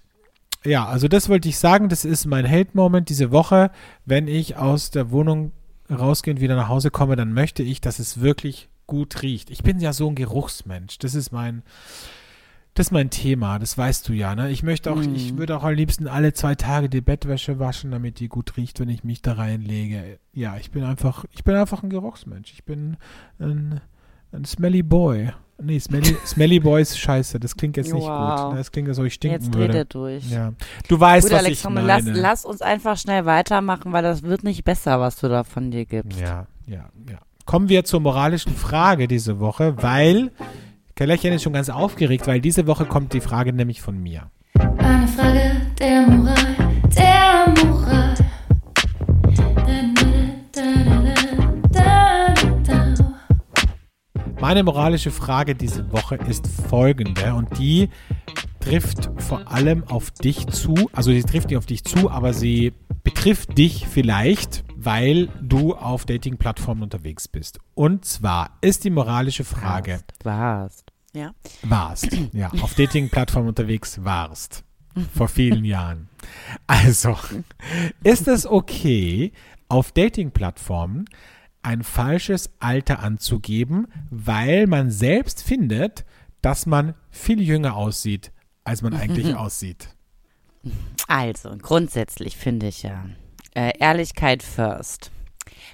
ja, 0.66 0.86
also 0.86 1.08
das 1.08 1.30
wollte 1.30 1.50
ich 1.50 1.58
sagen, 1.58 1.90
das 1.90 2.06
ist 2.06 2.26
mein 2.26 2.50
Hate-Moment 2.50 3.10
diese 3.10 3.32
Woche. 3.32 3.72
Wenn 4.06 4.28
ich 4.28 4.56
aus 4.56 4.92
der 4.92 5.12
Wohnung 5.12 5.52
rausgehe 5.92 6.34
und 6.34 6.40
wieder 6.42 6.56
nach 6.56 6.70
Hause 6.70 6.90
komme, 6.90 7.16
dann 7.16 7.34
möchte 7.34 7.64
ich, 7.64 7.82
dass 7.82 8.00
es 8.00 8.22
wirklich 8.22 8.70
gut 8.88 9.22
riecht. 9.22 9.50
Ich 9.50 9.64
bin 9.64 9.80
ja 9.80 9.94
so 9.94 10.08
ein 10.10 10.16
Geruchsmensch. 10.16 10.98
Das 11.00 11.16
ist 11.16 11.32
mein, 11.32 11.64
das 12.74 12.88
ist 12.88 12.92
mein 12.92 13.10
Thema, 13.10 13.60
das 13.60 13.78
weißt 13.78 14.08
du 14.10 14.14
ja, 14.14 14.36
ne? 14.36 14.50
Ich 14.50 14.64
möchte 14.64 14.92
auch, 14.92 14.96
Mhm. 14.96 15.16
ich 15.16 15.38
würde 15.38 15.56
auch 15.58 15.64
am 15.64 15.74
liebsten 15.74 16.08
alle 16.08 16.34
zwei 16.34 16.56
Tage 16.56 16.90
die 16.90 17.02
Bettwäsche 17.02 17.60
waschen, 17.60 17.92
damit 17.92 18.20
die 18.20 18.30
gut 18.30 18.58
riecht, 18.58 18.80
wenn 18.80 18.90
ich 18.90 19.04
mich 19.04 19.22
da 19.22 19.34
reinlege. 19.34 20.18
Ja, 20.34 20.58
ich 20.58 20.72
bin 20.72 20.84
einfach, 20.84 21.26
ich 21.32 21.44
bin 21.44 21.56
einfach 21.56 21.84
ein 21.84 21.90
Geruchsmensch. 21.90 22.52
Ich 22.54 22.64
bin 22.64 22.98
ein, 23.40 23.82
ein 24.34 24.46
Smelly 24.46 24.82
Boy. 24.84 25.30
Nee, 25.62 25.80
Smelly, 25.80 26.18
Smelly 26.26 26.60
Boy 26.60 26.82
ist 26.82 26.98
scheiße. 26.98 27.40
Das 27.40 27.56
klingt 27.56 27.78
jetzt 27.78 27.94
nicht 27.94 28.04
Wow. 28.04 28.50
gut. 28.50 28.60
Das 28.60 28.72
klingt, 28.72 28.90
als 28.90 29.00
ob 29.00 29.06
ich 29.06 29.14
stinken 29.14 29.42
Jetzt 29.42 29.54
würde. 29.54 29.74
rede 29.74 29.86
durch. 29.86 30.30
Ja. 30.30 30.52
Du 30.90 31.00
weißt, 31.00 31.28
Gut, 31.28 31.34
was 31.38 31.46
Alexander, 31.46 31.82
ich 31.82 31.88
lass, 31.88 32.04
meine. 32.04 32.20
lass 32.20 32.46
uns 32.46 32.62
einfach 32.62 32.98
schnell 32.98 33.26
weitermachen, 33.26 33.94
weil 33.94 34.04
das 34.04 34.24
wird 34.24 34.44
nicht 34.44 34.64
besser, 34.66 35.00
was 35.00 35.18
du 35.20 35.30
da 35.30 35.44
von 35.44 35.72
dir 35.72 35.86
gibst. 35.86 36.20
Ja, 36.20 36.48
ja, 36.66 36.90
ja. 37.10 37.20
Kommen 37.46 37.70
wir 37.70 37.84
zur 37.86 38.00
moralischen 38.00 38.56
Frage 38.56 39.08
diese 39.08 39.40
Woche, 39.40 39.76
weil 39.82 40.32
Kellerchen 40.96 41.34
ist 41.34 41.44
schon 41.44 41.54
ganz 41.54 41.70
aufgeregt, 41.70 42.26
weil 42.28 42.42
diese 42.42 42.68
Woche 42.68 42.86
kommt 42.86 43.14
die 43.14 43.22
Frage 43.22 43.54
nämlich 43.54 43.82
von 43.82 43.98
mir. 44.02 44.30
Eine 44.60 45.08
Frage 45.08 45.52
der 45.80 46.02
Moral, 46.08 46.36
der 46.98 47.66
Moral. 47.66 48.03
Meine 54.44 54.64
moralische 54.64 55.10
Frage 55.10 55.56
diese 55.56 55.94
Woche 55.94 56.16
ist 56.16 56.46
folgende 56.68 57.34
und 57.34 57.58
die 57.60 57.90
trifft 58.60 59.10
vor 59.16 59.50
allem 59.50 59.86
auf 59.86 60.12
dich 60.12 60.48
zu, 60.48 60.90
also 60.92 61.12
sie 61.12 61.24
trifft 61.24 61.48
nicht 61.48 61.58
auf 61.58 61.66
dich 61.66 61.86
zu, 61.86 62.12
aber 62.12 62.34
sie 62.34 62.74
betrifft 63.06 63.58
dich 63.58 63.88
vielleicht, 63.88 64.66
weil 64.76 65.30
du 65.42 65.74
auf 65.74 66.04
Dating-Plattformen 66.04 66.84
unterwegs 66.84 67.30
bist. 67.30 67.60
Und 67.74 68.04
zwar 68.04 68.58
ist 68.60 68.84
die 68.84 68.90
moralische 68.90 69.46
Frage, 69.46 70.02
Warst. 70.26 70.92
Ja. 71.14 71.32
warst, 71.62 72.10
ja, 72.34 72.50
auf 72.62 72.74
Dating-Plattformen 72.76 73.48
unterwegs 73.48 74.04
warst. 74.04 74.66
Vor 75.16 75.30
vielen 75.30 75.64
Jahren. 75.64 76.10
Also, 76.68 77.18
ist 78.04 78.28
es 78.28 78.46
okay, 78.46 79.32
auf 79.70 79.94
Dating-Plattformen 79.94 81.06
ein 81.64 81.84
falsches 81.84 82.52
Alter 82.60 83.00
anzugeben, 83.00 83.88
weil 84.10 84.68
man 84.68 84.92
selbst 84.92 85.44
findet, 85.44 86.06
dass 86.42 86.66
man 86.66 86.94
viel 87.10 87.42
jünger 87.42 87.76
aussieht, 87.76 88.32
als 88.64 88.82
man 88.82 88.94
eigentlich 88.94 89.36
aussieht? 89.36 89.90
Also, 91.08 91.56
grundsätzlich 91.62 92.38
finde 92.38 92.68
ich 92.68 92.84
ja, 92.84 93.06
äh, 93.56 93.78
Ehrlichkeit 93.80 94.44
first. 94.44 95.12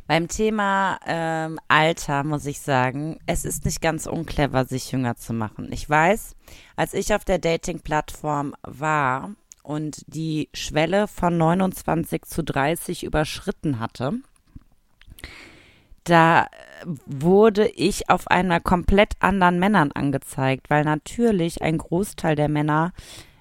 Beim 0.07 0.27
Thema 0.27 0.99
ähm, 1.05 1.59
Alter 1.67 2.23
muss 2.23 2.45
ich 2.45 2.59
sagen, 2.59 3.19
es 3.25 3.45
ist 3.45 3.65
nicht 3.65 3.81
ganz 3.81 4.07
unclever, 4.07 4.65
sich 4.65 4.91
jünger 4.91 5.15
zu 5.15 5.33
machen. 5.33 5.71
Ich 5.71 5.89
weiß, 5.89 6.35
als 6.75 6.93
ich 6.93 7.13
auf 7.13 7.25
der 7.25 7.39
Dating-Plattform 7.39 8.55
war 8.63 9.35
und 9.63 10.03
die 10.07 10.49
Schwelle 10.53 11.07
von 11.07 11.37
29 11.37 12.23
zu 12.23 12.43
30 12.43 13.03
überschritten 13.03 13.79
hatte, 13.79 14.13
da 16.03 16.43
äh, 16.43 16.47
wurde 17.05 17.67
ich 17.67 18.09
auf 18.09 18.27
einmal 18.27 18.61
komplett 18.61 19.13
anderen 19.19 19.59
Männern 19.59 19.91
angezeigt, 19.91 20.69
weil 20.69 20.83
natürlich 20.83 21.61
ein 21.61 21.77
Großteil 21.77 22.35
der 22.35 22.49
Männer 22.49 22.93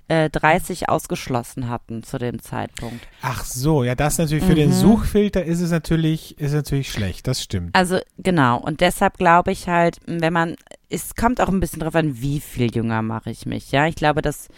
äh, 0.09 0.31
30 0.31 0.89
ausgeschlossen 0.89 1.69
hatten 1.69 2.03
zu 2.03 2.19
dem 2.19 2.41
Zeitpunkt. 2.41 3.07
Ach 3.23 3.45
so, 3.45 3.85
ja, 3.85 3.95
das 3.95 4.19
natürlich 4.19 4.45
für 4.45 4.55
den 4.55 4.73
Suchfilter 4.73 5.45
ist 5.45 5.61
es 5.61 5.71
natürlich, 5.71 6.39
ist 6.39 6.55
natürlich 6.55 6.91
schlecht, 6.91 7.27
das 7.27 7.43
stimmt. 7.43 7.75
Also 7.75 7.99
genau, 8.17 8.59
und 8.59 8.81
deshalb 8.81 9.19
glaube 9.19 9.53
ich 9.53 9.69
halt, 9.69 9.99
wenn 10.07 10.33
man, 10.33 10.57
es 10.89 11.15
kommt 11.15 11.41
auch 11.41 11.49
ein 11.49 11.61
bisschen 11.61 11.81
drauf 11.81 11.95
an, 11.95 12.21
wie 12.21 12.41
viel 12.41 12.75
jünger 12.75 13.03
mache 13.03 13.31
ich 13.31 13.45
mich, 13.45 13.71
ja. 13.71 13.87
Ich 13.87 13.97
glaube, 13.97 14.23
dass, 14.23 14.49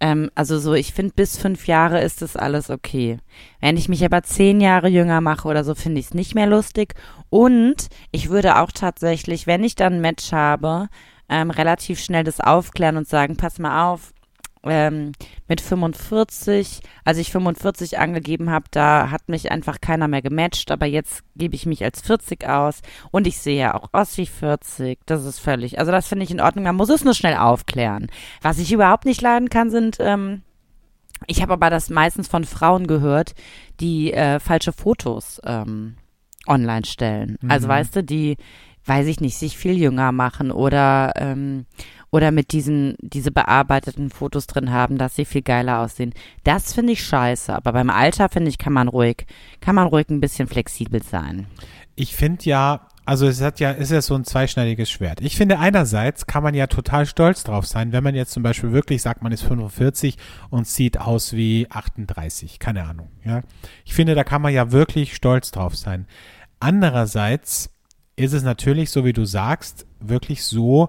ähm, 0.00 0.30
also 0.34 0.58
so, 0.58 0.74
ich 0.74 0.92
finde, 0.92 1.12
bis 1.14 1.38
fünf 1.38 1.66
Jahre 1.66 2.00
ist 2.00 2.22
das 2.22 2.36
alles 2.36 2.70
okay. 2.70 3.18
Wenn 3.60 3.76
ich 3.76 3.88
mich 3.88 4.04
aber 4.04 4.22
zehn 4.22 4.60
Jahre 4.60 4.88
jünger 4.88 5.20
mache 5.20 5.48
oder 5.48 5.64
so, 5.64 5.74
finde 5.74 6.00
ich 6.00 6.06
es 6.06 6.14
nicht 6.14 6.34
mehr 6.34 6.46
lustig. 6.46 6.94
Und 7.30 7.88
ich 8.10 8.30
würde 8.30 8.58
auch 8.58 8.72
tatsächlich, 8.72 9.46
wenn 9.46 9.64
ich 9.64 9.74
dann 9.74 9.94
ein 9.94 10.00
Match 10.00 10.32
habe, 10.32 10.88
ähm, 11.28 11.50
relativ 11.50 12.00
schnell 12.00 12.24
das 12.24 12.40
aufklären 12.40 12.96
und 12.96 13.08
sagen, 13.08 13.36
pass 13.36 13.58
mal 13.58 13.92
auf, 13.92 14.11
ähm, 14.64 15.12
mit 15.48 15.60
45, 15.60 16.80
als 17.04 17.18
ich 17.18 17.32
45 17.32 17.98
angegeben 17.98 18.50
habe, 18.50 18.66
da 18.70 19.10
hat 19.10 19.28
mich 19.28 19.50
einfach 19.50 19.80
keiner 19.80 20.08
mehr 20.08 20.22
gematcht, 20.22 20.70
aber 20.70 20.86
jetzt 20.86 21.22
gebe 21.34 21.54
ich 21.54 21.66
mich 21.66 21.82
als 21.84 22.00
40 22.02 22.48
aus 22.48 22.80
und 23.10 23.26
ich 23.26 23.38
sehe 23.38 23.58
ja 23.58 23.74
auch 23.74 23.88
aus 23.92 24.16
wie 24.18 24.26
40. 24.26 24.98
Das 25.06 25.24
ist 25.24 25.38
völlig, 25.40 25.78
also 25.78 25.90
das 25.92 26.06
finde 26.08 26.24
ich 26.24 26.30
in 26.30 26.40
Ordnung. 26.40 26.64
Man 26.64 26.76
muss 26.76 26.90
es 26.90 27.04
nur 27.04 27.14
schnell 27.14 27.36
aufklären. 27.36 28.08
Was 28.40 28.58
ich 28.58 28.72
überhaupt 28.72 29.04
nicht 29.04 29.20
leiden 29.20 29.48
kann, 29.50 29.70
sind, 29.70 29.96
ähm, 30.00 30.42
ich 31.26 31.42
habe 31.42 31.52
aber 31.52 31.70
das 31.70 31.90
meistens 31.90 32.28
von 32.28 32.44
Frauen 32.44 32.86
gehört, 32.86 33.34
die 33.80 34.12
äh, 34.12 34.40
falsche 34.40 34.72
Fotos 34.72 35.40
ähm, 35.44 35.96
online 36.48 36.84
stellen. 36.84 37.36
Also 37.48 37.66
Mhm. 37.66 37.70
weißt 37.70 37.96
du, 37.96 38.02
die, 38.02 38.36
weiß 38.86 39.06
ich 39.06 39.20
nicht, 39.20 39.36
sich 39.36 39.56
viel 39.56 39.78
jünger 39.78 40.10
machen 40.10 40.50
oder 40.50 41.12
ähm, 41.16 41.66
oder 42.12 42.30
mit 42.30 42.52
diesen 42.52 42.94
diese 43.00 43.32
bearbeiteten 43.32 44.10
Fotos 44.10 44.46
drin 44.46 44.70
haben, 44.70 44.98
dass 44.98 45.16
sie 45.16 45.24
viel 45.24 45.42
geiler 45.42 45.80
aussehen. 45.80 46.12
Das 46.44 46.74
finde 46.74 46.92
ich 46.92 47.02
scheiße. 47.04 47.52
Aber 47.52 47.72
beim 47.72 47.90
Alter 47.90 48.28
finde 48.28 48.50
ich 48.50 48.58
kann 48.58 48.74
man 48.74 48.86
ruhig 48.86 49.26
kann 49.60 49.74
man 49.74 49.88
ruhig 49.88 50.08
ein 50.10 50.20
bisschen 50.20 50.46
flexibel 50.46 51.02
sein. 51.02 51.46
Ich 51.96 52.14
finde 52.14 52.44
ja, 52.44 52.86
also 53.04 53.26
es 53.26 53.40
hat 53.40 53.60
ja, 53.60 53.70
ist 53.70 53.90
ja 53.90 54.00
so 54.00 54.14
ein 54.14 54.24
zweischneidiges 54.24 54.90
Schwert. 54.90 55.20
Ich 55.22 55.36
finde 55.36 55.58
einerseits 55.58 56.26
kann 56.26 56.42
man 56.42 56.54
ja 56.54 56.66
total 56.66 57.06
stolz 57.06 57.44
drauf 57.44 57.66
sein, 57.66 57.92
wenn 57.92 58.04
man 58.04 58.14
jetzt 58.14 58.32
zum 58.32 58.42
Beispiel 58.42 58.72
wirklich 58.72 59.02
sagt, 59.02 59.22
man 59.22 59.32
ist 59.32 59.42
45 59.42 60.18
und 60.50 60.66
sieht 60.66 60.98
aus 60.98 61.32
wie 61.32 61.66
38, 61.70 62.58
keine 62.58 62.84
Ahnung, 62.84 63.08
ja. 63.24 63.42
Ich 63.84 63.94
finde, 63.94 64.14
da 64.14 64.22
kann 64.22 64.42
man 64.42 64.52
ja 64.52 64.70
wirklich 64.70 65.14
stolz 65.16 65.50
drauf 65.50 65.76
sein. 65.76 66.06
Andererseits 66.60 67.70
ist 68.16 68.34
es 68.34 68.42
natürlich, 68.42 68.90
so 68.90 69.04
wie 69.04 69.12
du 69.12 69.24
sagst, 69.24 69.86
wirklich 70.00 70.44
so, 70.44 70.88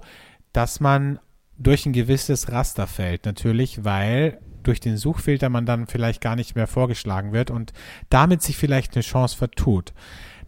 dass 0.53 0.79
man 0.79 1.19
durch 1.57 1.85
ein 1.85 1.93
gewisses 1.93 2.51
Raster 2.51 2.87
fällt, 2.87 3.25
natürlich, 3.25 3.83
weil 3.83 4.39
durch 4.63 4.79
den 4.79 4.97
Suchfilter 4.97 5.49
man 5.49 5.65
dann 5.65 5.87
vielleicht 5.87 6.21
gar 6.21 6.35
nicht 6.35 6.55
mehr 6.55 6.67
vorgeschlagen 6.67 7.33
wird 7.33 7.51
und 7.51 7.73
damit 8.09 8.41
sich 8.41 8.57
vielleicht 8.57 8.95
eine 8.95 9.03
Chance 9.03 9.37
vertut. 9.37 9.93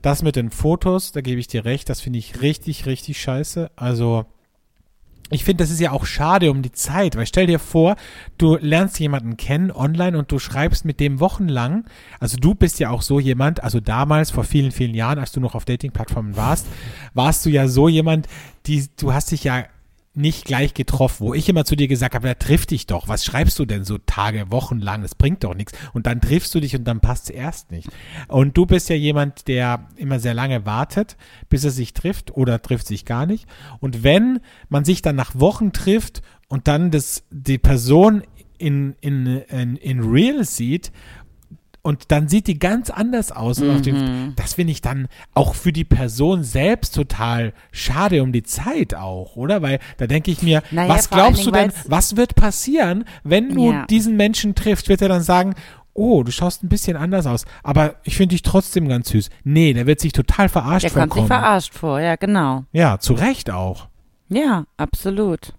Das 0.02 0.22
mit 0.22 0.36
den 0.36 0.52
Fotos, 0.52 1.12
da 1.12 1.22
gebe 1.22 1.40
ich 1.40 1.48
dir 1.48 1.66
recht, 1.66 1.90
das 1.90 2.02
finde 2.02 2.20
ich 2.20 2.42
richtig, 2.42 2.86
richtig 2.86 3.20
scheiße. 3.20 3.72
Also, 3.76 4.26
ich 5.32 5.44
finde, 5.44 5.64
das 5.64 5.72
ist 5.72 5.80
ja 5.80 5.92
auch 5.92 6.06
schade 6.06 6.52
um 6.52 6.62
die 6.62 6.72
Zeit, 6.72 7.16
weil 7.16 7.26
stell 7.26 7.48
dir 7.48 7.58
vor, 7.58 7.96
du 8.38 8.58
lernst 8.58 9.00
jemanden 9.00 9.38
kennen 9.38 9.72
online 9.72 10.18
und 10.18 10.32
du 10.32 10.38
schreibst 10.38 10.86
mit 10.86 11.00
dem 11.00 11.20
wochenlang. 11.20 11.86
Also 12.20 12.38
du 12.38 12.54
bist 12.54 12.80
ja 12.80 12.92
auch 12.92 13.02
so 13.02 13.20
jemand, 13.20 13.64
also 13.64 13.80
damals, 13.80 14.30
vor 14.30 14.44
vielen, 14.44 14.72
vielen 14.72 14.94
Jahren, 14.94 15.18
als 15.18 15.32
du 15.32 15.40
noch 15.40 15.56
auf 15.56 15.66
Dating-Plattformen 15.66 16.38
warst, 16.38 16.68
warst 17.16 17.44
du 17.44 17.50
ja 17.50 17.68
so 17.68 17.90
jemand, 17.90 18.28
die, 18.68 18.88
du 18.98 19.14
hast 19.14 19.32
dich 19.32 19.44
ja 19.44 19.66
nicht 20.16 20.46
gleich 20.46 20.74
getroffen, 20.74 21.28
wo 21.28 21.34
ich 21.34 21.50
immer 21.50 21.66
zu 21.66 21.76
dir 21.76 21.88
gesagt 21.88 22.16
habe, 22.16 22.28
da 22.28 22.34
triff 22.34 22.66
dich 22.66 22.88
doch. 22.88 23.08
Was 23.08 23.26
schreibst 23.26 23.58
du 23.60 23.66
denn 23.66 23.84
so 23.84 23.98
Tage, 23.98 24.52
Wochen 24.52 24.80
lang? 24.80 25.02
Das 25.02 25.16
bringt 25.16 25.44
doch 25.44 25.54
nichts. 25.54 25.74
Und 25.94 26.08
dann 26.08 26.22
triffst 26.22 26.54
du 26.56 26.60
dich 26.60 26.76
und 26.76 26.86
dann 26.86 27.00
passt 27.00 27.30
es 27.30 27.36
erst 27.36 27.72
nicht. 27.72 27.90
Und 28.28 28.58
du 28.58 28.66
bist 28.66 28.90
ja 28.90 28.96
jemand, 28.96 29.48
der 29.48 29.88
immer 29.96 30.20
sehr 30.20 30.34
lange 30.34 30.66
wartet, 30.66 31.18
bis 31.50 31.64
er 31.64 31.72
sich 31.72 31.94
trifft 31.94 32.36
oder 32.36 32.62
trifft 32.62 32.88
sich 32.88 33.06
gar 33.06 33.26
nicht. 33.26 33.48
Und 33.80 34.04
wenn 34.04 34.40
man 34.70 34.86
sich 34.86 35.02
dann 35.02 35.16
nach 35.16 35.40
Wochen 35.40 35.72
trifft 35.72 36.22
und 36.48 36.68
dann 36.68 36.92
das, 36.92 37.24
die 37.32 37.58
Person 37.58 38.24
in, 38.58 38.96
in, 39.02 39.26
in, 39.26 39.76
in 39.76 40.00
real 40.02 40.46
sieht 40.46 40.92
und 41.86 42.12
dann 42.12 42.28
sieht 42.28 42.48
die 42.48 42.60
ganz 42.60 42.90
anders 42.90 43.32
aus. 43.32 43.62
Auf 43.62 43.82
dem, 43.82 44.34
das 44.36 44.56
finde 44.56 44.72
ich 44.72 44.82
dann 44.82 45.08
auch 45.34 45.56
für 45.56 45.72
die 45.72 45.84
Person 45.86 46.44
selbst 46.44 46.96
total 46.96 47.54
schade 47.72 48.22
um 48.24 48.32
die 48.32 48.44
Zeit 48.44 48.96
auch, 48.96 49.36
oder? 49.36 49.62
Weil 49.62 49.80
da 49.98 50.08
denke 50.08 50.32
ich 50.32 50.42
mir, 50.42 50.62
Naja, 50.72 50.90
was 50.90 51.10
glaubst 51.10 51.46
du 51.46 51.52
denn, 51.52 51.72
was 51.88 52.18
wird 52.18 52.36
passieren, 52.36 53.06
wenn 53.24 53.50
du 53.56 53.72
Ja. 53.72 53.86
diesen 53.86 54.18
Menschen 54.18 54.56
triffst? 54.56 54.90
Wird 54.90 55.02
er 55.02 55.10
dann 55.10 55.22
sagen, 55.22 55.54
oh, 55.94 56.24
du 56.24 56.32
schaust 56.32 56.64
ein 56.64 56.70
bisschen 56.70 56.98
anders 56.98 57.26
aus, 57.26 57.46
aber 57.64 57.96
ich 58.04 58.18
finde 58.18 58.34
dich 58.34 58.42
trotzdem 58.42 58.90
ganz 58.90 59.10
süß. 59.10 59.30
Nee, 59.46 59.74
der 59.74 59.86
wird 59.86 60.00
sich 60.02 60.12
total 60.12 60.50
verarscht 60.50 60.84
Der 60.84 60.92
kommt 60.92 61.14
sich 61.14 61.22
vorkommen. 61.22 61.28
verarscht 61.28 61.74
vor, 61.74 62.00
ja 62.02 62.16
genau. 62.18 62.66
Ja, 62.74 62.98
zu 63.00 63.14
Recht 63.14 63.50
auch. 63.50 63.88
Ja, 64.28 64.66
absolut. 64.76 65.54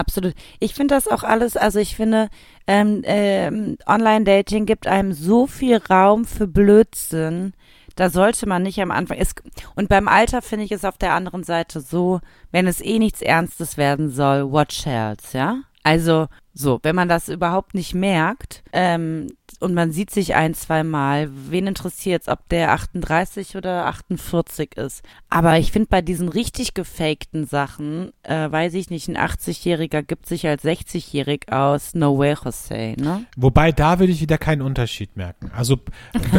Absolut. 0.00 0.32
Ich 0.60 0.72
finde 0.72 0.94
das 0.94 1.08
auch 1.08 1.24
alles, 1.24 1.58
also 1.58 1.78
ich 1.78 1.94
finde, 1.94 2.30
ähm, 2.66 3.02
ähm, 3.04 3.76
Online-Dating 3.86 4.64
gibt 4.64 4.86
einem 4.86 5.12
so 5.12 5.46
viel 5.46 5.76
Raum 5.76 6.24
für 6.24 6.46
Blödsinn. 6.46 7.52
Da 7.96 8.08
sollte 8.08 8.48
man 8.48 8.62
nicht 8.62 8.80
am 8.80 8.92
Anfang. 8.92 9.18
Es, 9.18 9.34
und 9.74 9.90
beim 9.90 10.08
Alter 10.08 10.40
finde 10.40 10.64
ich 10.64 10.72
es 10.72 10.86
auf 10.86 10.96
der 10.96 11.12
anderen 11.12 11.44
Seite 11.44 11.82
so, 11.82 12.20
wenn 12.50 12.66
es 12.66 12.80
eh 12.80 12.98
nichts 12.98 13.20
Ernstes 13.20 13.76
werden 13.76 14.08
soll, 14.08 14.50
watch 14.50 14.86
else, 14.86 15.36
ja? 15.36 15.58
Also 15.82 16.28
so, 16.52 16.80
wenn 16.82 16.96
man 16.96 17.08
das 17.08 17.28
überhaupt 17.28 17.74
nicht 17.74 17.94
merkt 17.94 18.62
ähm, 18.72 19.28
und 19.60 19.74
man 19.74 19.92
sieht 19.92 20.10
sich 20.10 20.34
ein, 20.34 20.54
zwei 20.54 20.82
Mal, 20.82 21.28
wen 21.32 21.66
interessiert's, 21.66 22.28
ob 22.28 22.48
der 22.48 22.72
38 22.72 23.56
oder 23.56 23.86
48 23.86 24.76
ist. 24.76 25.02
Aber 25.28 25.58
ich 25.58 25.70
finde 25.70 25.88
bei 25.88 26.02
diesen 26.02 26.28
richtig 26.28 26.74
gefakten 26.74 27.46
Sachen, 27.46 28.12
äh, 28.22 28.50
weiß 28.50 28.74
ich 28.74 28.90
nicht, 28.90 29.08
ein 29.08 29.16
80-Jähriger 29.16 30.02
gibt 30.02 30.26
sich 30.26 30.46
als 30.46 30.64
60-jährig 30.64 31.52
aus, 31.52 31.94
no 31.94 32.18
way, 32.18 32.34
Jose, 32.44 32.94
ne? 32.98 33.24
Wobei, 33.36 33.72
da 33.72 33.98
würde 33.98 34.12
ich 34.12 34.20
wieder 34.20 34.38
keinen 34.38 34.62
Unterschied 34.62 35.16
merken. 35.16 35.50
Also 35.54 35.78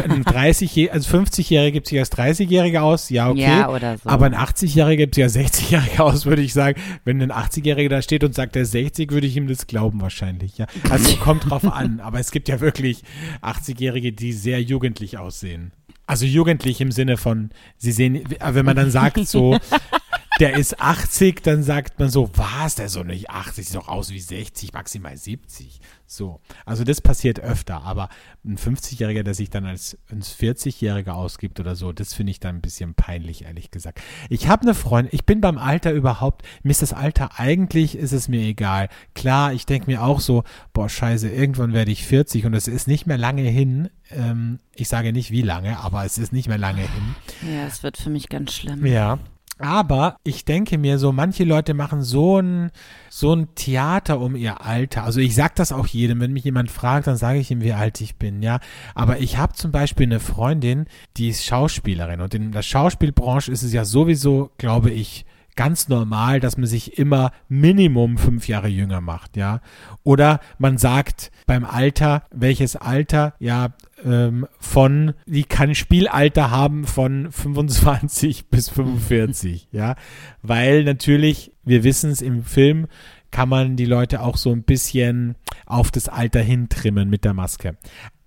ein 0.08 0.24
30 0.24 0.92
also 0.92 1.16
50-Jähriger 1.16 1.70
gibt 1.70 1.88
sich 1.88 1.98
als 1.98 2.12
30-Jähriger 2.12 2.80
aus, 2.80 3.08
ja, 3.10 3.30
okay. 3.30 3.40
Ja, 3.40 3.70
oder 3.70 3.98
so. 3.98 4.08
Aber 4.08 4.26
ein 4.26 4.34
80-Jähriger 4.34 4.96
gibt 4.96 5.14
sich 5.14 5.24
als 5.24 5.36
60-Jähriger 5.36 6.00
aus, 6.00 6.26
würde 6.26 6.42
ich 6.42 6.52
sagen. 6.52 6.80
Wenn 7.04 7.22
ein 7.22 7.32
80-Jähriger 7.32 7.88
da 7.88 8.02
steht 8.02 8.24
und 8.24 8.34
sagt, 8.34 8.54
der 8.54 8.62
ist 8.62 8.72
60, 8.72 9.10
würde 9.10 9.26
ich 9.26 9.36
ihm 9.36 9.48
das 9.48 9.66
glauben 9.66 10.01
wahrscheinlich, 10.02 10.58
ja. 10.58 10.66
Also 10.90 11.16
kommt 11.20 11.48
drauf 11.48 11.64
an. 11.64 12.00
Aber 12.00 12.20
es 12.20 12.30
gibt 12.30 12.48
ja 12.48 12.60
wirklich 12.60 13.02
80-Jährige, 13.42 14.12
die 14.12 14.32
sehr 14.32 14.60
jugendlich 14.62 15.18
aussehen. 15.18 15.72
Also 16.06 16.26
jugendlich 16.26 16.80
im 16.80 16.92
Sinne 16.92 17.16
von, 17.16 17.50
sie 17.78 17.92
sehen, 17.92 18.22
wenn 18.40 18.66
man 18.66 18.76
dann 18.76 18.90
sagt 18.90 19.26
so, 19.26 19.58
der 20.40 20.56
ist 20.56 20.80
80, 20.80 21.42
dann 21.42 21.62
sagt 21.62 21.98
man 21.98 22.10
so, 22.10 22.30
was, 22.34 22.74
der 22.74 22.86
ist 22.86 22.96
doch 22.96 23.04
nicht 23.04 23.30
80, 23.30 23.66
sieht 23.66 23.76
doch 23.76 23.88
aus 23.88 24.10
wie 24.10 24.20
60, 24.20 24.72
maximal 24.72 25.16
70. 25.16 25.80
So. 26.14 26.40
Also 26.66 26.84
das 26.84 27.00
passiert 27.00 27.40
öfter, 27.40 27.82
aber 27.82 28.08
ein 28.44 28.56
50-Jähriger, 28.56 29.22
der 29.22 29.34
sich 29.34 29.50
dann 29.50 29.64
als 29.66 29.98
ein 30.10 30.22
40-Jähriger 30.22 31.12
ausgibt 31.12 31.60
oder 31.60 31.74
so, 31.74 31.92
das 31.92 32.14
finde 32.14 32.30
ich 32.30 32.40
dann 32.40 32.56
ein 32.56 32.60
bisschen 32.60 32.94
peinlich, 32.94 33.44
ehrlich 33.44 33.70
gesagt. 33.70 34.00
Ich 34.28 34.48
habe 34.48 34.62
eine 34.62 34.74
Freundin, 34.74 35.14
ich 35.14 35.24
bin 35.24 35.40
beim 35.40 35.58
Alter 35.58 35.92
überhaupt, 35.92 36.42
mir 36.62 36.70
ist 36.70 36.82
das 36.82 36.92
Alter 36.92 37.38
eigentlich, 37.38 37.96
ist 37.96 38.12
es 38.12 38.28
mir 38.28 38.42
egal. 38.42 38.88
Klar, 39.14 39.52
ich 39.52 39.66
denke 39.66 39.90
mir 39.90 40.02
auch 40.02 40.20
so, 40.20 40.44
boah, 40.72 40.88
scheiße, 40.88 41.28
irgendwann 41.28 41.72
werde 41.72 41.90
ich 41.90 42.06
40 42.06 42.46
und 42.46 42.54
es 42.54 42.68
ist 42.68 42.88
nicht 42.88 43.06
mehr 43.06 43.18
lange 43.18 43.42
hin. 43.42 43.88
Ähm, 44.10 44.58
ich 44.74 44.88
sage 44.88 45.12
nicht 45.12 45.30
wie 45.30 45.42
lange, 45.42 45.78
aber 45.78 46.04
es 46.04 46.18
ist 46.18 46.32
nicht 46.32 46.48
mehr 46.48 46.58
lange 46.58 46.82
hin. 46.82 47.14
ja, 47.54 47.66
es 47.66 47.82
wird 47.82 47.96
für 47.96 48.10
mich 48.10 48.28
ganz 48.28 48.52
schlimm. 48.52 48.84
Ja. 48.86 49.18
Aber 49.58 50.16
ich 50.24 50.44
denke 50.44 50.78
mir 50.78 50.98
so, 50.98 51.12
manche 51.12 51.44
Leute 51.44 51.74
machen 51.74 52.02
so 52.02 52.40
ein, 52.40 52.70
so 53.10 53.34
ein 53.34 53.54
Theater 53.54 54.18
um 54.18 54.34
ihr 54.34 54.60
Alter. 54.64 55.04
Also 55.04 55.20
ich 55.20 55.34
sag 55.34 55.54
das 55.54 55.72
auch 55.72 55.86
jedem, 55.86 56.20
wenn 56.20 56.32
mich 56.32 56.44
jemand 56.44 56.70
fragt, 56.70 57.06
dann 57.06 57.16
sage 57.16 57.38
ich 57.38 57.50
ihm, 57.50 57.60
wie 57.60 57.72
alt 57.72 58.00
ich 58.00 58.16
bin, 58.16 58.42
ja. 58.42 58.60
Aber 58.94 59.20
ich 59.20 59.36
habe 59.36 59.52
zum 59.52 59.70
Beispiel 59.70 60.06
eine 60.06 60.20
Freundin, 60.20 60.86
die 61.16 61.28
ist 61.28 61.44
Schauspielerin 61.44 62.20
und 62.20 62.34
in 62.34 62.52
der 62.52 62.62
Schauspielbranche 62.62 63.52
ist 63.52 63.62
es 63.62 63.72
ja 63.72 63.84
sowieso, 63.84 64.50
glaube 64.58 64.90
ich, 64.90 65.26
ganz 65.54 65.88
normal, 65.88 66.40
dass 66.40 66.56
man 66.56 66.66
sich 66.66 66.98
immer 66.98 67.30
Minimum 67.48 68.18
fünf 68.18 68.48
Jahre 68.48 68.68
jünger 68.68 69.00
macht, 69.00 69.36
ja. 69.36 69.60
Oder 70.02 70.40
man 70.58 70.78
sagt 70.78 71.30
beim 71.46 71.64
Alter, 71.64 72.24
welches 72.30 72.76
Alter, 72.76 73.34
ja, 73.38 73.68
ähm, 74.04 74.46
von, 74.58 75.14
die 75.26 75.44
kann 75.44 75.74
Spielalter 75.74 76.50
haben 76.50 76.84
von 76.84 77.30
25 77.32 78.46
bis 78.46 78.68
45, 78.68 79.68
ja. 79.72 79.96
Weil 80.42 80.84
natürlich, 80.84 81.52
wir 81.64 81.84
wissen 81.84 82.10
es 82.10 82.22
im 82.22 82.44
Film, 82.44 82.86
kann 83.30 83.48
man 83.48 83.76
die 83.76 83.86
Leute 83.86 84.20
auch 84.20 84.36
so 84.36 84.50
ein 84.52 84.62
bisschen 84.62 85.36
auf 85.66 85.90
das 85.90 86.08
Alter 86.08 86.40
hintrimmen 86.40 87.08
mit 87.08 87.24
der 87.24 87.32
Maske. 87.34 87.76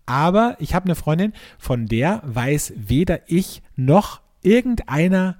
Aber 0.08 0.56
ich 0.60 0.74
habe 0.74 0.86
eine 0.86 0.96
Freundin, 0.96 1.34
von 1.58 1.86
der 1.88 2.22
weiß 2.26 2.74
weder 2.76 3.20
ich 3.28 3.62
noch 3.76 4.22
irgendeiner 4.42 5.38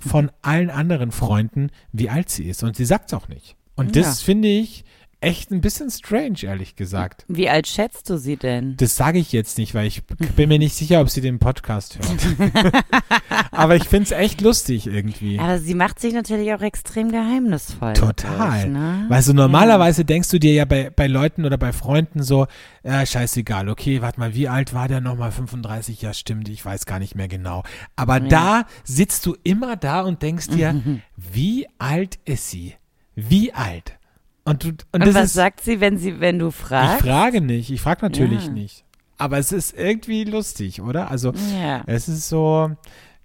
von 0.00 0.30
allen 0.42 0.70
anderen 0.70 1.12
Freunden, 1.12 1.70
wie 1.92 2.08
alt 2.08 2.30
sie 2.30 2.44
ist. 2.44 2.62
Und 2.62 2.76
sie 2.76 2.84
sagt 2.84 3.08
es 3.12 3.14
auch 3.14 3.28
nicht. 3.28 3.56
Und 3.76 3.96
das 3.96 4.20
Ja. 4.20 4.24
finde 4.24 4.48
ich 4.48 4.84
echt 5.20 5.50
ein 5.50 5.60
bisschen 5.60 5.90
strange, 5.90 6.38
ehrlich 6.42 6.76
gesagt. 6.76 7.24
Wie 7.28 7.48
alt 7.48 7.66
schätzt 7.66 8.08
du 8.08 8.16
sie 8.16 8.36
denn? 8.36 8.76
Das 8.76 8.96
sage 8.96 9.18
ich 9.18 9.32
jetzt 9.32 9.58
nicht, 9.58 9.74
weil 9.74 9.86
ich 9.86 10.02
bin 10.04 10.48
mir 10.48 10.58
nicht 10.58 10.74
sicher, 10.74 11.00
ob 11.00 11.10
sie 11.10 11.20
den 11.20 11.38
Podcast 11.38 11.98
hört. 11.98 12.74
Aber 13.50 13.76
ich 13.76 13.84
finde 13.84 14.04
es 14.04 14.10
echt 14.12 14.40
lustig 14.40 14.86
irgendwie. 14.86 15.38
Aber 15.38 15.58
sie 15.58 15.74
macht 15.74 16.00
sich 16.00 16.14
natürlich 16.14 16.52
auch 16.54 16.62
extrem 16.62 17.12
geheimnisvoll. 17.12 17.92
Total. 17.92 18.68
Ne? 18.68 19.04
Weil 19.08 19.22
so 19.22 19.32
normalerweise 19.32 20.04
denkst 20.04 20.30
du 20.30 20.38
dir 20.38 20.54
ja 20.54 20.64
bei, 20.64 20.90
bei 20.90 21.06
Leuten 21.06 21.44
oder 21.44 21.58
bei 21.58 21.72
Freunden 21.72 22.22
so, 22.22 22.46
äh, 22.82 23.04
scheißegal, 23.04 23.68
okay, 23.68 24.00
warte 24.00 24.20
mal, 24.20 24.34
wie 24.34 24.48
alt 24.48 24.72
war 24.72 24.88
der 24.88 25.02
nochmal? 25.02 25.32
35? 25.32 26.00
Ja, 26.00 26.14
stimmt, 26.14 26.48
ich 26.48 26.64
weiß 26.64 26.86
gar 26.86 26.98
nicht 26.98 27.14
mehr 27.14 27.28
genau. 27.28 27.62
Aber 27.96 28.20
da 28.20 28.64
sitzt 28.84 29.26
du 29.26 29.36
immer 29.42 29.76
da 29.76 30.00
und 30.00 30.22
denkst 30.22 30.48
dir, 30.48 30.80
wie 31.16 31.66
alt 31.78 32.18
ist 32.24 32.48
sie? 32.50 32.74
Wie 33.14 33.52
alt? 33.52 33.99
Und, 34.44 34.64
du, 34.64 34.68
und, 34.68 34.84
Und 35.06 35.14
was 35.14 35.26
ist, 35.26 35.32
sagt 35.34 35.60
sie, 35.60 35.80
wenn 35.80 35.98
sie, 35.98 36.20
wenn 36.20 36.38
du 36.38 36.50
fragst? 36.50 37.04
ich 37.04 37.10
frage 37.10 37.40
nicht, 37.40 37.70
ich 37.70 37.80
frage 37.80 38.02
natürlich 38.02 38.46
Ja. 38.46 38.50
nicht. 38.52 38.84
Aber 39.18 39.38
es 39.38 39.52
ist 39.52 39.76
irgendwie 39.76 40.24
lustig, 40.24 40.80
oder? 40.80 41.10
Also 41.10 41.32
Ja. 41.60 41.82
es 41.86 42.08
ist 42.08 42.28
so, 42.28 42.70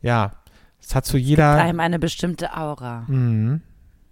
ja, 0.01 0.33
es 0.81 0.93
hat 0.93 1.05
so 1.05 1.17
jeder, 1.17 1.55
Einem 1.55 1.79
eine 1.79 1.99
bestimmte 1.99 2.55
Aura. 2.55 3.05
Mhm. 3.07 3.61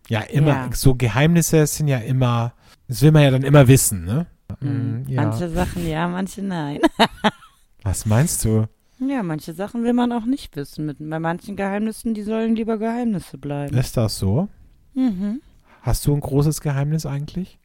ja 0.07 0.21
immer, 0.21 0.47
Ja. 0.49 0.69
so 0.73 0.95
Geheimnisse 0.95 1.65
sind 1.67 1.87
ja 1.89 1.97
immer, 1.99 2.53
das 2.87 3.01
will 3.01 3.11
man 3.11 3.23
ja 3.23 3.31
dann 3.31 3.43
immer 3.43 3.67
wissen, 3.67 4.05
ne? 4.05 4.27
Mhm. 4.61 4.69
Mhm, 5.01 5.05
ja. 5.09 5.23
Manche 5.23 5.49
Sachen 5.49 5.87
ja, 5.87 6.07
manche 6.07 6.41
nein. 6.41 6.79
Was 7.83 8.05
meinst 8.05 8.45
du? 8.45 8.67
Ja, 8.99 9.23
manche 9.23 9.53
Sachen 9.53 9.83
will 9.83 9.93
man 9.93 10.11
auch 10.13 10.25
nicht 10.25 10.55
wissen. 10.55 10.95
Bei 10.99 11.19
manchen 11.19 11.55
Geheimnissen, 11.57 12.13
die 12.13 12.21
sollen 12.23 12.55
lieber 12.55 12.77
Geheimnisse 12.77 13.37
bleiben. 13.37 13.75
Ist 13.77 13.97
das 13.97 14.17
so? 14.19 14.47
Mhm. 14.93 15.41
Hast 15.83 16.05
du 16.07 16.13
ein 16.15 16.21
großes 16.21 16.61
Geheimnis 16.61 17.05
eigentlich? 17.05 17.59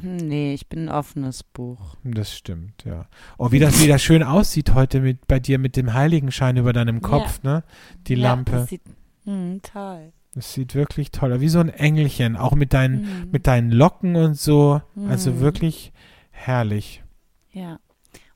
Hm, 0.00 0.16
Nee, 0.16 0.54
ich 0.54 0.68
bin 0.68 0.86
ein 0.86 0.88
offenes 0.88 1.42
Buch. 1.42 1.96
Das 2.02 2.34
stimmt, 2.34 2.84
ja. 2.84 3.06
Oh, 3.38 3.52
wie 3.52 3.58
das 3.58 3.80
wieder 3.82 3.98
schön 3.98 4.22
aussieht 4.22 4.72
heute 4.74 5.00
mit 5.00 5.26
bei 5.28 5.38
dir 5.38 5.58
mit 5.58 5.76
dem 5.76 5.92
Heiligenschein 5.92 6.56
über 6.56 6.72
deinem 6.72 7.02
Kopf, 7.02 7.42
ne? 7.42 7.62
Die 8.08 8.14
ja, 8.14 8.30
Lampe. 8.30 8.52
Das 8.52 8.68
sieht, 8.70 8.82
hm, 9.24 9.60
toll. 9.62 10.12
Das 10.34 10.54
sieht 10.54 10.74
wirklich 10.74 11.10
toll 11.10 11.30
aus. 11.34 11.40
Wie 11.40 11.48
so 11.50 11.60
ein 11.60 11.68
Engelchen, 11.68 12.36
auch 12.36 12.54
mit 12.54 12.72
deinen, 12.72 13.02
Mhm. 13.02 13.30
mit 13.32 13.46
deinen 13.46 13.70
Locken 13.70 14.16
und 14.16 14.38
so. 14.38 14.80
Also 15.08 15.30
Mhm. 15.32 15.40
wirklich 15.40 15.92
herrlich. 16.30 17.02
Ja. 17.52 17.78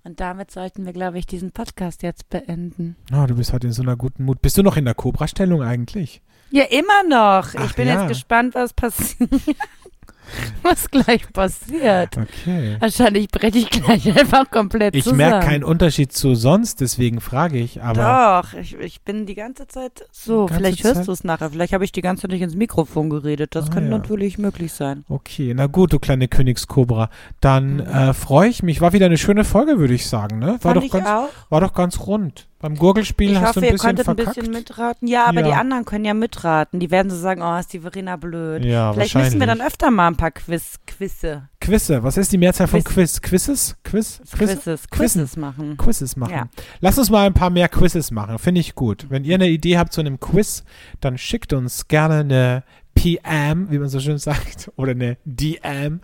Und 0.04 0.20
damit 0.20 0.50
sollten 0.52 0.84
wir, 0.84 0.92
glaube 0.92 1.18
ich, 1.18 1.26
diesen 1.26 1.50
Podcast 1.52 2.02
jetzt 2.02 2.28
beenden. 2.28 2.96
Oh, 3.12 3.24
du 3.26 3.34
bist 3.34 3.52
heute 3.52 3.66
in 3.68 3.72
so 3.72 3.82
einer 3.82 3.96
guten 3.96 4.24
Mut. 4.24 4.40
Bist 4.42 4.56
du 4.58 4.62
noch 4.62 4.76
in 4.76 4.84
der 4.84 4.94
Cobra-Stellung 4.94 5.62
eigentlich? 5.62 6.20
Ja, 6.50 6.64
immer 6.64 7.02
noch. 7.08 7.48
Ach 7.56 7.64
ich 7.66 7.74
bin 7.74 7.88
ja. 7.88 8.00
jetzt 8.00 8.08
gespannt, 8.08 8.54
was 8.54 8.72
passiert. 8.72 9.30
was 10.62 10.90
gleich 10.90 11.32
passiert. 11.32 12.16
Okay. 12.16 12.76
Wahrscheinlich 12.80 13.28
breche 13.28 13.58
ich 13.58 13.70
gleich 13.70 14.06
einfach 14.18 14.50
komplett 14.50 14.96
Ich 14.96 15.04
zusammen. 15.04 15.18
merke 15.18 15.46
keinen 15.46 15.62
Unterschied 15.64 16.12
zu 16.12 16.34
sonst, 16.34 16.80
deswegen 16.80 17.20
frage 17.20 17.58
ich. 17.58 17.80
Aber 17.82 18.42
Doch, 18.42 18.58
ich, 18.58 18.74
ich 18.76 19.00
bin 19.02 19.24
die 19.26 19.36
ganze 19.36 19.68
Zeit 19.68 20.04
so. 20.10 20.46
Ganze 20.46 20.54
vielleicht 20.54 20.82
hörst 20.84 21.06
du 21.06 21.12
es 21.12 21.22
nachher. 21.22 21.50
Vielleicht 21.50 21.72
habe 21.72 21.84
ich 21.84 21.92
die 21.92 22.00
ganze 22.00 22.22
Zeit 22.22 22.32
nicht 22.32 22.42
ins 22.42 22.56
Mikrofon 22.56 23.08
geredet. 23.10 23.54
Das 23.54 23.66
Ah, 23.68 23.74
könnte 23.74 23.90
ja. 23.90 23.98
natürlich 23.98 24.36
möglich 24.38 24.72
sein. 24.72 25.04
okay, 25.08 25.52
na 25.54 25.66
gut, 25.66 25.92
du 25.92 25.98
kleine 26.00 26.26
Königskobra. 26.26 27.08
Dann 27.40 27.74
Mhm. 27.76 27.80
äh, 27.82 28.12
freue 28.14 28.48
ich 28.48 28.62
mich. 28.64 28.80
War 28.80 28.92
wieder 28.92 29.06
eine 29.06 29.18
schöne 29.18 29.44
Folge, 29.44 29.78
würde 29.78 29.94
ich 29.94 30.06
sagen. 30.08 30.38
Ne? 30.40 30.46
War 30.48 30.58
Fand 30.58 30.76
doch 30.78 30.82
ich 30.82 30.90
ganz, 30.90 31.06
auch. 31.08 31.28
war 31.50 31.60
doch 31.60 31.72
ganz 31.72 32.00
rund. 32.00 32.48
Beim 32.58 32.74
Gurgelspiel 32.76 33.32
Ich 33.32 33.38
hast 33.38 33.48
hoffe, 33.48 33.60
du 33.60 33.66
ein 33.66 33.68
ihr 33.68 33.72
bisschen 33.72 33.86
konntet 33.96 34.08
ein 34.08 34.16
bisschen 34.16 34.50
mitraten. 34.50 35.06
Ja, 35.08 35.26
aber 35.26 35.40
Ja. 35.42 35.46
die 35.48 35.52
anderen 35.52 35.84
können 35.84 36.06
ja 36.06 36.14
mitraten. 36.14 36.80
Die 36.80 36.90
werden 36.90 37.10
so 37.10 37.16
sagen, 37.16 37.42
oh, 37.42 37.58
ist 37.58 37.72
die 37.72 37.80
Verena 37.80 38.16
blöd. 38.16 38.64
ja, 38.64 38.92
Vielleicht 38.94 39.14
müssen 39.14 39.38
wir 39.40 39.46
dann 39.46 39.60
öfter 39.60 39.90
mal 39.90 40.08
ein 40.08 40.16
paar 40.16 40.30
Quiz, 40.30 40.76
Quizze, 40.86 41.48
Quizze. 41.60 42.02
Was 42.02 42.16
ist 42.16 42.32
die 42.32 42.38
Mehrzahl 42.38 42.66
von 42.66 42.82
Quiz. 42.82 43.20
Quiz? 43.20 43.22
Quizzes? 43.22 43.76
Quiz? 43.84 44.20
Quiz? 44.32 44.50
Quizzes. 44.52 44.88
Quizzes 44.90 45.36
machen. 45.36 45.76
Quizzes 45.76 46.16
machen. 46.16 46.32
Ja. 46.32 46.48
Lass 46.80 46.98
uns 46.98 47.10
mal 47.10 47.26
ein 47.26 47.34
paar 47.34 47.50
mehr 47.50 47.68
Quizzes 47.68 48.10
machen. 48.10 48.38
Finde 48.38 48.60
ich 48.62 48.74
gut. 48.74 49.06
Wenn 49.10 49.24
ihr 49.24 49.34
eine 49.34 49.48
Idee 49.48 49.76
habt 49.76 49.92
zu 49.92 50.00
einem 50.00 50.18
Quiz, 50.18 50.64
dann 51.00 51.18
schickt 51.18 51.52
uns 51.52 51.88
gerne 51.88 52.20
eine 52.20 52.62
PM, 52.96 53.70
wie 53.70 53.78
man 53.78 53.88
so 53.88 54.00
schön 54.00 54.18
sagt, 54.18 54.72
oder 54.76 54.90
eine 54.90 55.16
DM 55.24 56.00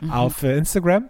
Mhm. 0.00 0.10
auf 0.10 0.42
äh, 0.44 0.56
Instagram. 0.56 1.08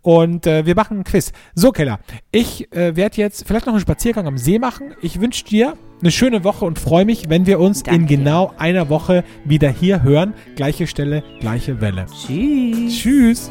Und 0.00 0.46
äh, 0.46 0.64
wir 0.64 0.74
machen 0.74 1.00
ein 1.00 1.04
Quiz. 1.04 1.32
So, 1.54 1.72
Keller, 1.72 1.98
ich 2.32 2.72
äh, 2.72 2.96
werde 2.96 3.16
jetzt 3.18 3.46
vielleicht 3.46 3.66
noch 3.66 3.74
einen 3.74 3.80
Spaziergang 3.82 4.26
am 4.26 4.38
See 4.38 4.58
machen. 4.58 4.94
Ich 5.02 5.20
wünsche 5.20 5.44
dir 5.44 5.74
eine 6.00 6.10
schöne 6.10 6.44
Woche 6.44 6.64
und 6.64 6.78
freue 6.78 7.04
mich, 7.04 7.28
wenn 7.28 7.46
wir 7.46 7.58
uns 7.60 7.78
in 7.80 7.84
Danke. 7.84 8.16
genau 8.16 8.52
einer 8.58 8.88
Woche 8.88 9.24
wieder 9.44 9.68
hier 9.70 10.02
hören. 10.02 10.34
Gleiche 10.54 10.86
Stelle, 10.86 11.22
gleiche 11.40 11.80
Welle. 11.80 12.06
Tschüss. 12.06 12.94
Tschüss. 12.96 13.50